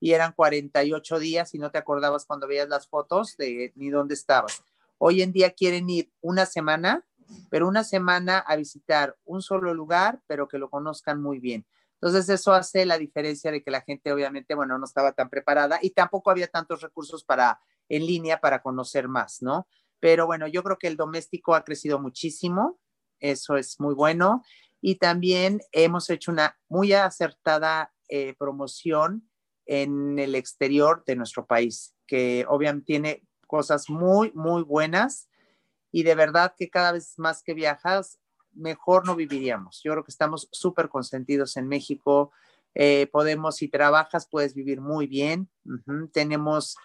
y 0.00 0.12
eran 0.12 0.32
48 0.32 1.18
días 1.18 1.54
y 1.54 1.58
no 1.58 1.70
te 1.70 1.78
acordabas 1.78 2.26
cuando 2.26 2.48
veías 2.48 2.68
las 2.68 2.88
fotos 2.88 3.36
de 3.36 3.72
ni 3.76 3.90
dónde 3.90 4.14
estabas. 4.14 4.64
Hoy 4.98 5.22
en 5.22 5.32
día 5.32 5.52
quieren 5.52 5.88
ir 5.90 6.12
una 6.20 6.46
semana, 6.46 7.04
pero 7.50 7.68
una 7.68 7.84
semana 7.84 8.38
a 8.38 8.56
visitar 8.56 9.16
un 9.24 9.42
solo 9.42 9.74
lugar, 9.74 10.20
pero 10.26 10.48
que 10.48 10.58
lo 10.58 10.70
conozcan 10.70 11.22
muy 11.22 11.38
bien. 11.38 11.66
Entonces 11.94 12.28
eso 12.28 12.52
hace 12.52 12.84
la 12.84 12.98
diferencia 12.98 13.52
de 13.52 13.62
que 13.62 13.70
la 13.70 13.82
gente 13.82 14.12
obviamente, 14.12 14.56
bueno, 14.56 14.76
no 14.76 14.84
estaba 14.84 15.12
tan 15.12 15.30
preparada 15.30 15.78
y 15.80 15.90
tampoco 15.90 16.32
había 16.32 16.48
tantos 16.48 16.80
recursos 16.80 17.22
para 17.22 17.60
en 17.88 18.06
línea 18.06 18.40
para 18.40 18.60
conocer 18.60 19.06
más, 19.06 19.40
¿no? 19.40 19.68
Pero 20.00 20.26
bueno, 20.26 20.48
yo 20.48 20.64
creo 20.64 20.78
que 20.78 20.88
el 20.88 20.96
doméstico 20.96 21.54
ha 21.54 21.62
crecido 21.62 22.00
muchísimo 22.00 22.80
eso 23.22 23.56
es 23.56 23.80
muy 23.80 23.94
bueno. 23.94 24.44
Y 24.80 24.96
también 24.96 25.60
hemos 25.72 26.10
hecho 26.10 26.32
una 26.32 26.58
muy 26.68 26.92
acertada 26.92 27.94
eh, 28.08 28.34
promoción 28.38 29.28
en 29.64 30.18
el 30.18 30.34
exterior 30.34 31.04
de 31.06 31.16
nuestro 31.16 31.46
país, 31.46 31.94
que 32.06 32.44
obviamente 32.48 32.86
tiene 32.86 33.26
cosas 33.46 33.88
muy, 33.88 34.32
muy 34.34 34.62
buenas 34.62 35.28
y 35.92 36.02
de 36.02 36.14
verdad 36.14 36.54
que 36.56 36.70
cada 36.70 36.92
vez 36.92 37.18
más 37.18 37.42
que 37.42 37.54
viajas, 37.54 38.18
mejor 38.54 39.06
no 39.06 39.14
viviríamos. 39.14 39.80
Yo 39.84 39.92
creo 39.92 40.04
que 40.04 40.10
estamos 40.10 40.48
súper 40.50 40.88
consentidos 40.88 41.56
en 41.56 41.68
México. 41.68 42.32
Eh, 42.74 43.08
podemos, 43.12 43.56
si 43.56 43.68
trabajas, 43.68 44.26
puedes 44.28 44.54
vivir 44.54 44.80
muy 44.80 45.06
bien. 45.06 45.50
Tenemos 46.12 46.76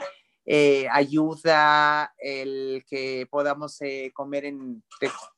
eh, 0.47 0.87
ayuda, 0.91 2.15
el 2.17 2.83
que 2.87 3.27
podamos 3.29 3.77
comer 4.13 4.45
en 4.45 4.81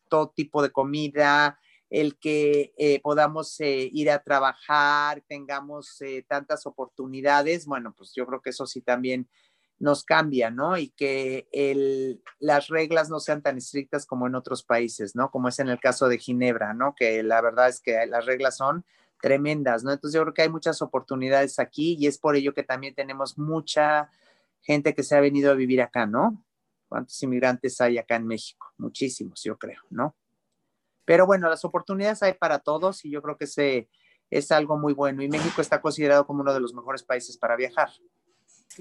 todo 0.08 0.30
tipo 0.30 0.62
de 0.62 0.72
comida, 0.72 1.60
el 1.90 2.20
que 2.20 2.74
eh, 2.78 3.02
podamos 3.02 3.60
eh, 3.60 3.90
ir 3.92 4.12
a 4.12 4.22
trabajar, 4.22 5.24
tengamos 5.28 6.02
eh, 6.02 6.24
tantas 6.28 6.66
oportunidades, 6.66 7.66
bueno, 7.66 7.94
pues 7.98 8.14
yo 8.16 8.26
creo 8.28 8.42
que 8.42 8.52
eso 8.52 8.66
sí 8.68 8.82
también 8.82 9.28
nos 9.80 10.04
cambia, 10.04 10.52
¿no? 10.52 10.78
Y 10.78 10.90
que 10.90 11.48
el, 11.52 12.22
las 12.40 12.68
reglas 12.68 13.10
no 13.10 13.20
sean 13.20 13.42
tan 13.42 13.58
estrictas 13.58 14.06
como 14.06 14.28
en 14.28 14.36
otros 14.36 14.64
países, 14.64 15.16
¿no? 15.16 15.32
Como 15.32 15.48
es 15.48 15.58
en 15.60 15.70
el 15.70 15.80
caso 15.80 16.10
de 16.10 16.20
Ginebra, 16.20 16.74
¿no? 16.74 16.94
Que 16.96 17.24
la 17.24 17.42
verdad 17.42 17.70
es 17.70 17.80
que 17.80 18.06
las 18.06 18.26
reglas 18.26 18.58
son 18.58 18.86
tremendas, 19.22 19.84
¿no? 19.84 19.92
Entonces 19.92 20.16
yo 20.16 20.24
creo 20.24 20.34
que 20.34 20.42
hay 20.44 20.50
muchas 20.50 20.82
oportunidades 20.82 21.60
aquí 21.60 21.96
y 21.98 22.08
es 22.08 22.18
por 22.20 22.36
ello 22.36 22.54
que 22.54 22.64
también 22.64 22.94
tenemos 22.94 23.38
mucha 23.38 24.12
gente 24.62 24.94
que 24.94 25.04
se 25.04 25.16
ha 25.16 25.22
venido 25.22 25.52
a 25.52 25.56
vivir 25.56 25.82
acá, 25.82 26.06
¿no? 26.06 26.46
¿Cuántos 26.88 27.22
inmigrantes 27.24 27.80
hay 27.82 27.98
acá 27.98 28.16
en 28.16 28.28
México? 28.28 28.68
Muchísimos, 28.78 29.44
yo 29.44 29.58
creo, 29.58 29.82
¿no? 29.90 30.16
Pero 31.06 31.26
bueno, 31.26 31.50
las 31.50 31.66
oportunidades 31.66 32.22
hay 32.24 32.34
para 32.34 32.60
todos 32.60 33.04
y 33.06 33.12
yo 33.12 33.22
creo 33.22 33.38
que 33.38 33.46
ese 33.46 33.90
es 34.30 34.52
algo 34.52 34.78
muy 34.78 34.94
bueno. 34.94 35.24
Y 35.24 35.30
México 35.30 35.62
está 35.62 35.82
considerado 35.82 36.26
como 36.26 36.42
uno 36.42 36.54
de 36.54 36.60
los 36.60 36.74
mejores 36.74 37.04
países 37.04 37.38
para 37.38 37.56
viajar. 37.56 37.90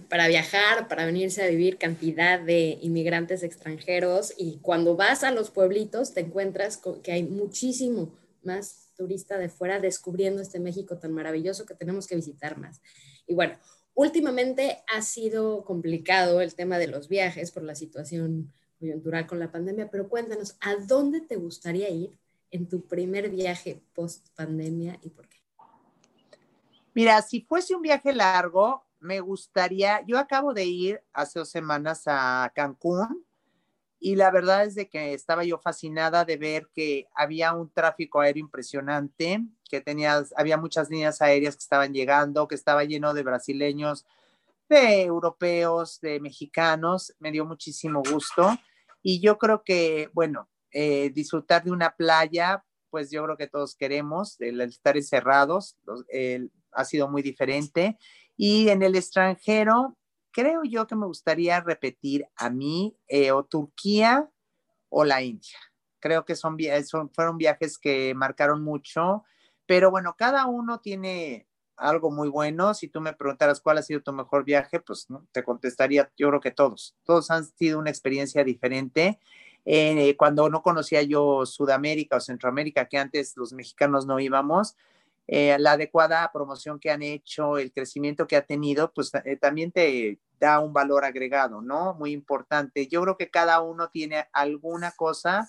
Para 0.08 0.28
viajar, 0.28 0.88
para 0.88 1.06
venirse 1.06 1.42
a 1.42 1.48
vivir 1.48 1.78
cantidad 1.78 2.38
de 2.38 2.78
inmigrantes 2.82 3.42
extranjeros 3.42 4.34
y 4.36 4.58
cuando 4.58 4.94
vas 4.96 5.24
a 5.24 5.30
los 5.30 5.50
pueblitos 5.50 6.14
te 6.14 6.20
encuentras 6.20 6.80
que 7.02 7.12
hay 7.12 7.22
muchísimo 7.24 8.12
más 8.42 8.92
turista 8.96 9.38
de 9.38 9.48
fuera 9.48 9.80
descubriendo 9.80 10.42
este 10.42 10.60
México 10.60 10.98
tan 10.98 11.12
maravilloso 11.12 11.64
que 11.64 11.74
tenemos 11.74 12.06
que 12.06 12.16
visitar 12.16 12.58
más. 12.58 12.80
Y 13.26 13.34
bueno, 13.34 13.56
Últimamente 13.98 14.84
ha 14.94 15.02
sido 15.02 15.64
complicado 15.64 16.40
el 16.40 16.54
tema 16.54 16.78
de 16.78 16.86
los 16.86 17.08
viajes 17.08 17.50
por 17.50 17.64
la 17.64 17.74
situación 17.74 18.52
coyuntural 18.78 19.26
con 19.26 19.40
la 19.40 19.50
pandemia, 19.50 19.90
pero 19.90 20.08
cuéntanos, 20.08 20.56
¿a 20.60 20.76
dónde 20.76 21.20
te 21.20 21.34
gustaría 21.34 21.90
ir 21.90 22.16
en 22.52 22.68
tu 22.68 22.86
primer 22.86 23.28
viaje 23.28 23.82
post 23.96 24.28
pandemia 24.36 25.00
y 25.02 25.10
por 25.10 25.28
qué? 25.28 25.38
Mira, 26.94 27.20
si 27.22 27.40
fuese 27.40 27.74
un 27.74 27.82
viaje 27.82 28.12
largo, 28.12 28.84
me 29.00 29.18
gustaría, 29.18 30.00
yo 30.06 30.16
acabo 30.16 30.54
de 30.54 30.64
ir 30.64 31.02
hace 31.12 31.40
dos 31.40 31.50
semanas 31.50 32.04
a 32.06 32.52
Cancún 32.54 33.26
y 34.00 34.14
la 34.14 34.30
verdad 34.30 34.64
es 34.64 34.74
de 34.74 34.88
que 34.88 35.12
estaba 35.12 35.44
yo 35.44 35.58
fascinada 35.58 36.24
de 36.24 36.36
ver 36.36 36.68
que 36.72 37.08
había 37.14 37.52
un 37.52 37.70
tráfico 37.70 38.20
aéreo 38.20 38.40
impresionante, 38.40 39.44
que 39.68 39.80
tenía, 39.80 40.24
había 40.36 40.56
muchas 40.56 40.88
líneas 40.88 41.20
aéreas 41.20 41.56
que 41.56 41.62
estaban 41.62 41.92
llegando, 41.92 42.46
que 42.46 42.54
estaba 42.54 42.84
lleno 42.84 43.12
de 43.12 43.24
brasileños, 43.24 44.06
de 44.68 45.02
europeos, 45.02 46.00
de 46.00 46.20
mexicanos, 46.20 47.14
me 47.18 47.32
dio 47.32 47.44
muchísimo 47.44 48.02
gusto. 48.08 48.56
Y 49.02 49.20
yo 49.20 49.36
creo 49.36 49.64
que, 49.64 50.10
bueno, 50.12 50.48
eh, 50.70 51.10
disfrutar 51.10 51.64
de 51.64 51.72
una 51.72 51.96
playa, 51.96 52.64
pues 52.90 53.10
yo 53.10 53.24
creo 53.24 53.36
que 53.36 53.48
todos 53.48 53.74
queremos, 53.74 54.40
el 54.40 54.60
estar 54.60 54.96
encerrados, 54.96 55.76
ha 56.72 56.84
sido 56.84 57.08
muy 57.08 57.22
diferente. 57.22 57.98
Y 58.36 58.68
en 58.68 58.82
el 58.82 58.94
extranjero, 58.94 59.97
creo 60.38 60.62
yo 60.62 60.86
que 60.86 60.94
me 60.94 61.06
gustaría 61.06 61.60
repetir 61.60 62.24
a 62.36 62.48
mí 62.48 62.96
eh, 63.08 63.32
o 63.32 63.42
Turquía 63.42 64.30
o 64.88 65.04
la 65.04 65.20
India. 65.20 65.58
Creo 65.98 66.24
que 66.24 66.36
son, 66.36 66.56
son, 66.86 67.10
fueron 67.10 67.38
viajes 67.38 67.76
que 67.76 68.14
marcaron 68.14 68.62
mucho, 68.62 69.24
pero 69.66 69.90
bueno, 69.90 70.14
cada 70.16 70.46
uno 70.46 70.78
tiene 70.78 71.48
algo 71.76 72.12
muy 72.12 72.28
bueno. 72.28 72.72
Si 72.72 72.86
tú 72.86 73.00
me 73.00 73.14
preguntaras 73.14 73.60
cuál 73.60 73.78
ha 73.78 73.82
sido 73.82 74.00
tu 74.00 74.12
mejor 74.12 74.44
viaje, 74.44 74.78
pues 74.78 75.10
¿no? 75.10 75.26
te 75.32 75.42
contestaría, 75.42 76.08
yo 76.16 76.28
creo 76.28 76.40
que 76.40 76.52
todos. 76.52 76.94
Todos 77.02 77.32
han 77.32 77.44
sido 77.44 77.80
una 77.80 77.90
experiencia 77.90 78.44
diferente. 78.44 79.18
Eh, 79.64 80.14
cuando 80.16 80.48
no 80.48 80.62
conocía 80.62 81.02
yo 81.02 81.46
Sudamérica 81.46 82.14
o 82.16 82.20
Centroamérica, 82.20 82.86
que 82.86 82.96
antes 82.96 83.36
los 83.36 83.52
mexicanos 83.52 84.06
no 84.06 84.20
íbamos, 84.20 84.76
eh, 85.26 85.56
la 85.58 85.72
adecuada 85.72 86.30
promoción 86.32 86.78
que 86.78 86.90
han 86.90 87.02
hecho, 87.02 87.58
el 87.58 87.70
crecimiento 87.70 88.26
que 88.26 88.36
ha 88.36 88.46
tenido, 88.46 88.92
pues 88.94 89.12
eh, 89.24 89.36
también 89.36 89.72
te 89.72 90.18
da 90.38 90.60
un 90.60 90.72
valor 90.72 91.04
agregado, 91.04 91.60
¿no? 91.60 91.94
Muy 91.94 92.12
importante. 92.12 92.86
Yo 92.86 93.02
creo 93.02 93.16
que 93.16 93.30
cada 93.30 93.60
uno 93.60 93.88
tiene 93.90 94.28
alguna 94.32 94.92
cosa 94.92 95.48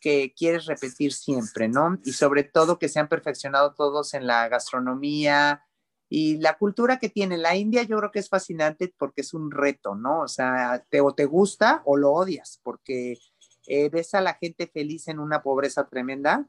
que 0.00 0.34
quieres 0.36 0.66
repetir 0.66 1.12
siempre, 1.12 1.68
¿no? 1.68 1.98
Y 2.04 2.12
sobre 2.12 2.44
todo 2.44 2.78
que 2.78 2.88
se 2.88 3.00
han 3.00 3.08
perfeccionado 3.08 3.74
todos 3.74 4.14
en 4.14 4.26
la 4.26 4.48
gastronomía 4.48 5.64
y 6.08 6.38
la 6.38 6.58
cultura 6.58 6.98
que 6.98 7.08
tiene 7.08 7.38
la 7.38 7.56
India, 7.56 7.84
yo 7.84 7.96
creo 7.98 8.10
que 8.10 8.18
es 8.18 8.28
fascinante 8.28 8.92
porque 8.98 9.22
es 9.22 9.32
un 9.32 9.50
reto, 9.50 9.94
¿no? 9.94 10.20
O 10.20 10.28
sea, 10.28 10.84
te, 10.90 11.00
o 11.00 11.14
te 11.14 11.24
gusta 11.24 11.82
o 11.86 11.96
lo 11.96 12.12
odias, 12.12 12.60
porque 12.62 13.18
eh, 13.66 13.88
ves 13.88 14.12
a 14.14 14.20
la 14.20 14.34
gente 14.34 14.66
feliz 14.66 15.08
en 15.08 15.18
una 15.18 15.42
pobreza 15.42 15.86
tremenda. 15.86 16.46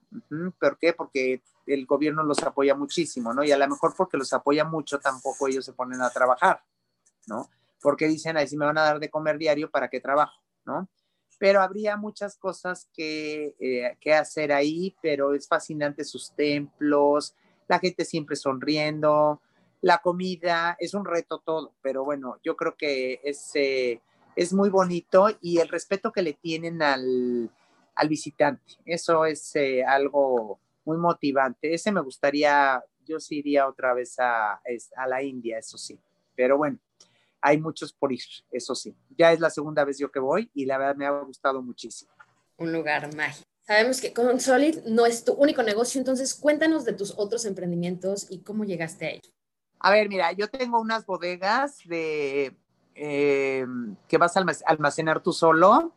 ¿Por 0.60 0.78
qué? 0.78 0.94
Porque 0.94 1.44
el 1.66 1.86
gobierno 1.86 2.24
los 2.24 2.42
apoya 2.44 2.76
muchísimo, 2.76 3.34
¿no? 3.34 3.44
Y 3.44 3.52
a 3.52 3.58
lo 3.58 3.68
mejor 3.68 3.94
porque 3.96 4.18
los 4.18 4.34
apoya 4.34 4.66
mucho, 4.66 5.00
tampoco 5.00 5.48
ellos 5.48 5.64
se 5.64 5.74
ponen 5.74 6.02
a 6.02 6.10
trabajar, 6.10 6.62
¿no? 7.28 7.50
Porque 7.84 8.08
dicen, 8.08 8.38
ahí 8.38 8.48
si 8.48 8.58
me 8.58 8.66
van 8.66 8.80
a 8.80 8.84
dar 8.84 9.00
de 9.00 9.10
comer 9.10 9.38
diario, 9.38 9.70
¿para 9.70 9.90
qué 9.90 10.00
trabajo? 10.00 10.42
¿no? 10.66 10.90
Pero 11.38 11.62
habría 11.62 11.98
muchas 11.98 12.38
cosas 12.38 12.90
que, 12.94 13.56
eh, 13.60 13.98
que 14.00 14.14
hacer 14.14 14.52
ahí, 14.54 14.96
pero 15.02 15.34
es 15.34 15.48
fascinante 15.48 16.04
sus 16.04 16.32
templos, 16.32 17.36
la 17.68 17.80
gente 17.80 18.06
siempre 18.06 18.36
sonriendo, 18.36 19.42
la 19.82 19.98
comida, 19.98 20.78
es 20.80 20.94
un 20.94 21.06
reto 21.06 21.40
todo, 21.40 21.74
pero 21.82 22.06
bueno, 22.06 22.40
yo 22.44 22.56
creo 22.56 22.76
que 22.78 23.20
es, 23.24 23.52
eh, 23.56 24.02
es 24.36 24.54
muy 24.54 24.70
bonito 24.70 25.28
y 25.42 25.58
el 25.60 25.68
respeto 25.68 26.12
que 26.12 26.22
le 26.22 26.34
tienen 26.34 26.82
al, 26.82 27.52
al 27.96 28.08
visitante. 28.08 28.76
Eso 28.86 29.26
es 29.26 29.56
eh, 29.56 29.84
algo 29.84 30.60
muy 30.86 30.98
motivante. 30.98 31.74
Ese 31.74 31.92
me 31.92 32.02
gustaría, 32.02 32.82
yo 33.06 33.20
sí 33.20 33.40
iría 33.40 33.68
otra 33.68 33.94
vez 33.94 34.18
a, 34.20 34.54
a 34.96 35.08
la 35.08 35.22
India, 35.22 35.58
eso 35.58 35.78
sí. 35.78 36.00
Pero 36.36 36.58
bueno, 36.58 36.80
hay 37.44 37.60
muchos 37.60 37.92
por 37.92 38.14
ir, 38.14 38.24
eso 38.52 38.74
sí. 38.74 38.96
Ya 39.18 39.34
es 39.34 39.40
la 39.42 39.50
segunda 39.50 39.84
vez 39.84 40.00
yo 40.00 40.10
que 40.10 40.20
voy 40.20 40.50
y 40.54 40.66
la 40.66 40.78
verdad 40.78 40.96
me 40.96 41.06
ha 41.06 41.12
gustado 41.12 41.62
muchísimo. 41.62 42.12
Un 42.58 42.72
lugar 42.72 43.14
mágico. 43.16 43.46
Sabemos 43.62 44.00
que 44.00 44.14
con 44.14 44.40
Solid 44.40 44.80
no 44.86 45.06
es 45.06 45.26
tu 45.26 45.34
único 45.34 45.62
negocio, 45.62 46.00
entonces 46.00 46.34
cuéntanos 46.36 46.86
de 46.86 46.94
tus 46.94 47.14
otros 47.18 47.44
emprendimientos 47.46 48.28
y 48.30 48.40
cómo 48.40 48.64
llegaste 48.64 49.06
a 49.06 49.10
ellos. 49.12 49.34
A 49.80 49.92
ver, 49.92 50.08
mira, 50.08 50.32
yo 50.32 50.50
tengo 50.50 50.80
unas 50.80 51.06
bodegas 51.06 51.80
de 51.86 52.56
eh, 52.96 53.66
que 54.08 54.18
vas 54.18 54.38
a 54.38 54.46
almacenar 54.66 55.22
tú 55.22 55.34
solo 55.34 55.92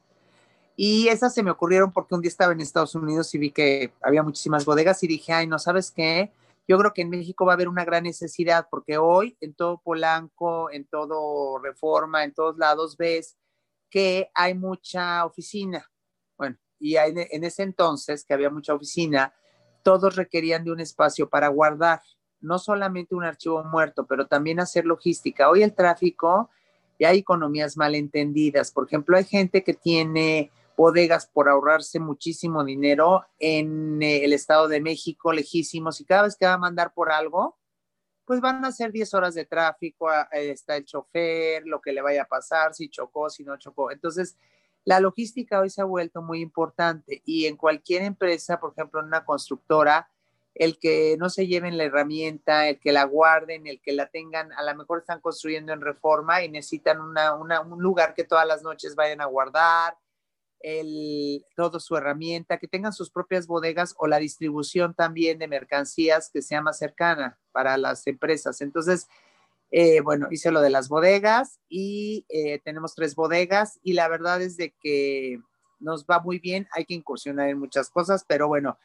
y 0.75 1.07
esas 1.09 1.33
se 1.33 1.45
me 1.45 1.53
ocurrieron 1.53 1.93
porque 1.93 2.17
un 2.17 2.23
día 2.23 2.29
estaba 2.29 2.53
en 2.53 2.61
Estados 2.61 2.97
Unidos 2.97 3.33
y 3.35 3.39
vi 3.39 3.53
que 3.53 3.93
había 4.03 4.25
muchísimas 4.25 4.65
bodegas 4.65 5.03
y 5.05 5.07
dije, 5.07 5.33
ay, 5.33 5.47
no 5.47 5.61
sabes 5.61 5.93
qué, 5.93 6.33
yo 6.69 6.79
creo 6.79 6.93
que 6.93 7.03
en 7.03 7.11
México 7.11 7.47
va 7.47 7.53
a 7.53 7.55
haber 7.55 7.69
una 7.69 7.85
gran 7.85 8.05
necesidad 8.05 8.67
porque 8.71 8.99
hoy 8.99 9.37
en 9.41 9.55
todo 9.55 9.81
Polanco, 9.83 10.71
en 10.71 10.87
todo 10.87 11.59
Reforma, 11.59 12.25
en 12.25 12.35
todos 12.35 12.59
lados 12.59 12.97
ves 12.97 13.37
que 13.91 14.31
hay 14.35 14.55
mucha 14.55 15.25
oficina. 15.25 15.89
Bueno, 16.37 16.57
y 16.81 16.97
en 16.97 17.45
ese 17.45 17.63
entonces 17.63 18.25
que 18.25 18.35
había 18.35 18.51
mucha 18.51 18.75
oficina, 18.75 19.33
todos 19.83 20.17
requerían 20.17 20.65
de 20.65 20.73
un 20.73 20.81
espacio 20.81 21.29
para 21.29 21.49
guardar, 21.49 22.03
no 22.41 22.59
solamente 22.59 23.15
un 23.15 23.25
archivo 23.25 23.63
muerto, 23.63 24.07
pero 24.07 24.27
también 24.27 24.59
hacer 24.59 24.85
logística. 24.85 25.49
Hoy 25.49 25.63
el 25.63 25.75
tráfico 25.75 26.51
y 26.99 27.05
hay 27.05 27.19
economías 27.19 27.77
malentendidas. 27.77 28.73
Por 28.73 28.87
ejemplo, 28.87 29.17
hay 29.17 29.25
gente 29.25 29.63
que 29.63 29.75
tiene 29.75 30.51
bodegas 30.77 31.27
por 31.27 31.49
ahorrarse 31.49 31.99
muchísimo 31.99 32.65
dinero 32.65 33.25
en 33.39 34.03
eh, 34.03 34.25
el 34.25 34.33
Estado 34.33 34.69
de 34.69 34.81
México, 34.81 35.33
lejísimos, 35.33 36.01
y 36.01 36.05
cada 36.05 36.23
vez 36.23 36.37
que 36.37 36.47
va 36.47 36.55
a 36.55 36.59
mandar 36.59 36.93
por 36.93 37.11
algo, 37.11 37.57
pues 38.27 38.41
van 38.41 38.65
a 38.65 38.73
ser 38.73 38.93
10 38.93 39.15
horas 39.15 39.35
de 39.35 39.45
tráfico, 39.45 40.09
está 40.33 40.77
el 40.77 40.85
chofer, 40.85 41.65
lo 41.65 41.81
que 41.81 41.93
le 41.93 42.03
vaya 42.03 42.23
a 42.23 42.29
pasar, 42.29 42.75
si 42.75 42.89
chocó, 42.89 43.31
si 43.31 43.45
no 43.45 43.57
chocó. 43.57 43.93
Entonces, 43.93 44.37
la 44.85 45.01
logística 45.01 45.61
hoy 45.61 45.71
se 45.71 45.81
ha 45.81 45.85
vuelto 45.85 46.23
muy 46.23 46.41
importante 46.41 47.23
y 47.25 47.47
en 47.47 47.57
cualquier 47.57 48.03
empresa, 48.03 48.59
por 48.59 48.73
ejemplo, 48.73 49.01
en 49.01 49.07
una 49.07 49.25
constructora, 49.25 50.11
el 50.55 50.79
que 50.79 51.17
no 51.19 51.29
se 51.29 51.47
lleven 51.47 51.77
la 51.77 51.85
herramienta, 51.85 52.69
el 52.69 52.81
que 52.81 52.93
la 52.93 53.05
guarden, 53.05 53.67
el 53.67 53.81
que 53.81 53.93
la 53.93 54.07
tengan, 54.07 54.53
a 54.53 54.63
lo 54.63 54.75
mejor 54.75 55.01
están 55.01 55.21
construyendo 55.21 55.73
en 55.73 55.81
reforma 55.81 56.43
y 56.43 56.49
necesitan 56.49 57.01
un 57.01 57.83
lugar 57.83 58.15
que 58.15 58.25
todas 58.25 58.47
las 58.47 58.63
noches 58.63 58.95
vayan 58.97 59.21
a 59.21 59.27
guardar, 59.27 59.97
el, 60.61 61.45
todo 61.55 61.81
su 61.81 61.97
herramienta, 61.97 62.59
que 62.59 62.69
tengan 62.69 62.93
sus 62.93 63.11
propias 63.11 63.47
bodegas 63.47 63.95
o 63.99 64.07
la 64.07 64.19
distribución 64.19 64.95
también 64.95 65.39
de 65.39 65.49
mercancías 65.49 66.31
que 66.31 66.43
sea 66.43 66.63
más 66.63 66.79
cercana 66.79 67.39
para 67.53 67.77
las 67.77 68.07
empresas. 68.07 68.61
Entonces, 68.61 69.09
eh, 69.71 70.01
bueno, 70.01 70.29
hice 70.31 70.51
lo 70.51 70.61
de 70.61 70.71
las 70.71 70.89
bodegas 70.89 71.61
y 71.69 72.25
eh, 72.29 72.61
tenemos 72.65 72.95
tres 72.95 73.15
bodegas 73.15 73.79
y 73.83 73.95
la 73.95 74.09
verdad 74.09 74.41
es 74.41 74.57
de 74.57 74.75
que 74.81 75.41
nos 75.81 76.07
va 76.07 76.21
muy 76.21 76.39
bien, 76.39 76.69
hay 76.73 76.85
que 76.85 76.95
incursionar 76.95 77.49
en 77.49 77.59
muchas 77.59 77.91
cosas, 77.91 78.25
pero 78.27 78.49
bueno, 78.49 78.79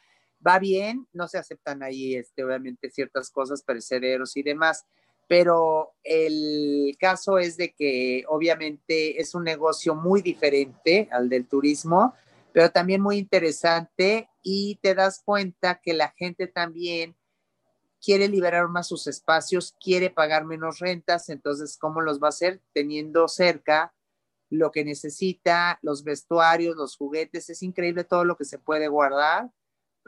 va 0.46 0.58
bien, 0.58 1.06
no 1.12 1.28
se 1.28 1.38
aceptan 1.38 1.82
ahí, 1.82 2.16
este, 2.16 2.44
obviamente, 2.44 2.90
ciertas 2.90 3.30
cosas, 3.30 3.62
perecederos 3.62 4.36
y 4.36 4.42
demás, 4.42 4.84
pero 5.28 5.94
el 6.02 6.96
caso 6.98 7.38
es 7.38 7.56
de 7.56 7.72
que 7.72 8.24
obviamente 8.28 9.20
es 9.20 9.34
un 9.34 9.44
negocio 9.44 9.94
muy 9.94 10.22
diferente 10.22 11.08
al 11.10 11.28
del 11.28 11.46
turismo, 11.46 12.14
pero 12.52 12.70
también 12.70 13.00
muy 13.00 13.16
interesante 13.16 14.28
y 14.42 14.78
te 14.82 14.94
das 14.94 15.22
cuenta 15.24 15.80
que 15.82 15.94
la 15.94 16.12
gente 16.16 16.46
también 16.46 17.16
quiere 18.02 18.28
liberar 18.28 18.68
más 18.68 18.88
sus 18.88 19.06
espacios, 19.06 19.74
quiere 19.80 20.10
pagar 20.10 20.44
menos 20.44 20.80
rentas, 20.80 21.28
entonces, 21.28 21.78
¿cómo 21.78 22.00
los 22.00 22.20
va 22.20 22.26
a 22.26 22.30
hacer? 22.30 22.60
Teniendo 22.72 23.28
cerca 23.28 23.94
lo 24.50 24.70
que 24.70 24.84
necesita, 24.84 25.78
los 25.82 26.04
vestuarios, 26.04 26.76
los 26.76 26.96
juguetes, 26.96 27.48
es 27.48 27.62
increíble 27.62 28.04
todo 28.04 28.24
lo 28.24 28.36
que 28.36 28.44
se 28.44 28.58
puede 28.58 28.88
guardar 28.88 29.50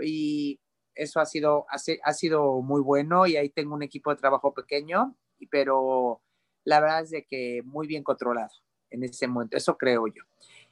y 0.00 0.60
eso 0.95 1.20
ha 1.20 1.26
sido, 1.26 1.66
ha, 1.68 2.12
sido 2.12 2.61
muy 2.61 2.80
bueno 2.80 3.26
y 3.26 3.36
ahí 3.36 3.49
tengo 3.49 3.74
un 3.74 3.82
equipo 3.82 4.11
de 4.11 4.16
trabajo 4.16 4.55
pequeño, 4.55 5.16
pero 5.51 6.22
la 6.64 6.80
verdad 6.80 7.03
es 7.03 7.11
de 7.11 7.24
que 7.24 7.62
muy 7.64 7.86
bien 7.86 8.03
controlado 8.03 8.53
en 8.90 9.03
ese 9.03 9.26
momento, 9.26 9.57
eso 9.57 9.76
creo 9.76 10.07
yo. 10.07 10.22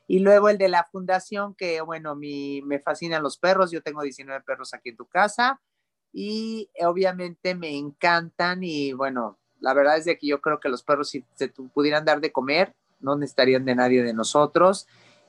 Y 0.07 0.21
luego 0.21 0.49
el 0.49 0.59
de 0.59 0.69
la 0.69 0.85
fundación, 0.91 1.55
que 1.55 1.81
bueno, 1.81 2.15
mi, 2.15 2.63
me 2.63 2.79
fascinan 2.79 3.23
los 3.23 3.39
perros, 3.39 3.71
yo 3.71 3.83
tengo 3.83 4.03
19 4.03 4.43
perros 4.45 4.75
aquí 4.75 4.91
en 4.91 4.97
tu 4.97 5.07
casa 5.07 5.61
y 6.13 6.71
obviamente 6.81 7.55
me 7.55 7.77
encantan 7.77 8.63
y 8.63 8.93
bueno, 8.93 9.39
la 9.61 9.75
verdad 9.75 9.97
es 9.97 10.05
de 10.05 10.19
que 10.19 10.27
yo 10.27 10.41
creo 10.41 10.61
que 10.61 10.69
los 10.69 10.83
perros 10.83 11.11
si 11.11 11.25
se 11.35 11.49
pudieran 11.49 12.05
dar 12.05 12.21
de 12.21 12.33
comer, 12.33 12.75
no 13.01 13.17
necesitarían 13.17 13.65
de 13.65 13.75
nadie 13.75 14.03
de 14.03 14.13
nosotros. 14.13 14.87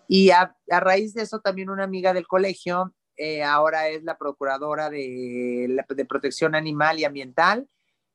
Y 0.08 0.32
a 0.32 0.56
raíz 0.68 1.14
de 1.14 1.22
eso 1.22 1.39
también 1.39 1.70
una 1.70 1.86
amiga 1.86 2.14
del 2.14 2.28
colegio 2.28 2.94
eh, 3.18 3.43
ahora 3.43 3.89
es 3.89 4.03
la 4.03 4.18
procuradora 4.18 4.89
de, 4.89 5.84
protección 6.07 6.55
animal 6.55 6.99
y 6.99 7.05
ambiental. 7.05 7.68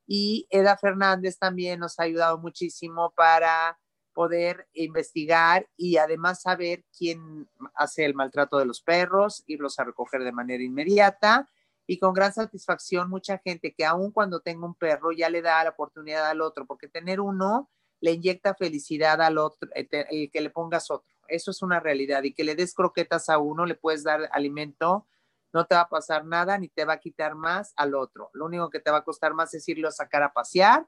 Y 0.06 0.46
Eda 0.50 0.76
Fernández 0.76 1.38
también 1.38 1.80
nos 1.80 1.98
ha 1.98 2.04
ayudado 2.04 2.38
muchísimo 2.38 3.12
para 3.14 3.78
poder 4.14 4.66
investigar 4.72 5.68
y 5.76 5.98
además 5.98 6.42
saber 6.42 6.84
quién 6.96 7.48
hace 7.74 8.04
el 8.04 8.14
maltrato 8.14 8.58
de 8.58 8.64
los 8.64 8.82
perros, 8.82 9.44
irlos 9.46 9.78
a 9.78 9.84
recoger 9.84 10.24
de 10.24 10.32
manera 10.32 10.62
inmediata. 10.62 11.48
Y 11.86 11.98
con 11.98 12.14
gran 12.14 12.32
satisfacción, 12.32 13.08
mucha 13.08 13.38
gente 13.38 13.72
que 13.72 13.84
aun 13.84 14.10
cuando 14.10 14.40
tenga 14.40 14.66
un 14.66 14.74
perro 14.74 15.12
ya 15.12 15.30
le 15.30 15.40
da 15.40 15.62
la 15.64 15.70
oportunidad 15.70 16.28
al 16.28 16.40
otro, 16.40 16.66
porque 16.66 16.88
tener 16.88 17.20
uno 17.20 17.70
le 18.00 18.12
inyecta 18.12 18.54
felicidad 18.54 19.20
al 19.22 19.38
otro, 19.38 19.68
el 19.74 20.30
que 20.30 20.40
le 20.40 20.50
pongas 20.50 20.90
otro. 20.90 21.17
Eso 21.28 21.50
es 21.50 21.62
una 21.62 21.80
realidad. 21.80 22.22
Y 22.22 22.34
que 22.34 22.44
le 22.44 22.54
des 22.54 22.74
croquetas 22.74 23.28
a 23.28 23.38
uno, 23.38 23.66
le 23.66 23.74
puedes 23.74 24.04
dar 24.04 24.28
alimento, 24.32 25.06
no 25.52 25.66
te 25.66 25.74
va 25.74 25.82
a 25.82 25.88
pasar 25.88 26.24
nada 26.24 26.58
ni 26.58 26.68
te 26.68 26.84
va 26.84 26.94
a 26.94 27.00
quitar 27.00 27.34
más 27.34 27.72
al 27.76 27.94
otro. 27.94 28.30
Lo 28.32 28.46
único 28.46 28.70
que 28.70 28.80
te 28.80 28.90
va 28.90 28.98
a 28.98 29.04
costar 29.04 29.34
más 29.34 29.54
es 29.54 29.68
irlo 29.68 29.88
a 29.88 29.92
sacar 29.92 30.22
a 30.22 30.32
pasear 30.32 30.86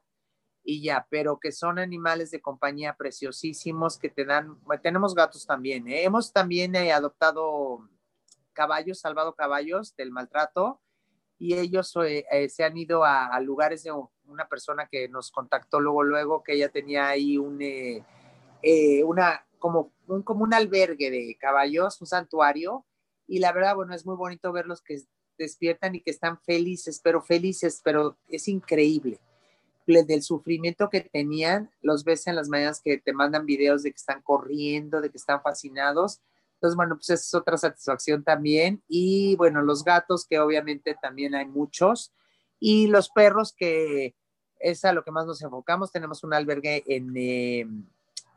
y 0.62 0.82
ya, 0.82 1.06
pero 1.10 1.38
que 1.38 1.52
son 1.52 1.78
animales 1.78 2.30
de 2.30 2.40
compañía 2.40 2.96
preciosísimos 2.96 3.98
que 3.98 4.10
te 4.10 4.24
dan, 4.24 4.58
tenemos 4.82 5.14
gatos 5.14 5.46
también, 5.46 5.88
¿eh? 5.88 6.04
hemos 6.04 6.32
también 6.32 6.74
eh, 6.74 6.92
adoptado 6.92 7.88
caballos, 8.52 9.00
salvado 9.00 9.34
caballos 9.34 9.96
del 9.96 10.10
maltrato 10.10 10.80
y 11.38 11.54
ellos 11.54 11.94
eh, 12.04 12.48
se 12.50 12.64
han 12.64 12.76
ido 12.76 13.04
a, 13.04 13.40
lugares 13.40 13.82
de 13.84 13.92
una 14.24 14.46
persona 14.48 14.86
que 14.86 15.08
nos 15.08 15.30
contactó 15.30 15.80
luego, 15.80 16.02
luego 16.02 16.42
que 16.42 16.52
ella 16.52 16.68
tenía 16.68 17.08
ahí 17.08 17.38
un, 17.38 17.58
una, 19.04 19.46
como 19.60 19.92
un, 20.08 20.22
como 20.22 20.42
un 20.42 20.52
albergue 20.52 21.10
de 21.10 21.36
caballos, 21.38 22.00
un 22.00 22.08
santuario, 22.08 22.84
y 23.28 23.38
la 23.38 23.52
verdad, 23.52 23.76
bueno, 23.76 23.94
es 23.94 24.04
muy 24.04 24.16
bonito 24.16 24.50
verlos 24.50 24.82
que 24.82 25.00
despiertan 25.38 25.94
y 25.94 26.00
que 26.00 26.10
están 26.10 26.40
felices, 26.40 27.00
pero 27.02 27.22
felices, 27.22 27.80
pero 27.84 28.18
es 28.28 28.48
increíble. 28.48 29.20
Del 29.86 30.22
sufrimiento 30.22 30.88
que 30.88 31.00
tenían, 31.00 31.70
los 31.80 32.04
ves 32.04 32.26
en 32.26 32.36
las 32.36 32.48
mañanas 32.48 32.80
que 32.80 32.98
te 32.98 33.12
mandan 33.12 33.46
videos 33.46 33.82
de 33.82 33.90
que 33.90 33.96
están 33.96 34.22
corriendo, 34.22 35.00
de 35.00 35.10
que 35.10 35.16
están 35.16 35.42
fascinados. 35.42 36.20
Entonces, 36.54 36.76
bueno, 36.76 36.96
pues 36.96 37.10
es 37.10 37.34
otra 37.34 37.56
satisfacción 37.56 38.22
también. 38.22 38.82
Y 38.86 39.34
bueno, 39.36 39.62
los 39.62 39.82
gatos, 39.82 40.26
que 40.26 40.38
obviamente 40.38 40.96
también 41.00 41.34
hay 41.34 41.46
muchos. 41.46 42.12
Y 42.60 42.86
los 42.86 43.10
perros, 43.10 43.52
que 43.52 44.14
es 44.60 44.84
a 44.84 44.92
lo 44.92 45.02
que 45.02 45.10
más 45.10 45.26
nos 45.26 45.42
enfocamos. 45.42 45.90
Tenemos 45.90 46.22
un 46.22 46.34
albergue 46.34 46.84
en, 46.86 47.12
eh, 47.16 47.66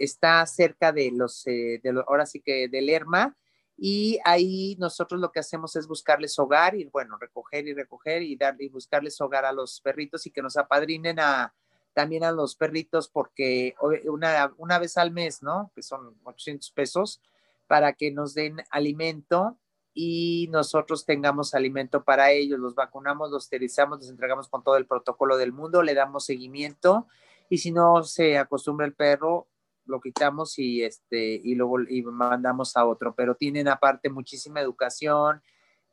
está 0.04 0.45
cerca 0.45 0.91
de 0.91 1.12
los, 1.12 1.45
eh, 1.47 1.80
de 1.84 2.04
ahora 2.08 2.26
sí 2.26 2.39
que 2.39 2.68
de 2.68 2.82
Lerma, 2.82 3.36
y 3.78 4.20
ahí 4.24 4.76
nosotros 4.80 5.20
lo 5.20 5.32
que 5.32 5.39
hacemos 5.39 5.76
es 5.76 5.88
buscarles 5.88 6.38
hogar 6.38 6.76
y 6.76 6.86
bueno, 6.86 7.18
recoger 7.18 7.68
y 7.68 7.74
recoger 7.74 8.22
y 8.22 8.36
dar 8.36 8.56
y 8.60 8.70
buscarles 8.70 9.20
hogar 9.20 9.45
a 9.45 9.51
los 9.51 9.82
perritos 9.82 10.26
y 10.26 10.32
que 10.32 10.41
nos 10.41 10.58
apadrinen 10.58 11.20
a 11.20 11.54
también 11.93 12.24
a 12.24 12.32
los 12.32 12.56
perritos 12.56 13.08
porque 13.08 13.76
una, 14.06 14.51
una 14.58 14.80
vez 14.80 14.97
al 14.97 15.12
mes, 15.12 15.43
¿no? 15.43 15.72
Que 15.76 15.84
son 15.84 16.16
800 16.24 16.72
pesos 16.72 17.22
para 17.68 17.93
que 17.93 18.12
nos 18.12 18.34
den 18.34 18.58
alimento 18.72 19.58
y 19.93 20.47
nosotros 20.51 21.06
tengamos 21.06 21.54
alimento 21.54 22.04
para 22.04 22.32
ellos, 22.32 22.60
los 22.60 22.74
vacunamos, 22.74 23.30
los 23.30 23.43
esterilizamos, 23.43 23.99
los 23.99 24.10
entregamos 24.10 24.49
con 24.49 24.64
todo 24.64 24.78
el 24.78 24.88
protocolo 24.88 25.38
del 25.38 25.54
mundo, 25.54 25.84
le 25.84 25.93
damos 25.93 26.26
seguimiento 26.26 27.08
y 27.47 27.60
si 27.60 27.72
no 27.72 28.04
se 28.04 28.38
acostumbra 28.38 28.88
el 28.88 28.93
perro, 28.93 29.47
lo 29.86 30.00
quitamos 30.02 30.58
y, 30.60 30.84
este, 30.84 31.42
y 31.44 31.56
luego 31.56 31.82
y 31.82 32.02
mandamos 32.04 32.76
a 32.78 32.86
otro, 32.86 33.14
pero 33.16 33.36
tienen 33.36 33.68
aparte 33.68 34.10
muchísima 34.10 34.62
educación, 34.62 35.42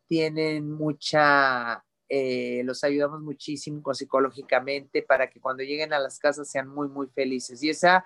tienen 0.06 0.70
mucha, 0.70 1.84
eh, 2.08 2.62
los 2.64 2.84
ayudamos 2.84 3.20
muchísimo 3.20 3.94
psicológicamente 3.94 5.02
para 5.02 5.30
que 5.30 5.40
cuando 5.40 5.62
lleguen 5.62 5.92
a 5.92 5.98
las 5.98 6.18
casas 6.18 6.50
sean 6.50 6.68
muy, 6.68 6.88
muy 6.88 7.06
felices. 7.08 7.62
Y 7.62 7.70
esa 7.70 8.04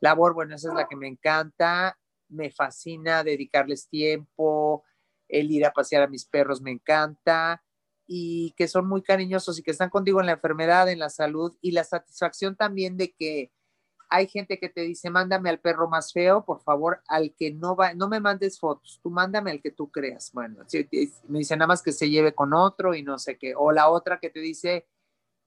labor, 0.00 0.34
bueno, 0.34 0.54
esa 0.54 0.68
es 0.68 0.74
la 0.74 0.88
que 0.88 0.96
me 0.96 1.08
encanta, 1.08 1.98
me 2.28 2.50
fascina 2.50 3.24
dedicarles 3.24 3.88
tiempo, 3.88 4.84
el 5.28 5.50
ir 5.50 5.64
a 5.64 5.72
pasear 5.72 6.02
a 6.02 6.08
mis 6.08 6.24
perros 6.24 6.60
me 6.60 6.70
encanta 6.70 7.62
y 8.06 8.52
que 8.56 8.66
son 8.66 8.88
muy 8.88 9.02
cariñosos 9.02 9.58
y 9.58 9.62
que 9.62 9.70
están 9.70 9.88
contigo 9.88 10.20
en 10.20 10.26
la 10.26 10.32
enfermedad, 10.32 10.88
en 10.88 10.98
la 10.98 11.10
salud 11.10 11.56
y 11.60 11.70
la 11.70 11.84
satisfacción 11.84 12.56
también 12.56 12.96
de 12.96 13.12
que 13.12 13.52
hay 14.10 14.26
gente 14.26 14.58
que 14.58 14.68
te 14.68 14.80
dice, 14.82 15.08
mándame 15.08 15.50
al 15.50 15.60
perro 15.60 15.88
más 15.88 16.12
feo, 16.12 16.44
por 16.44 16.60
favor, 16.60 17.00
al 17.06 17.32
que 17.32 17.52
no 17.52 17.76
va, 17.76 17.94
no 17.94 18.08
me 18.08 18.18
mandes 18.18 18.58
fotos, 18.58 18.98
tú 19.02 19.08
mándame 19.08 19.52
al 19.52 19.62
que 19.62 19.70
tú 19.70 19.88
creas. 19.88 20.32
Bueno, 20.32 20.64
me 21.28 21.38
dice 21.38 21.56
nada 21.56 21.68
más 21.68 21.80
que 21.80 21.92
se 21.92 22.10
lleve 22.10 22.34
con 22.34 22.52
otro 22.52 22.94
y 22.94 23.04
no 23.04 23.18
sé 23.18 23.38
qué. 23.38 23.54
O 23.56 23.70
la 23.70 23.88
otra 23.88 24.18
que 24.18 24.28
te 24.28 24.40
dice, 24.40 24.88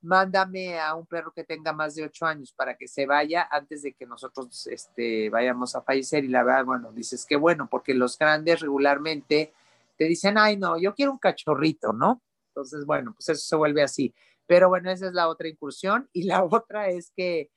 mándame 0.02 0.80
a 0.80 0.96
un 0.96 1.06
perro 1.06 1.34
que 1.34 1.44
tenga 1.44 1.74
más 1.74 1.96
de 1.96 2.04
ocho 2.04 2.26
años 2.26 2.54
para 2.54 2.78
que 2.78 2.88
se 2.88 3.06
vaya 3.06 3.48
antes 3.52 3.84
de 3.84 3.94
que 3.94 4.06
nosotros 4.06 4.66
este, 4.68 5.30
vayamos 5.30 5.76
a 5.76 5.82
fallecer. 5.82 6.24
Y 6.24 6.30
la 6.30 6.44
verdad, 6.44 6.64
bueno, 6.66 6.94
dices 6.94 7.26
que 7.26 7.36
bueno, 7.36 7.68
porque 7.70 7.94
los 7.94 8.18
grandes 8.18 8.62
regularmente 8.62 9.54
te 9.98 10.06
dicen, 10.06 10.38
ay, 10.38 10.56
no, 10.56 10.78
yo 10.78 10.96
quiero 10.96 11.12
un 11.12 11.20
cachorrito, 11.20 11.92
¿no? 11.92 12.22
Entonces, 12.50 12.86
bueno, 12.86 13.14
pues 13.14 13.28
eso 13.28 13.46
se 13.46 13.56
vuelve 13.58 13.84
así. 13.84 14.14
Pero 14.46 14.70
bueno, 14.70 14.90
esa 14.90 15.08
es 15.08 15.14
la 15.14 15.28
otra 15.28 15.50
incursión. 15.50 16.10
Y 16.14 16.24
la 16.24 16.44
otra 16.50 16.88
es 16.88 17.12
que 17.16 17.50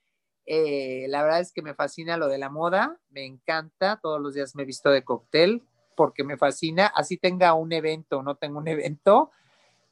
eh, 0.49 1.07
la 1.09 1.23
verdad 1.23 1.41
es 1.41 1.51
que 1.51 1.61
me 1.61 1.73
fascina 1.73 2.15
lo 2.15 2.29
de 2.29 2.37
la 2.37 2.49
moda, 2.49 2.97
me 3.09 3.25
encanta, 3.25 3.99
todos 4.01 4.21
los 4.21 4.33
días 4.33 4.55
me 4.55 4.63
he 4.63 4.65
visto 4.65 4.89
de 4.89 5.03
cóctel 5.03 5.61
porque 5.97 6.23
me 6.23 6.37
fascina, 6.37 6.87
así 6.87 7.17
tenga 7.17 7.53
un 7.53 7.73
evento 7.73 8.23
no 8.23 8.35
tengo 8.35 8.59
un 8.59 8.69
evento, 8.69 9.29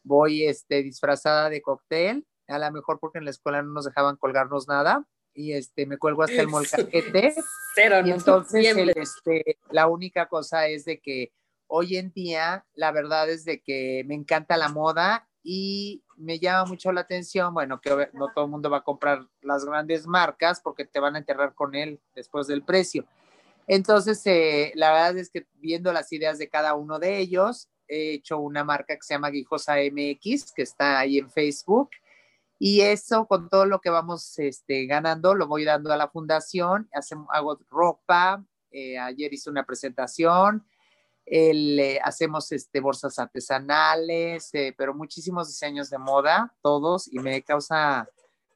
voy 0.04 0.46
este, 0.46 0.82
disfrazada 0.82 1.50
de 1.50 1.62
cóctel, 1.62 2.26
a 2.48 2.58
lo 2.58 2.72
mejor 2.72 3.00
porque 3.02 3.18
en 3.18 3.26
la 3.26 3.32
escuela 3.32 3.62
no 3.62 3.74
nos 3.74 3.84
dejaban 3.84 4.16
colgarnos 4.16 4.70
nada 4.70 5.06
y 5.34 5.52
este, 5.52 5.86
me 5.86 5.98
cuelgo 5.98 6.24
hasta 6.24 6.42
el 6.42 6.48
molcajete. 6.48 7.36
Cero, 7.76 7.98
y 8.06 8.12
entonces 8.12 8.78
este, 8.96 9.58
la 9.72 9.88
única 9.88 10.30
cosa 10.30 10.68
es 10.68 10.86
de 10.86 11.02
que 11.02 11.34
hoy 11.68 11.98
en 11.98 12.14
día 12.14 12.66
la 12.76 12.94
verdad 12.94 13.30
es 13.30 13.44
de 13.44 13.62
que 13.62 14.06
me 14.06 14.16
encanta 14.16 14.56
la 14.56 14.70
moda 14.70 15.28
y 15.44 16.05
me 16.18 16.40
llama 16.40 16.66
mucho 16.66 16.92
la 16.92 17.02
atención, 17.02 17.54
bueno, 17.54 17.80
que 17.82 18.10
no 18.14 18.30
todo 18.34 18.46
el 18.46 18.52
mundo 18.52 18.70
va 18.70 18.78
a 18.78 18.84
comprar 18.84 19.28
las 19.42 19.66
grandes 19.66 20.08
marcas 20.08 20.62
porque 20.62 20.86
te 20.86 21.00
van 21.00 21.16
a 21.16 21.20
enterrar 21.20 21.54
con 21.54 21.76
él 21.76 22.00
después 22.16 22.48
del 22.48 22.64
precio. 22.64 23.06
Entonces, 23.68 24.22
eh, 24.26 24.72
la 24.76 24.92
verdad 24.92 25.18
es 25.18 25.30
que 25.30 25.48
viendo 25.56 25.92
las 25.92 26.12
ideas 26.14 26.38
de 26.38 26.50
cada 26.50 26.76
uno 26.76 27.00
de 27.00 27.18
ellos, 27.18 27.70
he 27.88 28.14
hecho 28.14 28.40
una 28.40 28.64
marca 28.64 28.96
que 28.96 29.02
se 29.02 29.14
llama 29.14 29.30
Guijosa 29.30 29.76
MX, 29.76 30.52
que 30.54 30.62
está 30.62 31.00
ahí 31.00 31.18
en 31.18 31.30
Facebook. 31.30 31.90
Y 32.58 32.82
eso, 32.82 33.28
con 33.28 33.50
todo 33.50 33.66
lo 33.66 33.82
que 33.82 33.90
vamos 33.90 34.38
este, 34.40 34.86
ganando, 34.86 35.36
lo 35.36 35.48
voy 35.48 35.66
dando 35.66 35.92
a 35.92 35.98
la 35.98 36.08
fundación. 36.08 36.88
Hacemos, 36.94 37.28
hago 37.32 37.60
ropa. 37.70 38.44
Eh, 38.72 38.98
ayer 38.98 39.34
hice 39.34 39.50
una 39.50 39.66
presentación 39.66 40.66
el, 41.26 41.80
eh, 41.80 42.00
hacemos 42.04 42.52
este, 42.52 42.80
bolsas 42.80 43.18
artesanales, 43.20 44.50
eh, 44.54 44.74
pero 44.78 44.94
muchísimos 44.94 45.48
diseños 45.48 45.90
de 45.90 45.98
moda, 45.98 46.56
todos, 46.62 47.12
y 47.12 47.20
me 47.20 47.42
causa 47.44 48.08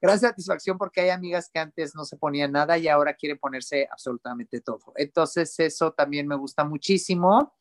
gran 0.02 0.20
satisfacción 0.20 0.78
porque 0.78 1.02
hay 1.02 1.10
amigas 1.10 1.50
que 1.52 1.60
antes 1.60 1.96
no 1.96 2.06
se 2.06 2.18
ponían 2.18 2.52
nada 2.52 2.78
y 2.78 2.88
ahora 2.88 3.16
quieren 3.16 3.38
ponerse 3.38 3.88
absolutamente 3.92 4.62
todo. 4.62 4.94
Entonces, 4.96 5.60
eso 5.60 5.92
también 5.92 6.28
me 6.28 6.36
gusta 6.36 6.64
muchísimo. 6.64 7.54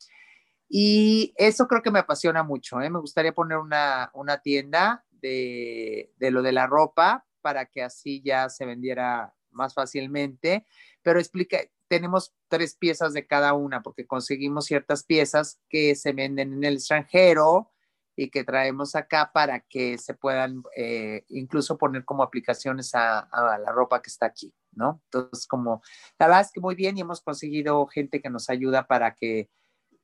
Y 0.68 1.32
eso 1.36 1.66
creo 1.66 1.82
que 1.82 1.90
me 1.90 2.00
apasiona 2.00 2.42
mucho. 2.42 2.80
¿eh? 2.80 2.90
Me 2.90 3.00
gustaría 3.00 3.32
poner 3.32 3.56
una, 3.58 4.10
una 4.12 4.42
tienda 4.42 5.04
de, 5.10 6.12
de, 6.16 6.30
lo 6.30 6.42
de 6.42 6.52
la 6.52 6.66
ropa 6.66 7.24
para 7.40 7.64
que 7.66 7.82
así 7.82 8.20
ya 8.22 8.50
se 8.50 8.66
vendiera 8.66 9.34
más 9.50 9.72
fácilmente. 9.72 10.66
Pero 11.02 11.18
explica, 11.18 11.58
tenemos 11.88 12.34
tres 12.48 12.76
piezas 12.76 13.12
de 13.12 13.26
cada 13.26 13.54
una 13.54 13.82
porque 13.82 14.06
conseguimos 14.06 14.66
ciertas 14.66 15.04
piezas 15.04 15.60
que 15.68 15.94
se 15.94 16.12
venden 16.12 16.52
en 16.52 16.64
el 16.64 16.74
extranjero 16.74 17.72
y 18.14 18.30
que 18.30 18.44
traemos 18.44 18.96
acá 18.96 19.30
para 19.32 19.60
que 19.60 19.96
se 19.96 20.12
puedan 20.12 20.62
eh, 20.76 21.24
incluso 21.28 21.78
poner 21.78 22.04
como 22.04 22.22
aplicaciones 22.22 22.94
a, 22.94 23.28
la 23.32 23.72
ropa 23.72 24.02
que 24.02 24.10
está 24.10 24.26
aquí, 24.26 24.52
¿no? 24.72 25.00
Entonces, 25.04 25.46
como 25.46 25.82
la 26.18 26.26
verdad 26.26 26.42
es 26.42 26.52
que 26.52 26.60
muy 26.60 26.74
bien 26.74 26.98
y 26.98 27.02
hemos 27.02 27.20
conseguido 27.20 27.86
gente 27.86 28.20
que 28.20 28.28
nos 28.28 28.50
ayuda 28.50 28.86
para 28.86 29.14
que 29.14 29.50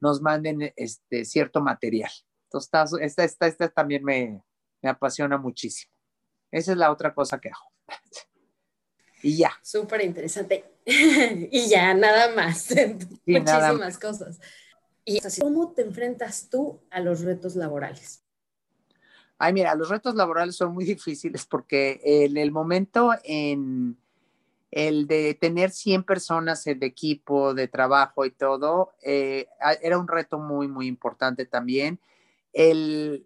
nos 0.00 0.22
manden 0.22 0.72
este 0.76 1.24
cierto 1.24 1.60
material. 1.60 2.10
Entonces, 2.44 3.00
esta, 3.00 3.24
esta, 3.24 3.46
esta 3.48 3.68
también 3.68 4.04
me, 4.04 4.44
me 4.80 4.90
apasiona 4.90 5.36
muchísimo. 5.36 5.92
Esa 6.52 6.70
es 6.70 6.78
la 6.78 6.92
otra 6.92 7.14
cosa 7.14 7.40
que 7.40 7.48
hago. 7.48 7.72
y 9.24 9.38
ya. 9.38 9.52
Súper 9.60 10.04
interesante. 10.04 10.73
y 11.50 11.68
ya, 11.68 11.94
nada 11.94 12.34
más. 12.34 12.68
Muchísimas 13.26 13.98
cosas. 13.98 14.40
¿Y 15.04 15.20
cómo 15.40 15.72
te 15.72 15.82
enfrentas 15.82 16.48
tú 16.50 16.80
a 16.90 17.00
los 17.00 17.22
retos 17.22 17.56
laborales? 17.56 18.22
Ay, 19.38 19.52
mira, 19.52 19.74
los 19.74 19.88
retos 19.88 20.14
laborales 20.14 20.56
son 20.56 20.72
muy 20.72 20.84
difíciles 20.84 21.46
porque 21.46 22.00
en 22.04 22.36
el 22.36 22.50
momento 22.52 23.12
en 23.24 23.96
el 24.70 25.06
de 25.06 25.34
tener 25.34 25.70
100 25.70 26.02
personas 26.02 26.64
de 26.64 26.78
equipo, 26.80 27.54
de 27.54 27.68
trabajo 27.68 28.24
y 28.24 28.32
todo, 28.32 28.94
eh, 29.02 29.46
era 29.80 29.98
un 29.98 30.08
reto 30.08 30.38
muy, 30.38 30.66
muy 30.66 30.88
importante 30.88 31.46
también. 31.46 32.00
El, 32.52 33.24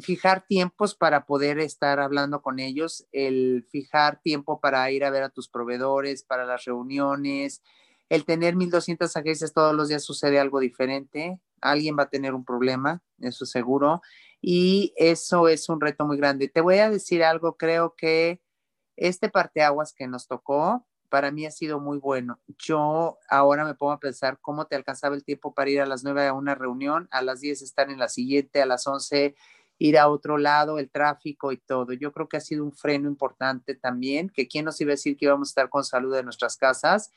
fijar 0.00 0.44
tiempos 0.46 0.94
para 0.94 1.26
poder 1.26 1.58
estar 1.58 2.00
hablando 2.00 2.42
con 2.42 2.58
ellos, 2.58 3.06
el 3.12 3.66
fijar 3.70 4.20
tiempo 4.20 4.60
para 4.60 4.90
ir 4.90 5.04
a 5.04 5.10
ver 5.10 5.22
a 5.22 5.28
tus 5.30 5.48
proveedores, 5.48 6.22
para 6.22 6.44
las 6.44 6.64
reuniones, 6.64 7.62
el 8.08 8.24
tener 8.24 8.56
1200 8.56 9.14
agencias 9.16 9.52
todos 9.52 9.74
los 9.74 9.88
días 9.88 10.02
sucede 10.02 10.40
algo 10.40 10.60
diferente, 10.60 11.40
alguien 11.60 11.96
va 11.98 12.04
a 12.04 12.10
tener 12.10 12.34
un 12.34 12.44
problema, 12.44 13.02
eso 13.20 13.44
seguro, 13.44 14.00
y 14.40 14.94
eso 14.96 15.48
es 15.48 15.68
un 15.68 15.80
reto 15.80 16.06
muy 16.06 16.16
grande. 16.16 16.48
Te 16.48 16.60
voy 16.60 16.78
a 16.78 16.90
decir 16.90 17.22
algo, 17.22 17.56
creo 17.56 17.94
que 17.96 18.40
este 18.96 19.28
parteaguas 19.28 19.92
que 19.92 20.06
nos 20.06 20.26
tocó, 20.26 20.86
para 21.08 21.30
mí 21.30 21.46
ha 21.46 21.50
sido 21.50 21.80
muy 21.80 21.98
bueno. 21.98 22.40
Yo 22.58 23.18
ahora 23.28 23.64
me 23.64 23.74
pongo 23.74 23.92
a 23.92 24.00
pensar 24.00 24.38
cómo 24.40 24.66
te 24.66 24.76
alcanzaba 24.76 25.14
el 25.14 25.24
tiempo 25.24 25.54
para 25.54 25.70
ir 25.70 25.80
a 25.80 25.86
las 25.86 26.04
9 26.04 26.26
a 26.26 26.32
una 26.34 26.54
reunión, 26.54 27.08
a 27.10 27.22
las 27.22 27.40
10 27.40 27.62
estar 27.62 27.90
en 27.90 27.98
la 27.98 28.08
siguiente, 28.08 28.60
a 28.60 28.66
las 28.66 28.86
11 28.86 29.34
ir 29.78 29.98
a 29.98 30.08
otro 30.08 30.38
lado, 30.38 30.78
el 30.78 30.90
tráfico 30.90 31.52
y 31.52 31.56
todo. 31.56 31.92
Yo 31.92 32.12
creo 32.12 32.28
que 32.28 32.36
ha 32.36 32.40
sido 32.40 32.64
un 32.64 32.72
freno 32.72 33.08
importante 33.08 33.74
también, 33.74 34.28
que 34.28 34.48
quién 34.48 34.64
nos 34.64 34.80
iba 34.80 34.90
a 34.90 34.92
decir 34.92 35.16
que 35.16 35.26
íbamos 35.26 35.48
a 35.48 35.50
estar 35.50 35.68
con 35.68 35.84
salud 35.84 36.14
en 36.16 36.24
nuestras 36.24 36.56
casas 36.56 37.12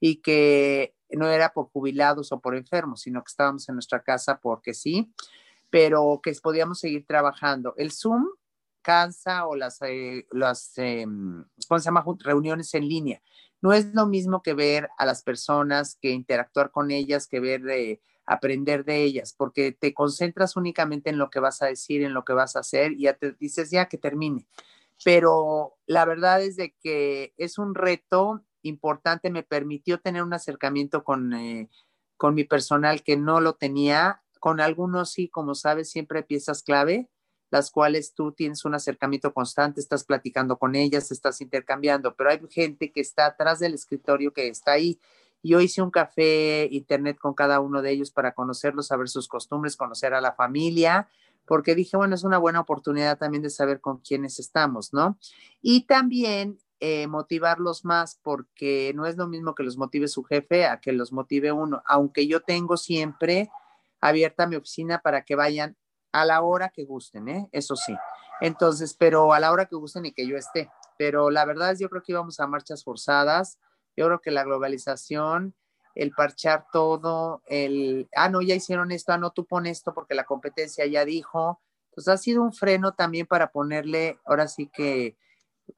y 0.00 0.16
que 0.16 0.94
no 1.10 1.28
era 1.28 1.52
por 1.52 1.66
jubilados 1.66 2.30
o 2.32 2.40
por 2.40 2.54
enfermos, 2.56 3.02
sino 3.02 3.22
que 3.22 3.30
estábamos 3.30 3.68
en 3.68 3.74
nuestra 3.74 4.02
casa 4.02 4.38
porque 4.38 4.74
sí, 4.74 5.12
pero 5.70 6.20
que 6.22 6.32
podíamos 6.42 6.78
seguir 6.78 7.04
trabajando. 7.04 7.74
El 7.76 7.90
Zoom 7.90 8.28
cansa 8.82 9.46
o 9.46 9.56
las, 9.56 9.80
eh, 9.82 10.26
las 10.30 10.76
em, 10.78 11.44
¿cómo 11.68 11.78
se 11.78 11.84
llama? 11.86 12.04
Reuniones 12.20 12.74
en 12.74 12.88
línea. 12.88 13.22
No 13.60 13.72
es 13.72 13.92
lo 13.94 14.06
mismo 14.06 14.42
que 14.42 14.54
ver 14.54 14.88
a 14.98 15.06
las 15.06 15.22
personas, 15.22 15.96
que 16.00 16.10
interactuar 16.10 16.70
con 16.70 16.90
ellas, 16.90 17.26
que 17.26 17.40
ver... 17.40 17.68
Eh, 17.68 18.00
aprender 18.26 18.84
de 18.84 19.02
ellas, 19.02 19.34
porque 19.36 19.72
te 19.72 19.92
concentras 19.92 20.56
únicamente 20.56 21.10
en 21.10 21.18
lo 21.18 21.30
que 21.30 21.40
vas 21.40 21.62
a 21.62 21.66
decir, 21.66 22.02
en 22.02 22.14
lo 22.14 22.24
que 22.24 22.32
vas 22.32 22.56
a 22.56 22.60
hacer 22.60 22.92
y 22.92 23.02
ya 23.02 23.14
te 23.14 23.32
dices 23.32 23.70
ya 23.70 23.86
que 23.86 23.98
termine. 23.98 24.46
Pero 25.04 25.76
la 25.86 26.04
verdad 26.04 26.42
es 26.42 26.56
de 26.56 26.74
que 26.80 27.34
es 27.36 27.58
un 27.58 27.74
reto 27.74 28.44
importante, 28.62 29.30
me 29.30 29.42
permitió 29.42 30.00
tener 30.00 30.22
un 30.22 30.32
acercamiento 30.32 31.04
con, 31.04 31.34
eh, 31.34 31.68
con 32.16 32.34
mi 32.34 32.44
personal 32.44 33.02
que 33.02 33.16
no 33.16 33.40
lo 33.40 33.54
tenía, 33.54 34.22
con 34.40 34.60
algunos 34.60 35.10
sí, 35.12 35.28
como 35.28 35.54
sabes, 35.54 35.90
siempre 35.90 36.22
piezas 36.22 36.62
clave, 36.62 37.08
las 37.50 37.70
cuales 37.70 38.14
tú 38.14 38.32
tienes 38.32 38.64
un 38.64 38.74
acercamiento 38.74 39.32
constante, 39.32 39.80
estás 39.80 40.04
platicando 40.04 40.58
con 40.58 40.74
ellas, 40.74 41.10
estás 41.12 41.40
intercambiando, 41.40 42.14
pero 42.16 42.30
hay 42.30 42.40
gente 42.50 42.90
que 42.90 43.00
está 43.00 43.26
atrás 43.26 43.60
del 43.60 43.74
escritorio 43.74 44.32
que 44.32 44.48
está 44.48 44.72
ahí 44.72 44.98
yo 45.44 45.60
hice 45.60 45.82
un 45.82 45.90
café 45.90 46.68
internet 46.70 47.18
con 47.18 47.34
cada 47.34 47.60
uno 47.60 47.82
de 47.82 47.90
ellos 47.90 48.10
para 48.10 48.32
conocerlos, 48.32 48.88
saber 48.88 49.08
sus 49.08 49.28
costumbres, 49.28 49.76
conocer 49.76 50.14
a 50.14 50.20
la 50.20 50.32
familia, 50.32 51.08
porque 51.46 51.74
dije, 51.74 51.96
bueno, 51.96 52.14
es 52.14 52.24
una 52.24 52.38
buena 52.38 52.60
oportunidad 52.60 53.18
también 53.18 53.42
de 53.42 53.50
saber 53.50 53.80
con 53.80 53.98
quiénes 53.98 54.38
estamos, 54.38 54.94
¿no? 54.94 55.18
Y 55.60 55.82
también 55.82 56.58
eh, 56.80 57.06
motivarlos 57.06 57.84
más, 57.84 58.18
porque 58.22 58.92
no 58.94 59.06
es 59.06 59.16
lo 59.16 59.28
mismo 59.28 59.54
que 59.54 59.62
los 59.62 59.76
motive 59.76 60.08
su 60.08 60.24
jefe 60.24 60.66
a 60.66 60.80
que 60.80 60.92
los 60.92 61.12
motive 61.12 61.52
uno, 61.52 61.82
aunque 61.86 62.26
yo 62.26 62.40
tengo 62.40 62.76
siempre 62.76 63.50
abierta 64.00 64.46
mi 64.46 64.56
oficina 64.56 65.00
para 65.00 65.24
que 65.24 65.34
vayan 65.34 65.76
a 66.12 66.24
la 66.24 66.42
hora 66.42 66.70
que 66.70 66.84
gusten, 66.84 67.28
¿eh? 67.28 67.48
Eso 67.52 67.76
sí. 67.76 67.94
Entonces, 68.40 68.94
pero 68.98 69.32
a 69.32 69.40
la 69.40 69.52
hora 69.52 69.66
que 69.66 69.76
gusten 69.76 70.06
y 70.06 70.12
que 70.12 70.26
yo 70.26 70.36
esté. 70.36 70.70
Pero 70.96 71.30
la 71.30 71.44
verdad 71.44 71.72
es, 71.72 71.80
yo 71.80 71.90
creo 71.90 72.02
que 72.02 72.12
íbamos 72.12 72.40
a 72.40 72.46
marchas 72.46 72.84
forzadas 72.84 73.58
yo 73.96 74.06
creo 74.06 74.20
que 74.20 74.30
la 74.30 74.44
globalización, 74.44 75.54
el 75.94 76.10
parchar 76.10 76.66
todo, 76.72 77.42
el, 77.46 78.08
ah, 78.16 78.28
no, 78.28 78.42
ya 78.42 78.54
hicieron 78.54 78.90
esto, 78.90 79.12
ah, 79.12 79.18
no, 79.18 79.30
tú 79.30 79.46
pon 79.46 79.66
esto 79.66 79.94
porque 79.94 80.14
la 80.14 80.24
competencia 80.24 80.86
ya 80.86 81.04
dijo. 81.04 81.60
Pues 81.94 82.08
ha 82.08 82.16
sido 82.16 82.42
un 82.42 82.52
freno 82.52 82.94
también 82.94 83.26
para 83.26 83.52
ponerle, 83.52 84.18
ahora 84.24 84.48
sí 84.48 84.68
que, 84.72 85.16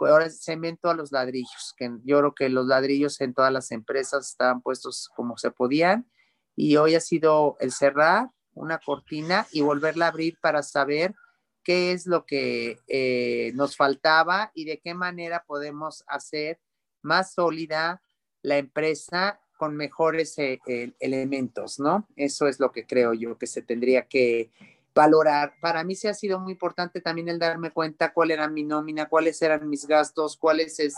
ahora 0.00 0.30
cemento 0.30 0.88
a 0.88 0.94
los 0.94 1.12
ladrillos, 1.12 1.74
que 1.76 1.90
yo 2.04 2.18
creo 2.18 2.34
que 2.34 2.48
los 2.48 2.66
ladrillos 2.66 3.20
en 3.20 3.34
todas 3.34 3.52
las 3.52 3.70
empresas 3.70 4.30
estaban 4.30 4.62
puestos 4.62 5.10
como 5.14 5.36
se 5.36 5.50
podían 5.50 6.10
y 6.56 6.76
hoy 6.76 6.94
ha 6.94 7.00
sido 7.00 7.56
el 7.60 7.70
cerrar, 7.70 8.30
una 8.54 8.78
cortina 8.78 9.46
y 9.52 9.60
volverla 9.60 10.06
a 10.06 10.08
abrir 10.08 10.38
para 10.40 10.62
saber 10.62 11.14
qué 11.62 11.92
es 11.92 12.06
lo 12.06 12.24
que 12.24 12.80
eh, 12.88 13.52
nos 13.54 13.76
faltaba 13.76 14.50
y 14.54 14.64
de 14.64 14.80
qué 14.80 14.94
manera 14.94 15.44
podemos 15.46 16.02
hacer 16.06 16.58
más 17.02 17.34
sólida 17.34 18.02
la 18.42 18.58
empresa 18.58 19.40
con 19.56 19.76
mejores 19.76 20.38
eh, 20.38 20.60
elementos, 21.00 21.80
¿no? 21.80 22.06
Eso 22.16 22.46
es 22.46 22.60
lo 22.60 22.72
que 22.72 22.86
creo 22.86 23.14
yo 23.14 23.38
que 23.38 23.46
se 23.46 23.62
tendría 23.62 24.06
que 24.06 24.50
valorar. 24.94 25.54
Para 25.60 25.84
mí 25.84 25.94
se 25.94 26.08
ha 26.08 26.14
sido 26.14 26.38
muy 26.40 26.52
importante 26.52 27.00
también 27.00 27.28
el 27.28 27.38
darme 27.38 27.70
cuenta 27.70 28.12
cuál 28.12 28.30
era 28.30 28.48
mi 28.48 28.64
nómina, 28.64 29.08
cuáles 29.08 29.40
eran 29.42 29.68
mis 29.68 29.86
gastos, 29.86 30.36
cuáles 30.36 30.78
es, 30.80 30.94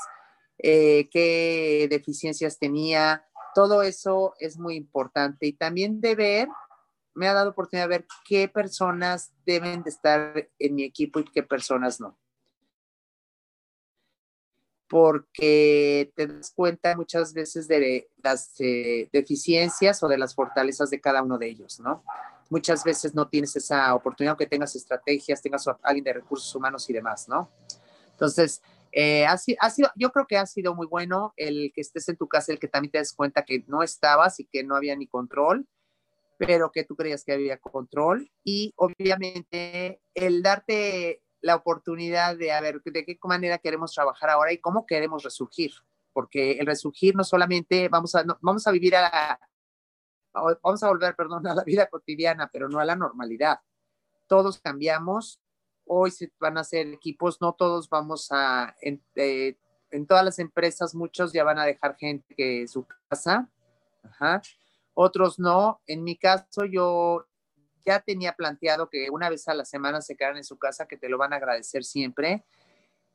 eh, 0.59 1.09
qué 1.11 1.86
deficiencias 1.91 2.59
tenía. 2.59 3.24
Todo 3.55 3.82
eso 3.82 4.34
es 4.39 4.59
muy 4.59 4.76
importante. 4.76 5.47
Y 5.47 5.53
también 5.53 6.01
de 6.01 6.14
ver, 6.14 6.49
me 7.14 7.28
ha 7.28 7.34
dado 7.34 7.51
oportunidad 7.51 7.86
de 7.89 7.99
ver 7.99 8.07
qué 8.24 8.49
personas 8.49 9.32
deben 9.45 9.82
de 9.82 9.91
estar 9.91 10.49
en 10.59 10.74
mi 10.74 10.84
equipo 10.84 11.20
y 11.20 11.24
qué 11.24 11.43
personas 11.43 12.01
no 12.01 12.16
porque 14.89 16.11
te 16.14 16.26
das 16.26 16.53
cuenta 16.55 16.97
muchas 16.97 17.34
veces 17.34 17.68
de 17.68 18.09
las 18.22 18.55
eh, 18.61 19.09
deficiencias 19.12 20.03
o 20.03 20.09
de 20.09 20.18
las 20.18 20.34
fortalezas 20.34 20.91
de 20.91 21.01
cada 21.01 21.22
uno 21.22 21.39
de 21.39 21.49
ellos, 21.49 21.78
¿no? 21.80 22.03
Muchas 22.51 22.82
veces 22.82 23.14
no 23.14 23.28
tienes 23.28 23.55
esa 23.57 23.95
oportunidad, 23.95 24.32
aunque 24.32 24.47
tengas 24.47 24.74
estrategias, 24.74 25.43
tengas 25.43 25.66
alguien 25.82 26.05
de 26.05 26.14
recursos 26.14 26.55
humanos 26.55 26.89
y 26.89 26.95
demás, 26.95 27.28
¿no? 27.28 27.51
Entonces, 28.12 28.62
eh, 28.93 29.26
ha, 29.26 29.36
yo 29.97 30.11
creo 30.11 30.26
que 30.26 30.39
ha 30.39 30.47
sido 30.47 30.74
muy 30.74 30.86
bueno 30.86 31.34
el 31.36 31.70
que 31.74 31.82
estés 31.82 32.09
en 32.09 32.16
tu 32.16 32.26
casa, 32.26 32.53
el 32.53 32.59
que 32.59 32.68
también 32.68 32.91
te 32.91 32.99
des 32.99 33.12
cuenta 33.12 33.45
que 33.45 33.64
no 33.66 33.82
estabas 33.82 34.41
y 34.41 34.45
que 34.47 34.64
no 34.64 34.74
había 34.74 34.97
ni 34.97 35.07
control, 35.07 35.66
pero 36.39 36.72
que 36.72 36.84
tú 36.84 36.97
creías 36.97 37.24
que 37.24 37.32
había 37.32 37.59
control. 37.59 38.30
Y 38.43 38.72
obviamente 38.76 40.01
el 40.14 40.43
darte 40.43 41.22
la 41.41 41.57
oportunidad 41.57 42.36
de 42.36 42.53
a 42.53 42.61
ver 42.61 42.82
de 42.82 43.05
qué 43.05 43.18
manera 43.24 43.59
queremos 43.59 43.93
trabajar 43.93 44.30
ahora 44.30 44.53
y 44.53 44.59
cómo 44.59 44.86
queremos 44.86 45.22
resurgir, 45.22 45.72
porque 46.12 46.53
el 46.53 46.66
resurgir 46.66 47.14
no 47.14 47.24
solamente 47.24 47.89
vamos 47.89 48.14
a, 48.14 48.24
vamos 48.41 48.66
a 48.66 48.70
vivir 48.72 48.97
a 48.97 49.39
vamos 50.62 50.82
a 50.82 50.89
volver, 50.89 51.14
perdón, 51.16 51.47
a 51.47 51.55
la 51.55 51.64
vida 51.64 51.86
cotidiana, 51.86 52.49
pero 52.53 52.68
no 52.68 52.78
a 52.78 52.84
la 52.84 52.97
normalidad. 52.97 53.61
Todos 54.26 54.61
cambiamos, 54.61 55.41
hoy 55.84 56.11
se 56.11 56.32
van 56.39 56.59
a 56.59 56.61
hacer 56.61 56.89
equipos, 56.89 57.41
no 57.41 57.55
todos 57.55 57.89
vamos 57.89 58.28
a, 58.30 58.74
en, 58.80 59.03
eh, 59.14 59.57
en 59.91 60.07
todas 60.07 60.24
las 60.24 60.39
empresas, 60.39 60.95
muchos 60.95 61.32
ya 61.32 61.45
van 61.45 61.59
a 61.59 61.64
dejar 61.64 61.97
gente 61.97 62.34
que 62.34 62.68
su 62.68 62.86
casa, 63.09 63.49
Ajá. 64.03 64.43
otros 64.95 65.39
no. 65.39 65.80
En 65.86 66.05
mi 66.05 66.16
caso, 66.16 66.64
yo 66.64 67.26
ya 67.89 68.01
tenía 68.01 68.34
planteado 68.34 68.91
que 68.91 69.09
una 69.11 69.30
vez 69.30 69.49
a 69.49 69.55
la 69.55 69.64
semana 69.64 70.03
se 70.03 70.14
quedaran 70.14 70.36
en 70.36 70.45
su 70.45 70.59
casa, 70.59 70.86
que 70.86 70.99
te 70.99 71.09
lo 71.09 71.16
van 71.16 71.32
a 71.32 71.36
agradecer 71.36 71.84
siempre, 71.84 72.45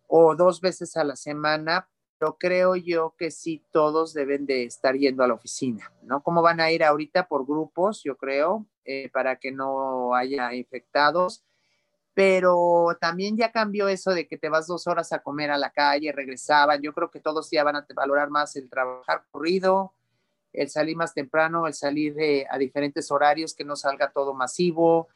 o 0.08 0.36
dos 0.36 0.62
veces 0.62 0.98
a 0.98 1.04
la 1.04 1.16
semana, 1.16 1.88
pero 2.18 2.38
creo 2.40 2.76
yo 2.76 3.14
que 3.16 3.30
sí 3.30 3.64
todos 3.72 4.14
deben 4.14 4.48
de 4.48 4.64
estar 4.64 4.96
yendo 4.96 5.24
a 5.24 5.28
la 5.28 5.36
oficina, 5.36 5.92
¿no? 6.02 6.24
¿Cómo 6.24 6.42
van 6.42 6.60
a 6.60 6.72
ir 6.72 6.84
ahorita 6.84 7.28
por 7.28 7.46
grupos, 7.46 8.02
yo 8.04 8.18
creo, 8.18 8.66
eh, 8.84 9.10
para 9.14 9.36
que 9.36 9.52
no 9.52 10.16
haya 10.16 10.54
infectados? 10.56 11.44
Pero 12.16 12.98
también 13.00 13.38
ya 13.38 13.52
cambió 13.52 13.88
eso 13.88 14.12
de 14.12 14.28
que 14.28 14.38
te 14.38 14.50
vas 14.50 14.66
dos 14.66 14.88
horas 14.88 15.14
a 15.14 15.20
comer 15.20 15.52
a 15.52 15.58
la 15.58 15.70
calle, 15.70 16.12
regresaban. 16.12 16.82
Yo 16.82 16.94
creo 16.94 17.12
que 17.12 17.20
todos 17.20 17.50
ya 17.52 17.64
van 17.64 17.76
a 17.76 17.86
valorar 17.96 18.30
más 18.32 18.56
el 18.56 18.70
trabajar 18.70 19.24
corrido, 19.32 19.94
el 20.54 20.70
salir 20.70 20.96
más 20.96 21.14
temprano, 21.14 21.68
el 21.68 21.74
salir 21.74 22.16
a 22.50 22.58
diferentes 22.58 23.12
horarios, 23.12 23.54
que 23.54 23.66
no 23.66 23.76
salga 23.76 24.12
todo 24.12 24.34
masivo. 24.34 25.10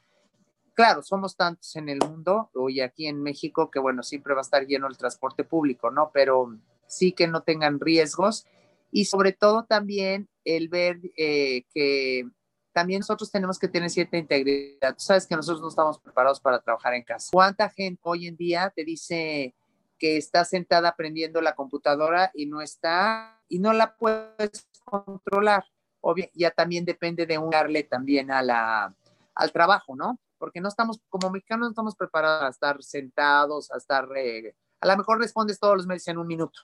Claro, 0.74 1.02
somos 1.02 1.36
tantos 1.36 1.76
en 1.76 1.90
el 1.90 2.00
mundo, 2.00 2.50
hoy 2.54 2.82
aquí 2.82 3.08
en 3.08 3.22
México, 3.22 3.72
que 3.72 3.80
bueno, 3.80 4.04
siempre 4.04 4.34
va 4.34 4.42
a 4.42 4.44
estar 4.44 4.66
lleno 4.66 4.88
el 4.88 4.98
transporte 4.98 5.44
público, 5.44 5.90
¿no? 5.92 6.12
Pero 6.14 6.58
sí 6.88 7.12
que 7.12 7.28
no 7.28 7.44
tengan 7.44 7.80
riesgos 7.80 8.46
y 8.92 9.06
sobre 9.06 9.32
todo 9.32 9.66
también 9.66 10.30
el 10.46 10.70
ver 10.70 11.00
eh, 11.18 11.66
que 11.74 12.28
también 12.72 13.00
nosotros 13.00 13.32
tenemos 13.32 13.58
que 13.58 13.68
tener 13.68 13.90
cierta 13.90 14.18
integridad. 14.18 14.94
Tú 14.94 15.00
sabes 15.00 15.26
que 15.26 15.36
nosotros 15.36 15.62
no 15.62 15.70
estamos 15.70 16.00
preparados 16.00 16.40
para 16.40 16.62
trabajar 16.62 16.94
en 16.94 17.04
casa. 17.04 17.30
¿Cuánta 17.32 17.70
gente 17.70 18.00
hoy 18.04 18.28
en 18.28 18.38
día 18.38 18.72
te 18.76 18.86
dice 18.86 19.56
que 19.98 20.18
está 20.18 20.46
sentada 20.46 20.90
aprendiendo 20.90 21.42
la 21.42 21.56
computadora 21.56 22.32
y 22.36 22.46
no 22.46 22.62
está 22.62 23.42
y 23.50 23.60
no 23.60 23.74
la 23.74 23.96
puedes 23.96 24.68
controlar. 24.88 25.66
Obvio, 26.02 26.30
ya 26.34 26.52
también 26.52 26.86
depende 26.86 27.26
de 27.26 27.38
un 27.38 27.50
darle 27.50 27.84
también 27.84 28.32
a 28.32 28.42
la, 28.42 28.96
al 29.36 29.52
trabajo, 29.52 29.96
¿no? 29.96 30.20
Porque 30.38 30.62
no 30.62 30.70
estamos, 30.70 31.02
como 31.10 31.30
mexicanos, 31.30 31.68
no 31.68 31.70
estamos 31.72 31.96
preparados 31.96 32.44
a 32.44 32.50
estar 32.50 32.84
sentados, 32.84 33.72
a 33.72 33.78
estar, 33.78 34.08
eh, 34.16 34.56
a 34.80 34.88
lo 34.88 34.98
mejor 34.98 35.20
respondes 35.20 35.60
todos 35.60 35.76
los 35.76 35.88
meses 35.88 36.08
en 36.10 36.18
un 36.18 36.28
minuto, 36.28 36.62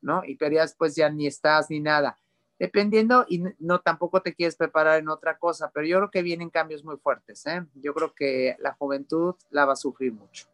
¿no? 0.00 0.22
Y 0.24 0.36
pero 0.36 0.54
ya 0.54 0.62
después 0.62 0.94
ya 0.94 1.08
ni 1.08 1.26
estás 1.26 1.70
ni 1.70 1.80
nada. 1.80 2.18
Dependiendo, 2.58 3.26
y 3.28 3.42
no 3.58 3.80
tampoco 3.80 4.22
te 4.22 4.34
quieres 4.34 4.56
preparar 4.56 4.98
en 4.98 5.08
otra 5.08 5.36
cosa, 5.38 5.70
pero 5.74 5.86
yo 5.86 5.98
creo 5.98 6.10
que 6.10 6.22
vienen 6.22 6.48
cambios 6.48 6.84
muy 6.84 6.96
fuertes, 6.96 7.44
¿eh? 7.46 7.66
Yo 7.74 7.92
creo 7.92 8.14
que 8.14 8.56
la 8.60 8.72
juventud 8.74 9.34
la 9.50 9.66
va 9.66 9.72
a 9.72 9.76
sufrir 9.76 10.12
mucho, 10.12 10.46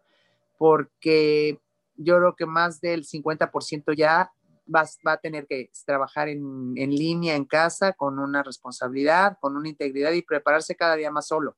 porque 0.58 1.60
yo 1.96 2.16
creo 2.16 2.34
que 2.34 2.46
más 2.46 2.80
del 2.80 3.04
50% 3.04 3.94
ya 3.94 4.32
va, 4.74 4.84
a 5.12 5.16
tener 5.18 5.46
que 5.46 5.70
trabajar 5.84 6.28
en, 6.28 6.72
en, 6.76 6.90
línea, 6.90 7.36
en 7.36 7.44
casa, 7.44 7.92
con 7.92 8.18
una 8.18 8.42
responsabilidad, 8.42 9.38
con 9.40 9.56
una 9.56 9.68
integridad 9.68 10.12
y 10.12 10.22
prepararse 10.22 10.76
cada 10.76 10.96
día 10.96 11.10
más 11.10 11.28
solo. 11.28 11.56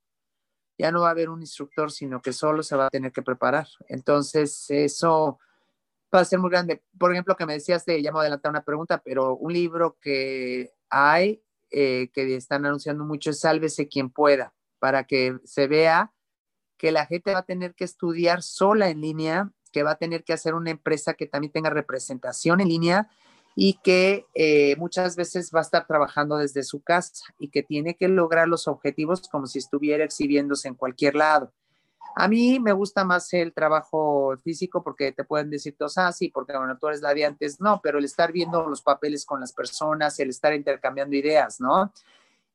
Ya 0.78 0.90
no 0.90 1.02
va 1.02 1.08
a 1.08 1.12
haber 1.12 1.30
un 1.30 1.40
instructor, 1.40 1.92
sino 1.92 2.20
que 2.20 2.32
solo 2.32 2.62
se 2.62 2.76
va 2.76 2.86
a 2.86 2.90
tener 2.90 3.12
que 3.12 3.22
preparar. 3.22 3.68
Entonces, 3.88 4.66
eso 4.70 5.38
va 6.14 6.20
a 6.20 6.24
ser 6.24 6.38
muy 6.38 6.50
grande. 6.50 6.82
Por 6.98 7.12
ejemplo, 7.12 7.36
que 7.36 7.46
me 7.46 7.54
decías 7.54 7.84
de, 7.84 8.02
ya 8.02 8.12
me 8.12 8.20
adelantar 8.20 8.50
una 8.50 8.64
pregunta, 8.64 9.02
pero 9.04 9.36
un 9.36 9.52
libro 9.52 9.98
que 10.00 10.72
hay, 10.88 11.42
eh, 11.70 12.10
que 12.12 12.36
están 12.36 12.66
anunciando 12.66 13.04
mucho, 13.04 13.30
es 13.30 13.40
Sálvese 13.40 13.88
quien 13.88 14.10
pueda, 14.10 14.54
para 14.78 15.04
que 15.04 15.38
se 15.44 15.66
vea 15.66 16.12
que 16.76 16.92
la 16.92 17.06
gente 17.06 17.32
va 17.32 17.40
a 17.40 17.44
tener 17.44 17.74
que 17.74 17.84
estudiar 17.84 18.42
sola 18.42 18.88
en 18.88 19.00
línea 19.00 19.50
que 19.74 19.82
va 19.82 19.90
a 19.90 19.96
tener 19.96 20.22
que 20.22 20.32
hacer 20.32 20.54
una 20.54 20.70
empresa 20.70 21.14
que 21.14 21.26
también 21.26 21.52
tenga 21.52 21.68
representación 21.68 22.60
en 22.60 22.68
línea 22.68 23.10
y 23.56 23.80
que 23.82 24.24
eh, 24.32 24.76
muchas 24.76 25.16
veces 25.16 25.50
va 25.52 25.58
a 25.58 25.62
estar 25.62 25.84
trabajando 25.84 26.36
desde 26.36 26.62
su 26.62 26.80
casa 26.80 27.24
y 27.40 27.48
que 27.48 27.64
tiene 27.64 27.96
que 27.96 28.06
lograr 28.06 28.46
los 28.46 28.68
objetivos 28.68 29.28
como 29.28 29.48
si 29.48 29.58
estuviera 29.58 30.04
exhibiéndose 30.04 30.68
en 30.68 30.76
cualquier 30.76 31.16
lado. 31.16 31.52
A 32.14 32.28
mí 32.28 32.60
me 32.60 32.72
gusta 32.72 33.04
más 33.04 33.32
el 33.34 33.52
trabajo 33.52 34.36
físico 34.44 34.84
porque 34.84 35.10
te 35.10 35.24
pueden 35.24 35.50
decir 35.50 35.74
todos, 35.76 35.98
ah, 35.98 36.12
sí, 36.12 36.28
porque 36.28 36.56
bueno, 36.56 36.78
tú 36.78 36.86
eres 36.86 37.00
la 37.00 37.12
de 37.12 37.24
antes, 37.24 37.60
no, 37.60 37.80
pero 37.82 37.98
el 37.98 38.04
estar 38.04 38.30
viendo 38.30 38.68
los 38.68 38.80
papeles 38.80 39.26
con 39.26 39.40
las 39.40 39.52
personas, 39.52 40.20
el 40.20 40.30
estar 40.30 40.54
intercambiando 40.54 41.16
ideas, 41.16 41.60
¿no? 41.60 41.92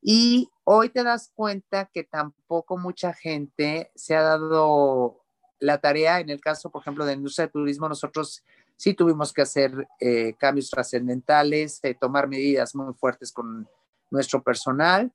Y 0.01 0.49
hoy 0.63 0.88
te 0.88 1.03
das 1.03 1.34
cuenta 1.36 1.89
que 1.93 2.05
tampoco 2.05 2.78
mucha 2.78 3.11
gente 3.11 3.91
se 3.95 4.15
ha 4.15 4.22
dado 4.22 5.18
la 5.60 5.78
tarea, 5.80 6.20
en 6.20 6.30
el 6.30 6.39
caso, 6.39 6.70
por 6.70 6.82
ejemplo, 6.82 7.05
de 7.05 7.14
industria 7.14 7.47
de 7.47 7.51
turismo, 7.51 7.89
nosotros 7.89 8.43
sí 8.76 8.93
tuvimos 8.93 9.34
que 9.34 9.41
hacer 9.41 9.88
eh, 9.99 10.36
cambios 10.38 10.70
trascendentales, 10.70 11.80
eh, 11.84 11.95
tomar 11.99 12.28
medidas 12.28 12.76
muy 12.76 12.93
fuertes 12.93 13.32
con 13.32 13.68
nuestro 14.10 14.41
personal, 14.41 15.12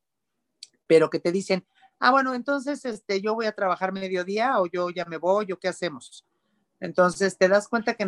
pero 0.86 1.09
que 1.09 1.18
te 1.18 1.32
dicen, 1.32 1.66
ah, 1.99 2.11
bueno, 2.11 2.34
entonces 2.34 2.84
este, 2.84 3.20
yo 3.20 3.34
voy 3.34 3.47
a 3.47 3.53
trabajar 3.53 3.92
mediodía 3.92 4.61
o 4.61 4.66
yo 4.66 4.90
ya 4.90 5.07
me 5.07 5.16
voy 5.16 5.51
o 5.53 5.59
qué 5.59 5.68
hacemos. 5.68 6.26
Entonces 6.80 7.38
te 7.38 7.49
das 7.49 7.66
cuenta 7.68 7.95
que 7.95 8.07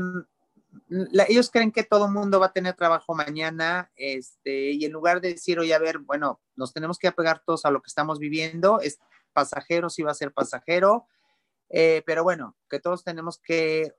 ellos 1.28 1.50
creen 1.50 1.72
que 1.72 1.84
todo 1.84 2.06
el 2.06 2.12
mundo 2.12 2.38
va 2.38 2.46
a 2.46 2.52
tener 2.52 2.74
trabajo 2.74 3.14
mañana, 3.14 3.90
este, 3.96 4.72
y 4.72 4.84
en 4.84 4.92
lugar 4.92 5.20
de 5.20 5.32
decir, 5.32 5.58
oye, 5.58 5.72
a 5.72 5.78
ver, 5.78 5.98
bueno, 5.98 6.40
nos 6.54 6.74
tenemos 6.74 6.98
que 6.98 7.08
apegar 7.08 7.42
todos 7.44 7.64
a 7.64 7.70
lo 7.70 7.80
que 7.80 7.88
estamos 7.88 8.18
viviendo, 8.18 8.80
es 8.80 8.98
pasajero, 9.32 9.88
sí 9.88 10.02
va 10.02 10.10
a 10.10 10.14
ser 10.14 10.32
pasajero, 10.32 11.06
eh, 11.68 12.02
pero 12.06 12.22
bueno, 12.22 12.56
que 12.68 12.80
todos 12.80 13.04
tenemos 13.04 13.38
que 13.38 13.92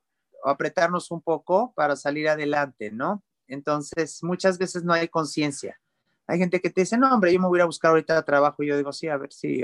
apretarnos 0.43 1.11
un 1.11 1.21
poco 1.21 1.73
para 1.75 1.95
salir 1.95 2.29
adelante, 2.29 2.91
¿no? 2.91 3.23
Entonces, 3.47 4.23
muchas 4.23 4.57
veces 4.57 4.83
no 4.83 4.93
hay 4.93 5.07
conciencia. 5.07 5.79
Hay 6.27 6.39
gente 6.39 6.59
que 6.59 6.69
te 6.69 6.81
dice, 6.81 6.97
no, 6.97 7.13
hombre, 7.13 7.33
yo 7.33 7.39
me 7.39 7.47
voy 7.47 7.61
a 7.61 7.65
buscar 7.65 7.89
ahorita 7.89 8.21
trabajo. 8.23 8.61
Y 8.61 8.67
yo 8.67 8.77
digo, 8.77 8.91
sí, 8.91 9.07
a 9.07 9.17
ver 9.17 9.31
si, 9.31 9.63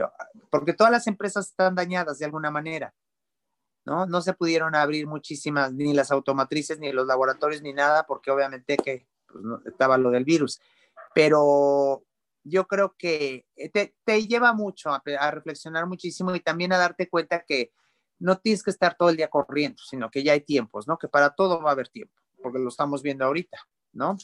porque 0.50 0.74
todas 0.74 0.92
las 0.92 1.08
empresas 1.08 1.48
están 1.48 1.76
dañadas 1.76 2.20
de 2.20 2.26
alguna 2.26 2.52
manera, 2.52 2.94
¿no? 3.86 4.06
No 4.06 4.22
se 4.22 4.34
pudieron 4.34 4.74
abrir 4.74 5.06
muchísimas, 5.06 5.74
ni 5.74 5.94
las 5.94 6.12
automatrices, 6.12 6.80
ni 6.80 6.92
los 6.94 7.06
laboratorios, 7.06 7.62
ni 7.62 7.74
nada, 7.74 8.04
porque 8.04 8.32
obviamente 8.32 8.78
que 8.78 9.08
pues, 9.28 9.44
no, 9.44 9.62
estaba 9.66 9.98
lo 9.98 10.10
del 10.10 10.24
virus. 10.24 10.62
Pero 11.14 12.06
yo 12.44 12.66
creo 12.68 12.96
que 12.98 13.46
te, 13.74 13.96
te 14.06 14.26
lleva 14.26 14.54
mucho 14.54 14.90
a, 14.90 15.04
a 15.20 15.32
reflexionar 15.32 15.86
muchísimo 15.86 16.34
y 16.34 16.40
también 16.40 16.72
a 16.72 16.78
darte 16.78 17.10
cuenta 17.10 17.44
que 17.44 17.74
no 18.24 18.38
tienes 18.38 18.64
que 18.64 18.72
estar 18.72 18.96
todo 18.96 19.10
el 19.10 19.18
día 19.18 19.28
corriendo, 19.28 19.84
sino 19.84 20.10
que 20.10 20.24
ya 20.24 20.32
hay 20.32 20.40
tiempos, 20.40 20.88
¿no? 20.88 20.98
Que 20.98 21.10
para 21.10 21.32
todo 21.32 21.62
va 21.62 21.72
a 21.72 21.74
haber 21.74 21.90
tiempo, 21.90 22.14
porque 22.42 22.58
lo 22.58 22.70
estamos 22.70 23.04
viendo 23.04 23.26
ahorita, 23.26 23.58
¿no? 23.92 24.18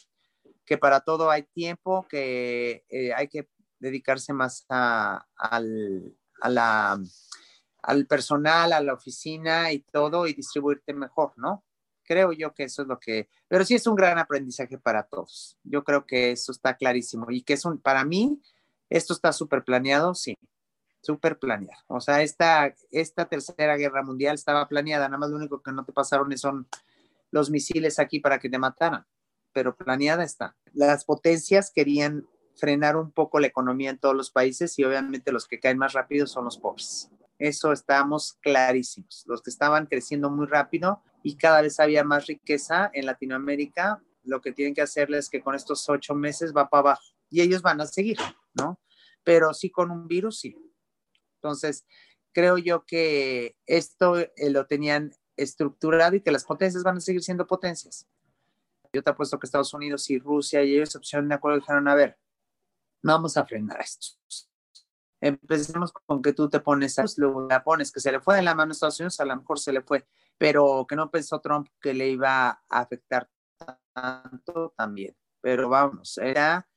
Que 0.65 0.77
para 0.77 1.01
todo 1.01 1.29
hay 1.29 1.43
tiempo, 1.43 2.07
que 2.07 2.85
eh, 2.87 3.13
hay 3.13 3.27
que 3.27 3.49
dedicarse 3.77 4.31
más 4.31 4.65
a, 4.69 5.25
al, 5.35 6.15
al 6.39 8.05
personal, 8.07 8.71
a 8.71 8.79
la 8.79 8.93
oficina 8.93 9.73
y 9.73 9.79
todo 9.79 10.27
y 10.27 10.33
distribuirte 10.33 10.93
mejor, 10.93 11.33
¿no? 11.35 11.65
Creo 12.03 12.31
yo 12.31 12.53
que 12.53 12.63
eso 12.63 12.83
es 12.83 12.87
lo 12.87 13.01
que, 13.01 13.27
pero 13.49 13.65
sí 13.65 13.75
es 13.75 13.85
un 13.85 13.95
gran 13.95 14.17
aprendizaje 14.17 14.77
para 14.77 15.03
todos. 15.03 15.57
Yo 15.63 15.83
creo 15.83 16.05
que 16.05 16.31
eso 16.31 16.53
está 16.53 16.77
clarísimo 16.77 17.25
y 17.29 17.41
que 17.41 17.51
es 17.51 17.65
un, 17.65 17.77
para 17.81 18.05
mí, 18.05 18.41
esto 18.89 19.11
está 19.11 19.33
súper 19.33 19.65
planeado, 19.65 20.15
sí, 20.15 20.37
súper 21.01 21.39
planeado. 21.39 21.83
O 21.87 22.01
sea, 22.01 22.21
esta, 22.21 22.73
esta 22.91 23.25
tercera 23.25 23.77
guerra 23.77 24.03
mundial 24.03 24.35
estaba 24.35 24.67
planeada, 24.67 25.07
nada 25.07 25.17
más 25.17 25.29
lo 25.29 25.37
único 25.37 25.61
que 25.61 25.71
no 25.71 25.85
te 25.85 25.93
pasaron 25.93 26.35
son 26.37 26.67
los 27.31 27.49
misiles 27.49 27.99
aquí 27.99 28.19
para 28.19 28.39
que 28.39 28.49
te 28.49 28.57
mataran, 28.57 29.05
pero 29.53 29.75
planeada 29.75 30.23
está. 30.23 30.55
Las 30.73 31.05
potencias 31.05 31.71
querían 31.73 32.27
frenar 32.55 32.97
un 32.97 33.11
poco 33.11 33.39
la 33.39 33.47
economía 33.47 33.89
en 33.89 33.97
todos 33.97 34.15
los 34.15 34.31
países 34.31 34.77
y 34.77 34.83
obviamente 34.83 35.31
los 35.31 35.47
que 35.47 35.59
caen 35.59 35.77
más 35.77 35.93
rápido 35.93 36.27
son 36.27 36.45
los 36.45 36.57
pobres. 36.57 37.09
Eso 37.37 37.71
estamos 37.71 38.33
clarísimos. 38.41 39.23
Los 39.25 39.41
que 39.41 39.49
estaban 39.49 39.85
creciendo 39.85 40.29
muy 40.29 40.45
rápido 40.45 41.01
y 41.23 41.37
cada 41.37 41.61
vez 41.61 41.79
había 41.79 42.03
más 42.03 42.27
riqueza 42.27 42.91
en 42.93 43.05
Latinoamérica, 43.05 44.03
lo 44.23 44.41
que 44.41 44.51
tienen 44.51 44.73
que 44.73 44.81
hacerles 44.81 45.25
es 45.25 45.29
que 45.29 45.41
con 45.41 45.55
estos 45.55 45.87
ocho 45.89 46.15
meses 46.15 46.53
va 46.55 46.69
para 46.69 46.81
abajo 46.81 47.03
y 47.29 47.41
ellos 47.41 47.61
van 47.61 47.79
a 47.79 47.85
seguir, 47.85 48.17
¿no? 48.53 48.79
Pero 49.23 49.53
sí 49.53 49.69
con 49.69 49.89
un 49.91 50.07
virus, 50.07 50.39
sí. 50.39 50.55
Entonces, 51.41 51.85
creo 52.33 52.57
yo 52.57 52.85
que 52.85 53.57
esto 53.65 54.17
eh, 54.17 54.49
lo 54.49 54.67
tenían 54.67 55.11
estructurado 55.37 56.15
y 56.15 56.21
que 56.21 56.31
las 56.31 56.43
potencias 56.43 56.83
van 56.83 56.97
a 56.97 57.01
seguir 57.01 57.23
siendo 57.23 57.47
potencias. 57.47 58.07
Yo 58.91 59.03
te 59.03 59.09
apuesto 59.09 59.39
que 59.39 59.45
Estados 59.45 59.73
Unidos 59.73 60.09
y 60.09 60.19
Rusia 60.19 60.63
y 60.63 60.75
ellos 60.75 60.95
opción 60.95 61.29
de 61.29 61.35
acuerdo 61.35 61.59
dijeron, 61.59 61.87
a 61.87 61.95
ver, 61.95 62.17
vamos 63.01 63.37
a 63.37 63.45
frenar 63.45 63.79
esto. 63.79 64.17
Empecemos 65.21 65.91
con 65.91 66.21
que 66.21 66.33
tú 66.33 66.49
te 66.49 66.59
pones, 66.59 66.95
luego 67.17 67.47
la 67.47 67.63
pones, 67.63 67.91
que 67.91 67.99
se 67.99 68.11
le 68.11 68.19
fue 68.19 68.35
de 68.35 68.41
la 68.41 68.55
mano 68.55 68.71
a 68.71 68.73
Estados 68.73 68.99
Unidos, 68.99 69.19
a 69.19 69.25
lo 69.25 69.35
mejor 69.35 69.59
se 69.59 69.73
le 69.73 69.81
fue, 69.81 70.07
pero 70.37 70.85
que 70.87 70.95
no 70.95 71.11
pensó 71.11 71.39
Trump 71.39 71.67
que 71.81 71.93
le 71.93 72.09
iba 72.09 72.49
a 72.49 72.61
afectar 72.69 73.29
tanto 73.93 74.73
también. 74.77 75.15
Pero 75.41 75.69
vamos, 75.69 76.17
era, 76.17 76.69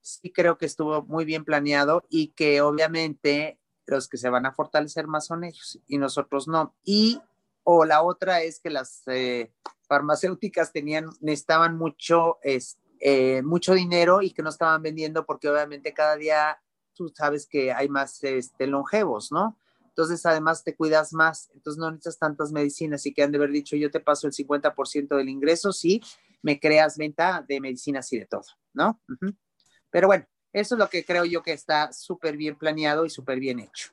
sí 0.00 0.32
creo 0.32 0.56
que 0.56 0.66
estuvo 0.66 1.02
muy 1.02 1.24
bien 1.24 1.44
planeado 1.44 2.04
y 2.08 2.28
que 2.28 2.60
obviamente 2.60 3.59
los 3.94 4.08
que 4.08 4.16
se 4.16 4.28
van 4.28 4.46
a 4.46 4.52
fortalecer 4.52 5.06
más 5.06 5.26
son 5.26 5.44
ellos 5.44 5.78
y 5.86 5.98
nosotros 5.98 6.48
no. 6.48 6.74
Y 6.84 7.20
o 7.64 7.84
la 7.84 8.02
otra 8.02 8.42
es 8.42 8.60
que 8.60 8.70
las 8.70 9.02
eh, 9.06 9.52
farmacéuticas 9.88 10.72
tenían, 10.72 11.10
necesitaban 11.20 11.76
mucho, 11.76 12.38
eh, 12.42 13.42
mucho 13.42 13.74
dinero 13.74 14.22
y 14.22 14.30
que 14.30 14.42
no 14.42 14.50
estaban 14.50 14.82
vendiendo 14.82 15.26
porque 15.26 15.48
obviamente 15.48 15.92
cada 15.92 16.16
día 16.16 16.60
tú 16.94 17.08
sabes 17.08 17.46
que 17.46 17.72
hay 17.72 17.88
más 17.88 18.22
este, 18.24 18.66
longevos, 18.66 19.32
¿no? 19.32 19.56
Entonces, 19.86 20.24
además 20.24 20.64
te 20.64 20.76
cuidas 20.76 21.12
más, 21.12 21.50
entonces 21.52 21.78
no 21.78 21.90
necesitas 21.90 22.18
tantas 22.18 22.52
medicinas 22.52 23.04
y 23.06 23.12
que 23.12 23.22
han 23.22 23.32
de 23.32 23.38
haber 23.38 23.50
dicho, 23.50 23.76
yo 23.76 23.90
te 23.90 24.00
paso 24.00 24.26
el 24.26 24.32
50% 24.32 25.16
del 25.16 25.28
ingreso 25.28 25.72
si 25.72 26.00
me 26.42 26.60
creas 26.60 26.96
venta 26.96 27.44
de 27.46 27.60
medicinas 27.60 28.12
y 28.12 28.18
de 28.18 28.26
todo, 28.26 28.44
¿no? 28.72 29.00
Pero 29.90 30.06
bueno, 30.06 30.26
eso 30.52 30.74
es 30.74 30.78
lo 30.78 30.88
que 30.88 31.04
creo 31.04 31.24
yo 31.24 31.42
que 31.42 31.52
está 31.52 31.92
súper 31.92 32.36
bien 32.36 32.56
planeado 32.56 33.04
y 33.04 33.10
súper 33.10 33.40
bien 33.40 33.60
hecho. 33.60 33.90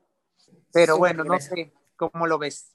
Pero 0.74 0.98
bueno, 0.98 1.24
no 1.24 1.40
sé 1.40 1.72
cómo 1.96 2.28
lo 2.28 2.38
ves. 2.38 2.72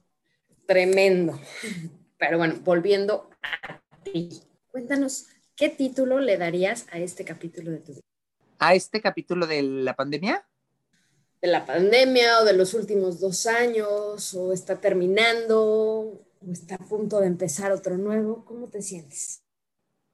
Tremendo. 0.67 1.41
Pero 2.19 2.39
bueno, 2.39 2.55
volviendo 2.63 3.29
a 3.43 3.81
ti, 4.05 4.43
cuéntanos, 4.71 5.27
¿qué 5.57 5.69
título 5.69 6.21
le 6.21 6.39
darías 6.39 6.87
a 6.93 6.99
este 6.99 7.25
capítulo 7.25 7.73
de 7.73 7.79
tu 7.79 7.93
vida? 7.95 8.03
a 8.63 8.75
este 8.75 9.01
capítulo 9.01 9.49
de 9.49 9.61
la 9.61 9.97
pandemia? 9.97 10.47
De 11.41 11.49
la 11.49 11.67
pandemia 11.67 12.39
o 12.39 12.45
de 12.45 12.53
los 12.53 12.75
últimos 12.75 13.19
dos 13.19 13.47
años, 13.47 14.35
o 14.35 14.53
está 14.53 14.81
terminando, 14.81 15.61
o 15.61 16.53
está 16.53 16.77
a 16.77 16.79
punto 16.79 17.19
de 17.19 17.27
empezar 17.27 17.73
otro 17.73 17.99
nuevo. 17.99 18.45
¿Cómo 18.45 18.69
te 18.69 18.81
sientes? 18.81 19.43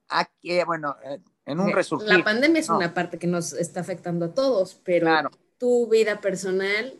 Aquí, 0.07 0.53
eh, 0.53 0.65
bueno, 0.65 0.97
eh, 1.03 1.19
en 1.49 1.59
un 1.59 1.71
resurgir. 1.71 2.09
La 2.09 2.23
pandemia 2.23 2.59
es 2.59 2.69
una 2.69 2.93
parte 2.93 3.17
que 3.17 3.27
nos 3.27 3.53
está 3.53 3.81
afectando 3.81 4.25
a 4.25 4.33
todos, 4.33 4.79
pero 4.83 5.29
tu 5.57 5.89
vida 5.89 6.21
personal, 6.21 6.93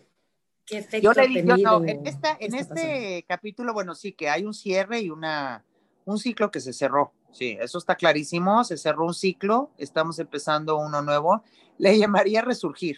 ¿qué 0.66 0.80
efecto 0.80 1.14
yo 1.14 1.22
le 1.22 1.28
digo, 1.42 1.58
no, 1.58 1.86
en, 1.86 2.02
en 2.06 2.56
este 2.56 3.26
capítulo, 3.28 3.74
bueno, 3.74 3.96
sí 3.96 4.12
que 4.14 4.30
hay 4.30 4.44
un 4.44 4.54
cierre 4.54 5.00
y 5.00 5.10
una, 5.10 5.64
un 6.06 6.20
ciclo 6.20 6.52
que 6.52 6.60
se 6.60 6.74
cerró 6.74 7.14
Sí, 7.32 7.58
eso 7.60 7.78
está 7.78 7.96
clarísimo. 7.96 8.64
Se 8.64 8.78
cerró 8.78 9.06
un 9.06 9.14
ciclo, 9.14 9.72
estamos 9.78 10.20
empezando 10.20 10.78
uno 10.78 11.02
nuevo. 11.02 11.44
Le 11.78 11.98
llamaría 11.98 12.42
resurgir. 12.42 12.98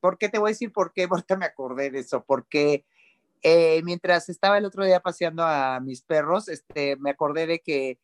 ¿Por 0.00 0.18
qué 0.18 0.28
te 0.28 0.38
voy 0.38 0.50
a 0.50 0.52
decir 0.54 0.72
por 0.72 0.92
qué? 0.92 1.08
Porque 1.24 1.36
me 1.36 1.46
acordé 1.46 1.90
de 1.90 2.00
eso. 2.00 2.24
Porque 2.24 2.84
eh, 3.42 3.82
mientras 3.84 4.28
estaba 4.28 4.58
el 4.58 4.64
otro 4.64 4.84
día 4.84 5.00
paseando 5.00 5.44
a 5.44 5.80
mis 5.80 6.02
perros, 6.02 6.48
este, 6.48 6.96
me 6.96 7.10
acordé 7.10 7.46
de 7.46 7.60
que 7.60 7.98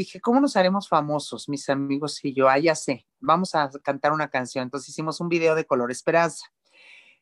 dije, 0.00 0.20
¿cómo 0.20 0.40
nos 0.40 0.56
haremos 0.56 0.88
famosos, 0.88 1.48
mis 1.48 1.68
amigos 1.68 2.24
y 2.24 2.34
yo? 2.34 2.48
Ah, 2.48 2.58
ya 2.58 2.74
sé, 2.74 3.06
vamos 3.20 3.54
a 3.54 3.70
cantar 3.82 4.12
una 4.12 4.28
canción. 4.28 4.64
Entonces 4.64 4.90
hicimos 4.90 5.20
un 5.20 5.28
video 5.28 5.54
de 5.54 5.66
Color 5.66 5.90
Esperanza. 5.90 6.46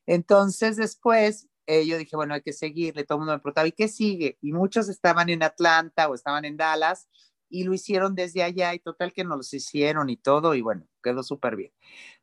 Entonces 0.06 0.76
después 0.76 1.48
eh, 1.66 1.86
yo 1.86 1.96
dije, 1.96 2.16
bueno, 2.16 2.34
hay 2.34 2.42
que 2.42 2.52
seguirle, 2.52 3.04
todo 3.04 3.16
el 3.16 3.20
mundo 3.20 3.32
me 3.32 3.38
preguntaba, 3.38 3.68
¿y 3.68 3.72
qué 3.72 3.88
sigue? 3.88 4.38
Y 4.42 4.52
muchos 4.52 4.88
estaban 4.88 5.30
en 5.30 5.42
Atlanta 5.42 6.08
o 6.08 6.14
estaban 6.14 6.44
en 6.44 6.56
Dallas 6.56 7.08
y 7.48 7.64
lo 7.64 7.72
hicieron 7.72 8.14
desde 8.14 8.42
allá 8.42 8.74
y 8.74 8.80
total 8.80 9.12
que 9.12 9.24
nos 9.24 9.36
los 9.38 9.54
hicieron 9.54 10.10
y 10.10 10.16
todo 10.16 10.54
y 10.54 10.60
bueno, 10.60 10.86
quedó 11.02 11.22
súper 11.22 11.56
bien. 11.56 11.72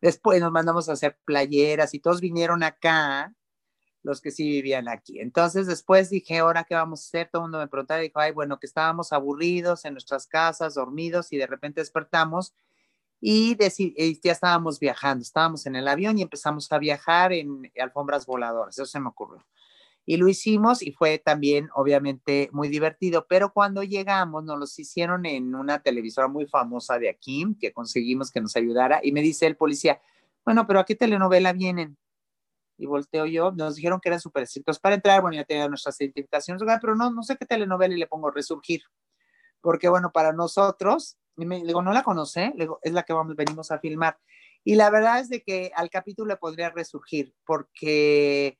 Después 0.01 0.41
nos 0.41 0.51
mandamos 0.51 0.89
a 0.89 0.93
hacer 0.93 1.17
playeras 1.25 1.93
y 1.93 1.99
todos 1.99 2.21
vinieron 2.21 2.63
acá, 2.63 3.33
los 4.03 4.21
que 4.21 4.31
sí 4.31 4.49
vivían 4.49 4.87
aquí. 4.87 5.19
Entonces 5.19 5.67
después 5.67 6.09
dije, 6.09 6.39
ahora 6.39 6.63
qué 6.63 6.75
vamos 6.75 7.01
a 7.01 7.07
hacer? 7.07 7.29
Todo 7.31 7.43
el 7.43 7.45
mundo 7.45 7.59
me 7.59 7.67
preguntaba 7.67 8.01
y 8.01 8.07
dijo, 8.07 8.19
ay, 8.19 8.31
bueno, 8.31 8.59
que 8.59 8.67
estábamos 8.67 9.13
aburridos 9.13 9.85
en 9.85 9.93
nuestras 9.93 10.27
casas, 10.27 10.75
dormidos 10.75 11.31
y 11.33 11.37
de 11.37 11.47
repente 11.47 11.81
despertamos 11.81 12.53
y, 13.19 13.57
y 13.77 14.21
ya 14.21 14.31
estábamos 14.31 14.79
viajando, 14.79 15.21
estábamos 15.21 15.65
en 15.65 15.75
el 15.75 15.87
avión 15.87 16.17
y 16.17 16.23
empezamos 16.23 16.71
a 16.71 16.79
viajar 16.79 17.33
en 17.33 17.71
alfombras 17.79 18.25
voladoras, 18.25 18.75
eso 18.75 18.85
se 18.85 18.99
me 18.99 19.09
ocurrió 19.09 19.45
y 20.05 20.17
lo 20.17 20.27
hicimos 20.27 20.81
y 20.81 20.91
fue 20.91 21.19
también 21.19 21.69
obviamente 21.75 22.49
muy 22.51 22.69
divertido, 22.69 23.27
pero 23.29 23.53
cuando 23.53 23.83
llegamos 23.83 24.43
nos 24.43 24.59
los 24.59 24.79
hicieron 24.79 25.25
en 25.25 25.55
una 25.55 25.79
televisora 25.79 26.27
muy 26.27 26.47
famosa 26.47 26.97
de 26.99 27.09
aquí, 27.09 27.45
que 27.59 27.71
conseguimos 27.71 28.31
que 28.31 28.41
nos 28.41 28.55
ayudara 28.55 28.99
y 29.03 29.11
me 29.11 29.21
dice 29.21 29.45
el 29.45 29.55
policía, 29.55 30.01
bueno, 30.43 30.65
pero 30.65 30.79
¿a 30.79 30.85
qué 30.85 30.95
telenovela 30.95 31.53
vienen? 31.53 31.97
Y 32.77 32.85
volteo 32.85 33.25
yo, 33.25 33.51
nos 33.51 33.75
dijeron 33.75 33.99
que 33.99 34.09
eran 34.09 34.19
súper 34.19 34.43
estrictos 34.43 34.79
para 34.79 34.95
entrar, 34.95 35.21
bueno, 35.21 35.35
ya 35.35 35.43
tenían 35.43 35.69
nuestras 35.69 35.99
identificaciones, 36.01 36.63
pero 36.81 36.95
no, 36.95 37.11
no 37.11 37.23
sé 37.23 37.37
qué 37.37 37.45
telenovela 37.45 37.93
y 37.93 37.99
le 37.99 38.07
pongo 38.07 38.31
resurgir, 38.31 38.81
porque 39.61 39.87
bueno, 39.87 40.11
para 40.11 40.33
nosotros, 40.33 41.17
y 41.37 41.45
me 41.45 41.63
digo, 41.63 41.81
no 41.81 41.93
la 41.93 42.03
conoce, 42.03 42.53
digo, 42.55 42.79
es 42.81 42.93
la 42.93 43.03
que 43.03 43.13
vamos, 43.13 43.35
venimos 43.35 43.71
a 43.71 43.79
filmar. 43.79 44.17
Y 44.63 44.75
la 44.75 44.89
verdad 44.89 45.19
es 45.19 45.29
de 45.29 45.41
que 45.41 45.71
al 45.75 45.89
capítulo 45.89 46.29
le 46.29 46.37
podría 46.37 46.69
resurgir, 46.69 47.33
porque 47.45 48.59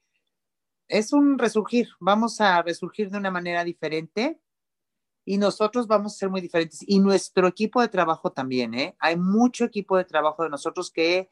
es 0.88 1.14
un 1.14 1.38
resurgir, 1.38 1.88
vamos 2.00 2.42
a 2.42 2.62
resurgir 2.62 3.10
de 3.10 3.18
una 3.18 3.32
manera 3.32 3.64
diferente 3.64 4.40
y 5.24 5.38
nosotros 5.38 5.88
vamos 5.88 6.14
a 6.14 6.18
ser 6.18 6.30
muy 6.30 6.42
diferentes. 6.42 6.84
Y 6.86 7.00
nuestro 7.00 7.48
equipo 7.48 7.82
de 7.82 7.88
trabajo 7.88 8.32
también, 8.32 8.74
¿eh? 8.74 8.96
Hay 9.00 9.16
mucho 9.16 9.64
equipo 9.64 9.96
de 9.98 10.06
trabajo 10.06 10.44
de 10.44 10.50
nosotros 10.50 10.92
que, 10.92 11.30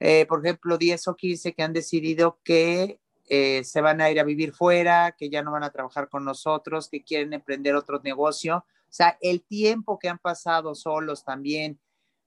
eh, 0.00 0.26
por 0.26 0.44
ejemplo, 0.44 0.78
10 0.78 1.08
o 1.08 1.16
15 1.16 1.52
que 1.54 1.62
han 1.62 1.72
decidido 1.72 2.40
que 2.42 3.00
eh, 3.28 3.62
se 3.62 3.80
van 3.80 4.00
a 4.00 4.10
ir 4.10 4.18
a 4.18 4.24
vivir 4.24 4.52
fuera, 4.52 5.14
que 5.16 5.30
ya 5.30 5.42
no 5.42 5.52
van 5.52 5.62
a 5.62 5.70
trabajar 5.70 6.08
con 6.08 6.24
nosotros, 6.24 6.88
que 6.88 7.04
quieren 7.04 7.32
emprender 7.32 7.76
otro 7.76 8.00
negocio. 8.02 8.64
O 8.66 8.92
sea, 8.92 9.16
el 9.20 9.42
tiempo 9.42 9.98
que 9.98 10.08
han 10.08 10.18
pasado 10.18 10.74
solos 10.74 11.24
también 11.24 11.78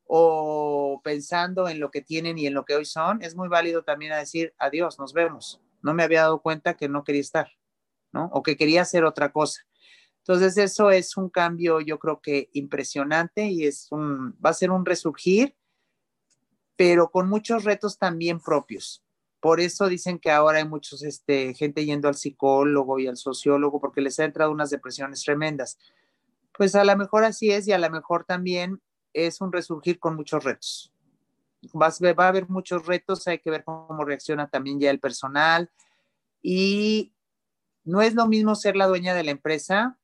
o 0.06 1.02
pensando 1.04 1.68
en 1.68 1.80
lo 1.80 1.92
que 1.92 2.02
tienen 2.02 2.38
y 2.38 2.48
en 2.48 2.54
lo 2.54 2.64
que 2.64 2.76
hoy 2.76 2.86
son, 2.86 3.22
es 3.22 3.36
muy 3.36 3.50
válido 3.50 3.84
también 3.84 4.14
a 4.14 4.18
decir 4.18 4.54
adiós, 4.58 5.00
nos 5.00 5.14
vemos 5.14 5.62
no 5.84 5.94
me 5.94 6.02
había 6.02 6.22
dado 6.22 6.42
cuenta 6.42 6.76
que 6.76 6.90
no 6.90 7.04
quería 7.04 7.22
estar, 7.22 7.52
¿no? 8.12 8.30
O 8.34 8.42
que 8.42 8.58
quería 8.58 8.82
hacer 8.82 9.04
otra 9.04 9.32
cosa. 9.32 9.62
Entonces, 10.20 10.58
eso 10.58 10.90
es 10.90 11.18
un 11.18 11.30
cambio, 11.30 11.82
yo 11.82 12.00
creo 12.00 12.22
que 12.22 12.50
impresionante 12.54 13.46
y 13.48 13.66
es 13.66 13.90
un, 13.92 14.32
va 14.44 14.52
a 14.52 14.54
ser 14.54 14.72
un 14.72 14.86
resurgir, 14.86 15.56
pero 16.76 17.10
con 17.10 17.30
muchos 17.30 17.64
retos 17.64 17.98
también 17.98 18.40
propios. 18.40 19.04
Por 19.40 19.60
eso 19.60 19.88
dicen 19.88 20.20
que 20.20 20.32
ahora 20.32 20.60
hay 20.60 20.68
muchos, 20.68 21.04
este, 21.04 21.54
gente 21.54 21.86
yendo 21.86 22.08
al 22.08 22.16
psicólogo 22.16 23.00
y 23.00 23.08
al 23.08 23.18
sociólogo 23.18 23.82
porque 23.82 24.02
les 24.02 24.20
ha 24.20 24.26
entrado 24.26 24.52
unas 24.52 24.70
depresiones 24.70 25.24
tremendas. 25.24 25.78
Pues 26.58 26.76
a 26.76 26.84
lo 26.84 26.96
mejor 26.96 27.26
así 27.26 27.52
es 27.52 27.68
y 27.68 27.74
a 27.74 27.78
lo 27.78 27.90
mejor 27.90 28.24
también 28.26 28.82
es 29.12 29.42
un 29.42 29.52
resurgir 29.52 30.00
con 30.00 30.16
muchos 30.16 30.44
retos 30.44 30.94
va, 31.72 31.88
a 31.88 32.28
haber 32.28 32.50
muchos 32.50 32.86
retos, 32.86 33.28
hay 33.28 33.40
que 33.40 33.50
ver 33.50 33.64
cómo 33.64 34.04
reacciona 34.06 34.50
también 34.50 34.80
ya 34.80 34.90
el 34.90 35.00
personal. 35.00 35.72
Y 36.42 37.14
no 37.84 38.02
es 38.02 38.16
lo 38.16 38.28
mismo 38.28 38.56
ser 38.56 38.76
la 38.76 38.88
dueña 38.88 39.14
de 39.14 39.24
la 39.24 39.32
empresa 39.32 39.98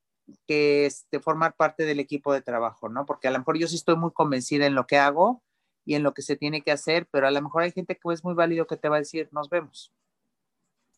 que 0.48 0.86
este, 0.86 1.20
formar 1.20 1.56
parte 1.56 1.86
del 1.86 2.00
equipo 2.00 2.34
de 2.34 2.42
trabajo, 2.42 2.88
¿no? 2.88 3.06
Porque 3.06 3.28
a 3.28 3.32
lo 3.32 3.40
mejor 3.40 3.58
yo 3.58 3.68
sí 3.68 3.76
estoy 3.76 3.96
muy 3.96 4.12
convencida 4.12 4.66
en 4.66 4.76
lo 4.76 4.86
que 4.86 4.98
hago 4.98 5.42
y 5.90 5.96
en 5.96 6.04
lo 6.04 6.14
que 6.14 6.22
se 6.22 6.36
tiene 6.36 6.62
que 6.62 6.72
hacer, 6.72 7.08
pero 7.10 7.26
a 7.26 7.32
lo 7.32 7.42
mejor 7.42 7.64
hay 7.64 7.72
gente 7.72 7.96
que 7.98 8.14
es 8.14 8.24
muy 8.24 8.36
válido 8.36 8.68
que 8.68 8.78
te 8.78 8.90
va 8.90 8.98
a 8.98 9.00
decir, 9.00 9.28
nos 9.32 9.50
vemos, 9.50 9.92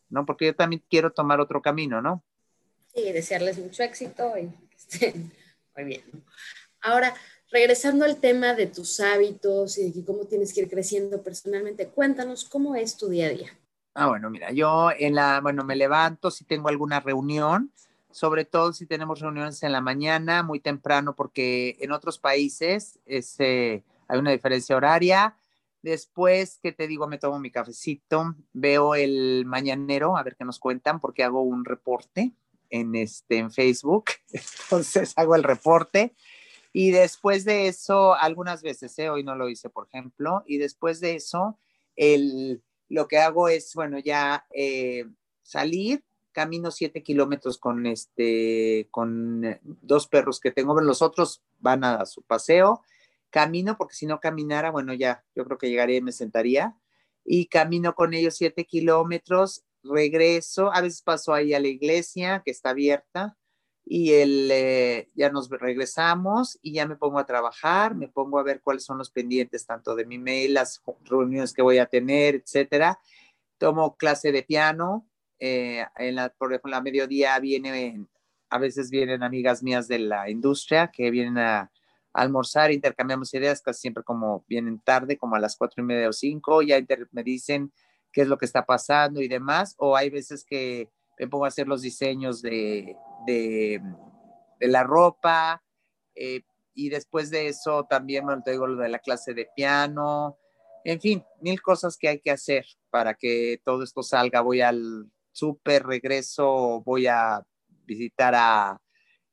¿no? 0.10 0.26
Porque 0.26 0.48
yo 0.48 0.54
también 0.54 0.84
quiero 0.90 1.14
tomar 1.14 1.40
otro 1.40 1.62
camino, 1.62 2.02
¿no? 2.02 2.26
Sí, 2.94 3.10
desearles 3.14 3.58
mucho 3.58 3.84
éxito 3.84 4.38
y 4.38 4.50
que 4.50 4.76
estén 4.76 5.32
muy 5.78 5.86
bien. 5.86 6.04
Ahora, 6.82 7.16
regresando 7.50 8.04
al 8.04 8.20
tema 8.20 8.54
de 8.54 8.68
tus 8.68 9.00
hábitos 9.00 9.78
y 9.78 9.94
de 9.94 10.04
cómo 10.04 10.26
tienes 10.26 10.54
que 10.54 10.60
ir 10.60 10.70
creciendo 10.70 11.24
personalmente, 11.24 11.88
cuéntanos 11.88 12.44
cómo 12.44 12.76
es 12.76 12.98
tu 12.98 13.08
día 13.08 13.28
a 13.28 13.30
día. 13.30 13.58
Ah, 13.94 14.08
bueno, 14.08 14.30
mira, 14.30 14.52
yo 14.52 14.92
en 14.92 15.16
la, 15.16 15.40
bueno, 15.40 15.64
me 15.64 15.78
levanto 15.78 16.32
si 16.32 16.44
tengo 16.44 16.68
alguna 16.68 17.00
reunión, 17.00 17.72
sobre 18.12 18.44
todo 18.44 18.74
si 18.74 18.86
tenemos 18.86 19.22
reuniones 19.22 19.64
en 19.64 19.72
la 19.72 19.80
mañana, 19.80 20.44
muy 20.44 20.60
temprano, 20.60 21.16
porque 21.16 21.78
en 21.80 21.94
otros 21.94 22.20
países 22.20 23.00
hay 24.12 24.20
una 24.20 24.32
diferencia 24.32 24.76
horaria. 24.76 25.38
Después, 25.82 26.60
que 26.62 26.72
te 26.72 26.88
digo? 26.88 27.08
Me 27.08 27.18
tomo 27.18 27.40
mi 27.40 27.50
cafecito, 27.50 28.36
veo 28.54 28.96
el 28.96 29.46
mañanero, 29.46 30.18
a 30.18 30.24
ver 30.24 30.36
qué 30.36 30.46
nos 30.46 30.60
cuentan, 30.60 31.00
porque 31.00 31.24
hago 31.24 31.42
un 31.42 31.66
reporte 31.66 32.34
en, 32.70 32.96
este, 32.96 33.38
en 33.38 33.52
Facebook. 33.52 34.06
Entonces 34.64 35.14
hago 35.16 35.36
el 35.36 35.44
reporte. 35.44 36.14
Y 36.74 36.92
después 36.92 37.46
de 37.46 37.68
eso, 37.68 38.16
algunas 38.16 38.62
veces, 38.62 38.98
¿eh? 39.00 39.10
hoy 39.10 39.24
no 39.24 39.36
lo 39.36 39.50
hice, 39.50 39.70
por 39.70 39.88
ejemplo, 39.88 40.44
y 40.46 40.58
después 40.58 41.00
de 41.00 41.16
eso, 41.16 41.58
el 41.96 42.62
lo 42.92 43.08
que 43.08 43.20
hago 43.20 43.48
es, 43.48 43.74
bueno, 43.74 44.00
ya 44.00 44.46
eh, 44.54 45.06
salir, 45.44 46.04
camino 46.34 46.72
siete 46.72 47.02
kilómetros 47.02 47.58
con 47.58 47.86
este, 47.86 48.90
con 48.92 49.60
dos 49.64 50.08
perros 50.08 50.42
que 50.42 50.52
tengo, 50.52 50.80
los 50.82 51.02
otros 51.02 51.42
van 51.60 51.86
a 51.86 52.06
su 52.06 52.22
paseo, 52.22 52.82
camino, 53.32 53.78
porque 53.78 53.96
si 53.96 54.06
no 54.06 54.20
caminara, 54.20 54.70
bueno, 54.70 54.94
ya, 54.94 55.24
yo 55.36 55.46
creo 55.46 55.58
que 55.58 55.70
llegaría 55.70 55.98
y 55.98 56.02
me 56.02 56.12
sentaría, 56.12 56.76
y 57.26 57.48
camino 57.48 57.96
con 57.96 58.14
ellos 58.14 58.36
siete 58.36 58.66
kilómetros, 58.66 59.64
regreso, 59.84 60.72
a 60.74 60.82
veces 60.82 61.02
paso 61.02 61.34
ahí 61.34 61.54
a 61.54 61.60
la 61.60 61.68
iglesia, 61.68 62.44
que 62.46 62.52
está 62.52 62.72
abierta, 62.72 63.38
y 63.84 64.14
el, 64.14 64.50
eh, 64.52 65.10
ya 65.16 65.32
nos 65.32 65.50
regresamos 65.50 66.60
y 66.62 66.74
ya 66.74 66.86
me 66.86 66.96
pongo 66.96 67.20
a 67.20 67.26
trabajar, 67.26 67.96
me 67.96 68.08
pongo 68.08 68.38
a 68.40 68.44
ver 68.44 68.62
cuáles 68.62 68.86
son 68.86 68.98
los 69.00 69.10
pendientes 69.10 69.66
tanto 69.66 69.96
de 69.96 70.06
mi 70.06 70.20
mail, 70.20 70.54
las 70.54 70.82
reuniones 71.04 71.54
que 71.54 71.64
voy 71.64 71.80
a 71.80 71.88
tener, 71.88 72.36
etcétera. 72.36 73.00
Tomo 73.58 73.98
clase 73.98 74.32
de 74.32 74.44
piano, 74.44 75.08
eh, 75.40 75.86
en 75.98 76.16
la, 76.16 76.30
por 76.30 76.54
ejemplo, 76.54 76.76
a 76.76 76.82
mediodía 76.82 77.40
vienen, 77.40 78.08
a 78.50 78.60
veces 78.60 78.92
vienen 78.92 79.24
amigas 79.24 79.64
mías 79.64 79.88
de 79.88 80.00
la 80.00 80.30
industria 80.30 80.92
que 80.92 81.10
vienen 81.10 81.40
a, 81.40 81.72
almorzar, 82.14 82.72
intercambiamos 82.72 83.34
ideas, 83.34 83.62
casi 83.62 83.82
siempre 83.82 84.04
como 84.04 84.46
vienen 84.48 84.80
tarde, 84.80 85.18
como 85.18 85.36
a 85.36 85.40
las 85.40 85.56
cuatro 85.56 85.84
y 85.84 85.88
media 85.88 86.10
o 86.10 86.14
cinco, 86.14 86.62
ya 86.62 86.78
me 87.12 87.24
dicen 87.24 87.72
qué 88.12 88.22
es 88.22 88.28
lo 88.28 88.38
que 88.38 88.46
está 88.46 88.66
pasando 88.66 89.22
y 89.22 89.28
demás, 89.28 89.76
o 89.78 89.96
hay 89.96 90.10
veces 90.10 90.44
que 90.44 90.90
me 91.18 91.28
pongo 91.28 91.46
a 91.46 91.50
hacer 91.50 91.68
los 91.68 91.82
diseños 91.82 92.42
de, 92.42 92.96
de, 93.26 93.82
la 94.60 94.84
ropa, 94.84 95.64
eh, 96.16 96.44
y 96.74 96.90
después 96.90 97.30
de 97.30 97.48
eso 97.48 97.86
también 97.90 98.26
me 98.26 98.36
digo 98.46 98.68
lo 98.68 98.82
de 98.82 98.90
la 98.90 99.00
clase 99.00 99.34
de 99.34 99.50
piano, 99.56 100.38
en 100.84 101.00
fin, 101.00 101.24
mil 101.42 101.62
cosas 101.62 101.98
que 101.98 102.08
hay 102.08 102.20
que 102.20 102.32
hacer 102.32 102.66
para 102.90 103.14
que 103.14 103.62
todo 103.64 103.84
esto 103.84 104.02
salga. 104.02 104.42
Voy 104.42 104.62
al 104.62 105.12
súper, 105.32 105.84
regreso, 105.86 106.82
voy 106.84 107.08
a 107.08 107.44
visitar 107.86 108.34
a, 108.36 108.82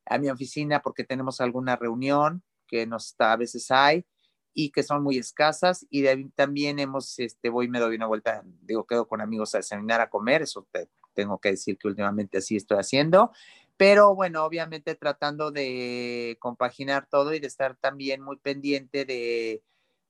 a, 0.07 0.19
mi 0.19 0.29
oficina 0.29 0.83
porque 0.83 1.05
tenemos 1.05 1.41
alguna 1.41 1.77
reunión 1.77 2.43
que 2.69 2.87
nos 2.87 3.15
a 3.19 3.37
veces 3.37 3.71
hay 3.71 4.05
y 4.55 4.71
que 4.71 4.83
son 4.83 5.03
muy 5.03 5.19
escasas 5.19 5.87
y 5.91 6.05
también 6.31 6.79
hemos, 6.79 7.19
este, 7.19 7.49
voy 7.49 7.69
me 7.69 7.81
doy 7.81 7.97
una 7.97 8.07
vuelta, 8.07 8.43
digo, 8.63 8.87
quedo 8.87 9.07
con 9.09 9.21
amigos 9.21 9.55
a 9.55 9.59
desayunar, 9.59 10.01
a 10.01 10.11
comer, 10.11 10.43
eso 10.43 10.67
tengo 11.15 11.39
que 11.39 11.51
decir 11.51 11.79
que 11.79 11.89
últimamente 11.89 12.39
así 12.39 12.57
estoy 12.57 12.79
haciendo, 12.79 13.33
pero 13.77 14.15
bueno, 14.15 14.45
obviamente 14.45 14.95
tratando 14.97 15.51
de 15.51 16.37
compaginar 16.41 17.07
todo 17.09 17.35
y 17.35 17.41
de 17.41 17.47
estar 17.47 17.77
también 17.77 18.21
muy 18.21 18.37
pendiente 18.37 19.05
de, 19.05 19.63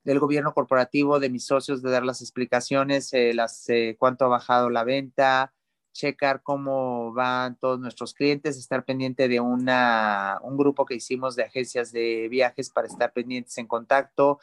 del 0.05 0.19
gobierno 0.19 0.55
corporativo, 0.55 1.21
de 1.21 1.29
mis 1.29 1.45
socios, 1.45 1.83
de 1.83 1.91
dar 1.91 2.05
las 2.05 2.23
explicaciones, 2.23 3.13
eh, 3.13 3.35
las, 3.35 3.69
eh, 3.69 3.97
cuánto 3.99 4.25
ha 4.25 4.29
bajado 4.29 4.71
la 4.71 4.85
venta, 4.85 5.53
checar 5.93 6.43
cómo 6.43 7.13
van 7.13 7.57
todos 7.57 7.81
nuestros 7.81 8.15
clientes, 8.15 8.57
estar 8.57 8.85
pendiente 8.85 9.29
de 9.29 9.41
una, 9.41 10.39
un 10.43 10.57
grupo 10.57 10.87
que 10.87 10.95
hicimos 10.95 11.37
de 11.37 11.45
agencias 11.45 11.93
de 11.93 12.29
viajes 12.29 12.71
para 12.71 12.87
estar 12.87 13.13
pendientes 13.13 13.59
en 13.59 13.67
contacto, 13.67 14.39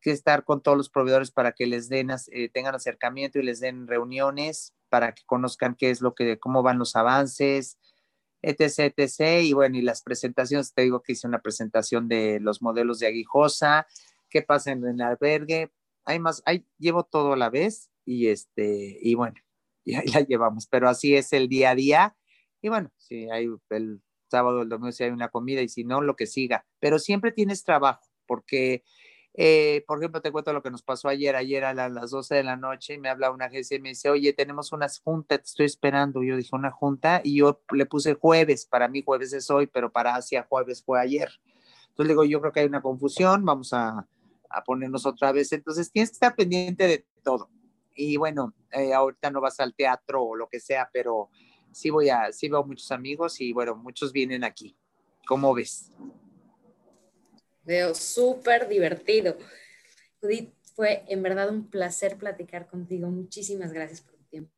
que 0.00 0.10
estar 0.10 0.44
con 0.44 0.62
todos 0.62 0.76
los 0.76 0.90
proveedores 0.90 1.30
para 1.30 1.52
que 1.52 1.66
les 1.66 1.88
den, 1.88 2.10
eh, 2.10 2.48
tengan 2.48 2.74
acercamiento 2.74 3.38
y 3.38 3.42
les 3.42 3.60
den 3.60 3.86
reuniones 3.86 4.74
para 4.88 5.14
que 5.14 5.22
conozcan 5.26 5.74
qué 5.74 5.90
es 5.90 6.00
lo 6.00 6.14
que, 6.14 6.38
cómo 6.38 6.62
van 6.62 6.78
los 6.78 6.96
avances, 6.96 7.78
etc, 8.42 8.92
etc. 8.96 9.42
Y 9.42 9.52
bueno, 9.52 9.76
y 9.76 9.82
las 9.82 10.02
presentaciones, 10.02 10.72
te 10.74 10.82
digo 10.82 11.02
que 11.02 11.12
hice 11.12 11.26
una 11.26 11.40
presentación 11.42 12.08
de 12.08 12.38
los 12.40 12.62
modelos 12.62 12.98
de 12.98 13.08
Aguijosa, 13.08 13.86
qué 14.28 14.42
pasa 14.42 14.72
en 14.72 14.84
el 14.84 15.00
albergue, 15.00 15.72
hay 16.04 16.18
más, 16.20 16.42
hay, 16.46 16.64
llevo 16.78 17.04
todo 17.04 17.32
a 17.32 17.36
la 17.36 17.50
vez 17.50 17.90
y 18.04 18.28
este, 18.28 18.98
y 19.00 19.14
bueno, 19.14 19.36
y 19.86 19.94
ahí 19.94 20.06
la 20.08 20.20
llevamos, 20.20 20.66
pero 20.66 20.88
así 20.88 21.16
es 21.16 21.32
el 21.32 21.48
día 21.48 21.70
a 21.70 21.74
día. 21.74 22.16
Y 22.60 22.68
bueno, 22.68 22.90
si 22.98 23.30
hay 23.30 23.48
el 23.70 24.02
sábado, 24.30 24.62
el 24.62 24.68
domingo, 24.68 24.92
si 24.92 25.04
hay 25.04 25.10
una 25.10 25.28
comida 25.28 25.62
y 25.62 25.68
si 25.68 25.84
no, 25.84 26.02
lo 26.02 26.16
que 26.16 26.26
siga, 26.26 26.66
pero 26.80 26.98
siempre 26.98 27.32
tienes 27.32 27.64
trabajo, 27.64 28.04
porque 28.26 28.82
eh, 29.38 29.84
por 29.86 29.98
ejemplo, 29.98 30.22
te 30.22 30.32
cuento 30.32 30.52
lo 30.54 30.62
que 30.62 30.70
nos 30.70 30.82
pasó 30.82 31.08
ayer. 31.08 31.36
Ayer 31.36 31.64
a 31.64 31.74
las 31.74 32.10
12 32.10 32.36
de 32.36 32.42
la 32.42 32.56
noche 32.56 32.94
y 32.94 32.98
me 32.98 33.10
habla 33.10 33.30
una 33.30 33.46
agencia 33.46 33.76
y 33.76 33.80
me 33.80 33.90
dice, 33.90 34.08
oye, 34.08 34.32
tenemos 34.32 34.72
una 34.72 34.86
junta, 35.04 35.36
te 35.36 35.44
estoy 35.44 35.66
esperando. 35.66 36.22
Yo 36.22 36.36
dije, 36.36 36.56
una 36.56 36.70
junta 36.70 37.20
y 37.22 37.36
yo 37.36 37.60
le 37.72 37.84
puse 37.84 38.14
jueves. 38.14 38.64
Para 38.64 38.88
mí 38.88 39.02
jueves 39.04 39.34
es 39.34 39.50
hoy, 39.50 39.66
pero 39.66 39.92
para 39.92 40.14
Asia 40.14 40.46
jueves 40.48 40.82
fue 40.82 41.00
ayer. 41.00 41.28
Entonces 41.90 42.08
digo, 42.08 42.24
yo 42.24 42.40
creo 42.40 42.52
que 42.52 42.60
hay 42.60 42.66
una 42.66 42.80
confusión, 42.82 43.44
vamos 43.44 43.74
a, 43.74 44.08
a 44.48 44.64
ponernos 44.64 45.04
otra 45.04 45.32
vez. 45.32 45.52
Entonces 45.52 45.92
tienes 45.92 46.10
que 46.10 46.14
estar 46.14 46.34
pendiente 46.34 46.86
de 46.86 47.06
todo. 47.22 47.50
Y 47.96 48.16
bueno, 48.16 48.54
eh, 48.70 48.92
ahorita 48.92 49.30
no 49.30 49.40
vas 49.40 49.58
al 49.58 49.74
teatro 49.74 50.22
o 50.22 50.36
lo 50.36 50.48
que 50.48 50.60
sea, 50.60 50.88
pero 50.92 51.30
sí 51.72 51.90
voy 51.90 52.10
a, 52.10 52.32
sí 52.32 52.48
veo 52.48 52.64
muchos 52.64 52.92
amigos 52.92 53.40
y 53.40 53.52
bueno, 53.52 53.74
muchos 53.74 54.12
vienen 54.12 54.44
aquí. 54.44 54.76
¿Cómo 55.26 55.52
ves? 55.54 55.90
Veo 57.64 57.94
súper 57.94 58.68
divertido. 58.68 59.36
Judith, 60.20 60.52
fue 60.76 61.04
en 61.08 61.22
verdad 61.22 61.50
un 61.50 61.68
placer 61.68 62.16
platicar 62.16 62.68
contigo. 62.68 63.08
Muchísimas 63.08 63.72
gracias 63.72 64.02
por 64.02 64.14
tu 64.14 64.24
tiempo. 64.24 64.52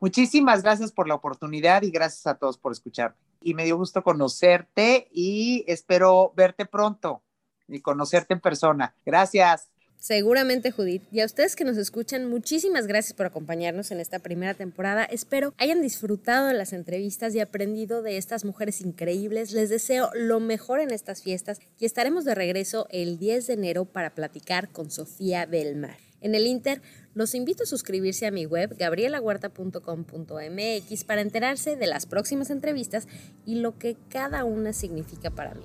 Muchísimas 0.00 0.62
gracias 0.62 0.90
por 0.90 1.06
la 1.06 1.14
oportunidad 1.14 1.82
y 1.82 1.90
gracias 1.90 2.26
a 2.26 2.38
todos 2.38 2.56
por 2.56 2.72
escucharme. 2.72 3.16
Y 3.42 3.54
me 3.54 3.64
dio 3.64 3.76
gusto 3.76 4.02
conocerte 4.02 5.08
y 5.12 5.64
espero 5.68 6.32
verte 6.34 6.66
pronto 6.66 7.22
y 7.68 7.80
conocerte 7.80 8.34
en 8.34 8.40
persona. 8.40 8.94
Gracias. 9.04 9.70
Seguramente, 9.98 10.70
Judith. 10.70 11.02
Y 11.10 11.20
a 11.20 11.26
ustedes 11.26 11.56
que 11.56 11.64
nos 11.64 11.76
escuchan, 11.76 12.30
muchísimas 12.30 12.86
gracias 12.86 13.14
por 13.14 13.26
acompañarnos 13.26 13.90
en 13.90 13.98
esta 13.98 14.20
primera 14.20 14.54
temporada. 14.54 15.02
Espero 15.04 15.52
hayan 15.58 15.82
disfrutado 15.82 16.46
de 16.46 16.54
las 16.54 16.72
entrevistas 16.72 17.34
y 17.34 17.40
aprendido 17.40 18.00
de 18.00 18.16
estas 18.16 18.44
mujeres 18.44 18.80
increíbles. 18.80 19.50
Les 19.52 19.70
deseo 19.70 20.10
lo 20.14 20.38
mejor 20.38 20.78
en 20.80 20.92
estas 20.92 21.22
fiestas 21.22 21.58
y 21.80 21.84
estaremos 21.84 22.24
de 22.24 22.36
regreso 22.36 22.86
el 22.90 23.18
10 23.18 23.48
de 23.48 23.54
enero 23.54 23.86
para 23.86 24.14
platicar 24.14 24.68
con 24.70 24.92
Sofía 24.92 25.46
Belmar. 25.46 25.96
En 26.20 26.36
el 26.36 26.46
Inter, 26.46 26.80
los 27.14 27.34
invito 27.34 27.64
a 27.64 27.66
suscribirse 27.66 28.26
a 28.26 28.30
mi 28.30 28.46
web 28.46 28.76
gabrielahuerta.com.mx 28.78 31.04
para 31.04 31.22
enterarse 31.22 31.76
de 31.76 31.86
las 31.86 32.06
próximas 32.06 32.50
entrevistas 32.50 33.08
y 33.44 33.56
lo 33.56 33.76
que 33.78 33.96
cada 34.08 34.44
una 34.44 34.72
significa 34.72 35.30
para 35.30 35.54
mí. 35.54 35.64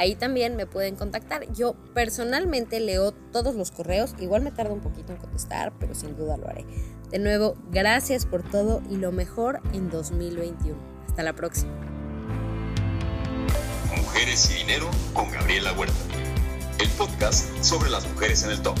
Ahí 0.00 0.14
también 0.14 0.56
me 0.56 0.64
pueden 0.64 0.96
contactar. 0.96 1.52
Yo 1.52 1.74
personalmente 1.92 2.80
leo 2.80 3.12
todos 3.12 3.54
los 3.54 3.70
correos, 3.70 4.14
igual 4.18 4.40
me 4.40 4.50
tarda 4.50 4.72
un 4.72 4.80
poquito 4.80 5.12
en 5.12 5.18
contestar, 5.18 5.74
pero 5.78 5.94
sin 5.94 6.16
duda 6.16 6.38
lo 6.38 6.48
haré. 6.48 6.64
De 7.10 7.18
nuevo, 7.18 7.54
gracias 7.70 8.24
por 8.24 8.42
todo 8.42 8.80
y 8.88 8.96
lo 8.96 9.12
mejor 9.12 9.60
en 9.74 9.90
2021. 9.90 10.74
Hasta 11.06 11.22
la 11.22 11.34
próxima. 11.34 11.70
Mujeres 13.94 14.50
y 14.50 14.60
Dinero 14.60 14.88
con 15.12 15.30
Gabriela 15.30 15.74
Huerta. 15.74 15.94
El 16.78 16.88
podcast 16.92 17.62
sobre 17.62 17.90
las 17.90 18.08
mujeres 18.08 18.42
en 18.44 18.52
el 18.52 18.62
top. 18.62 18.78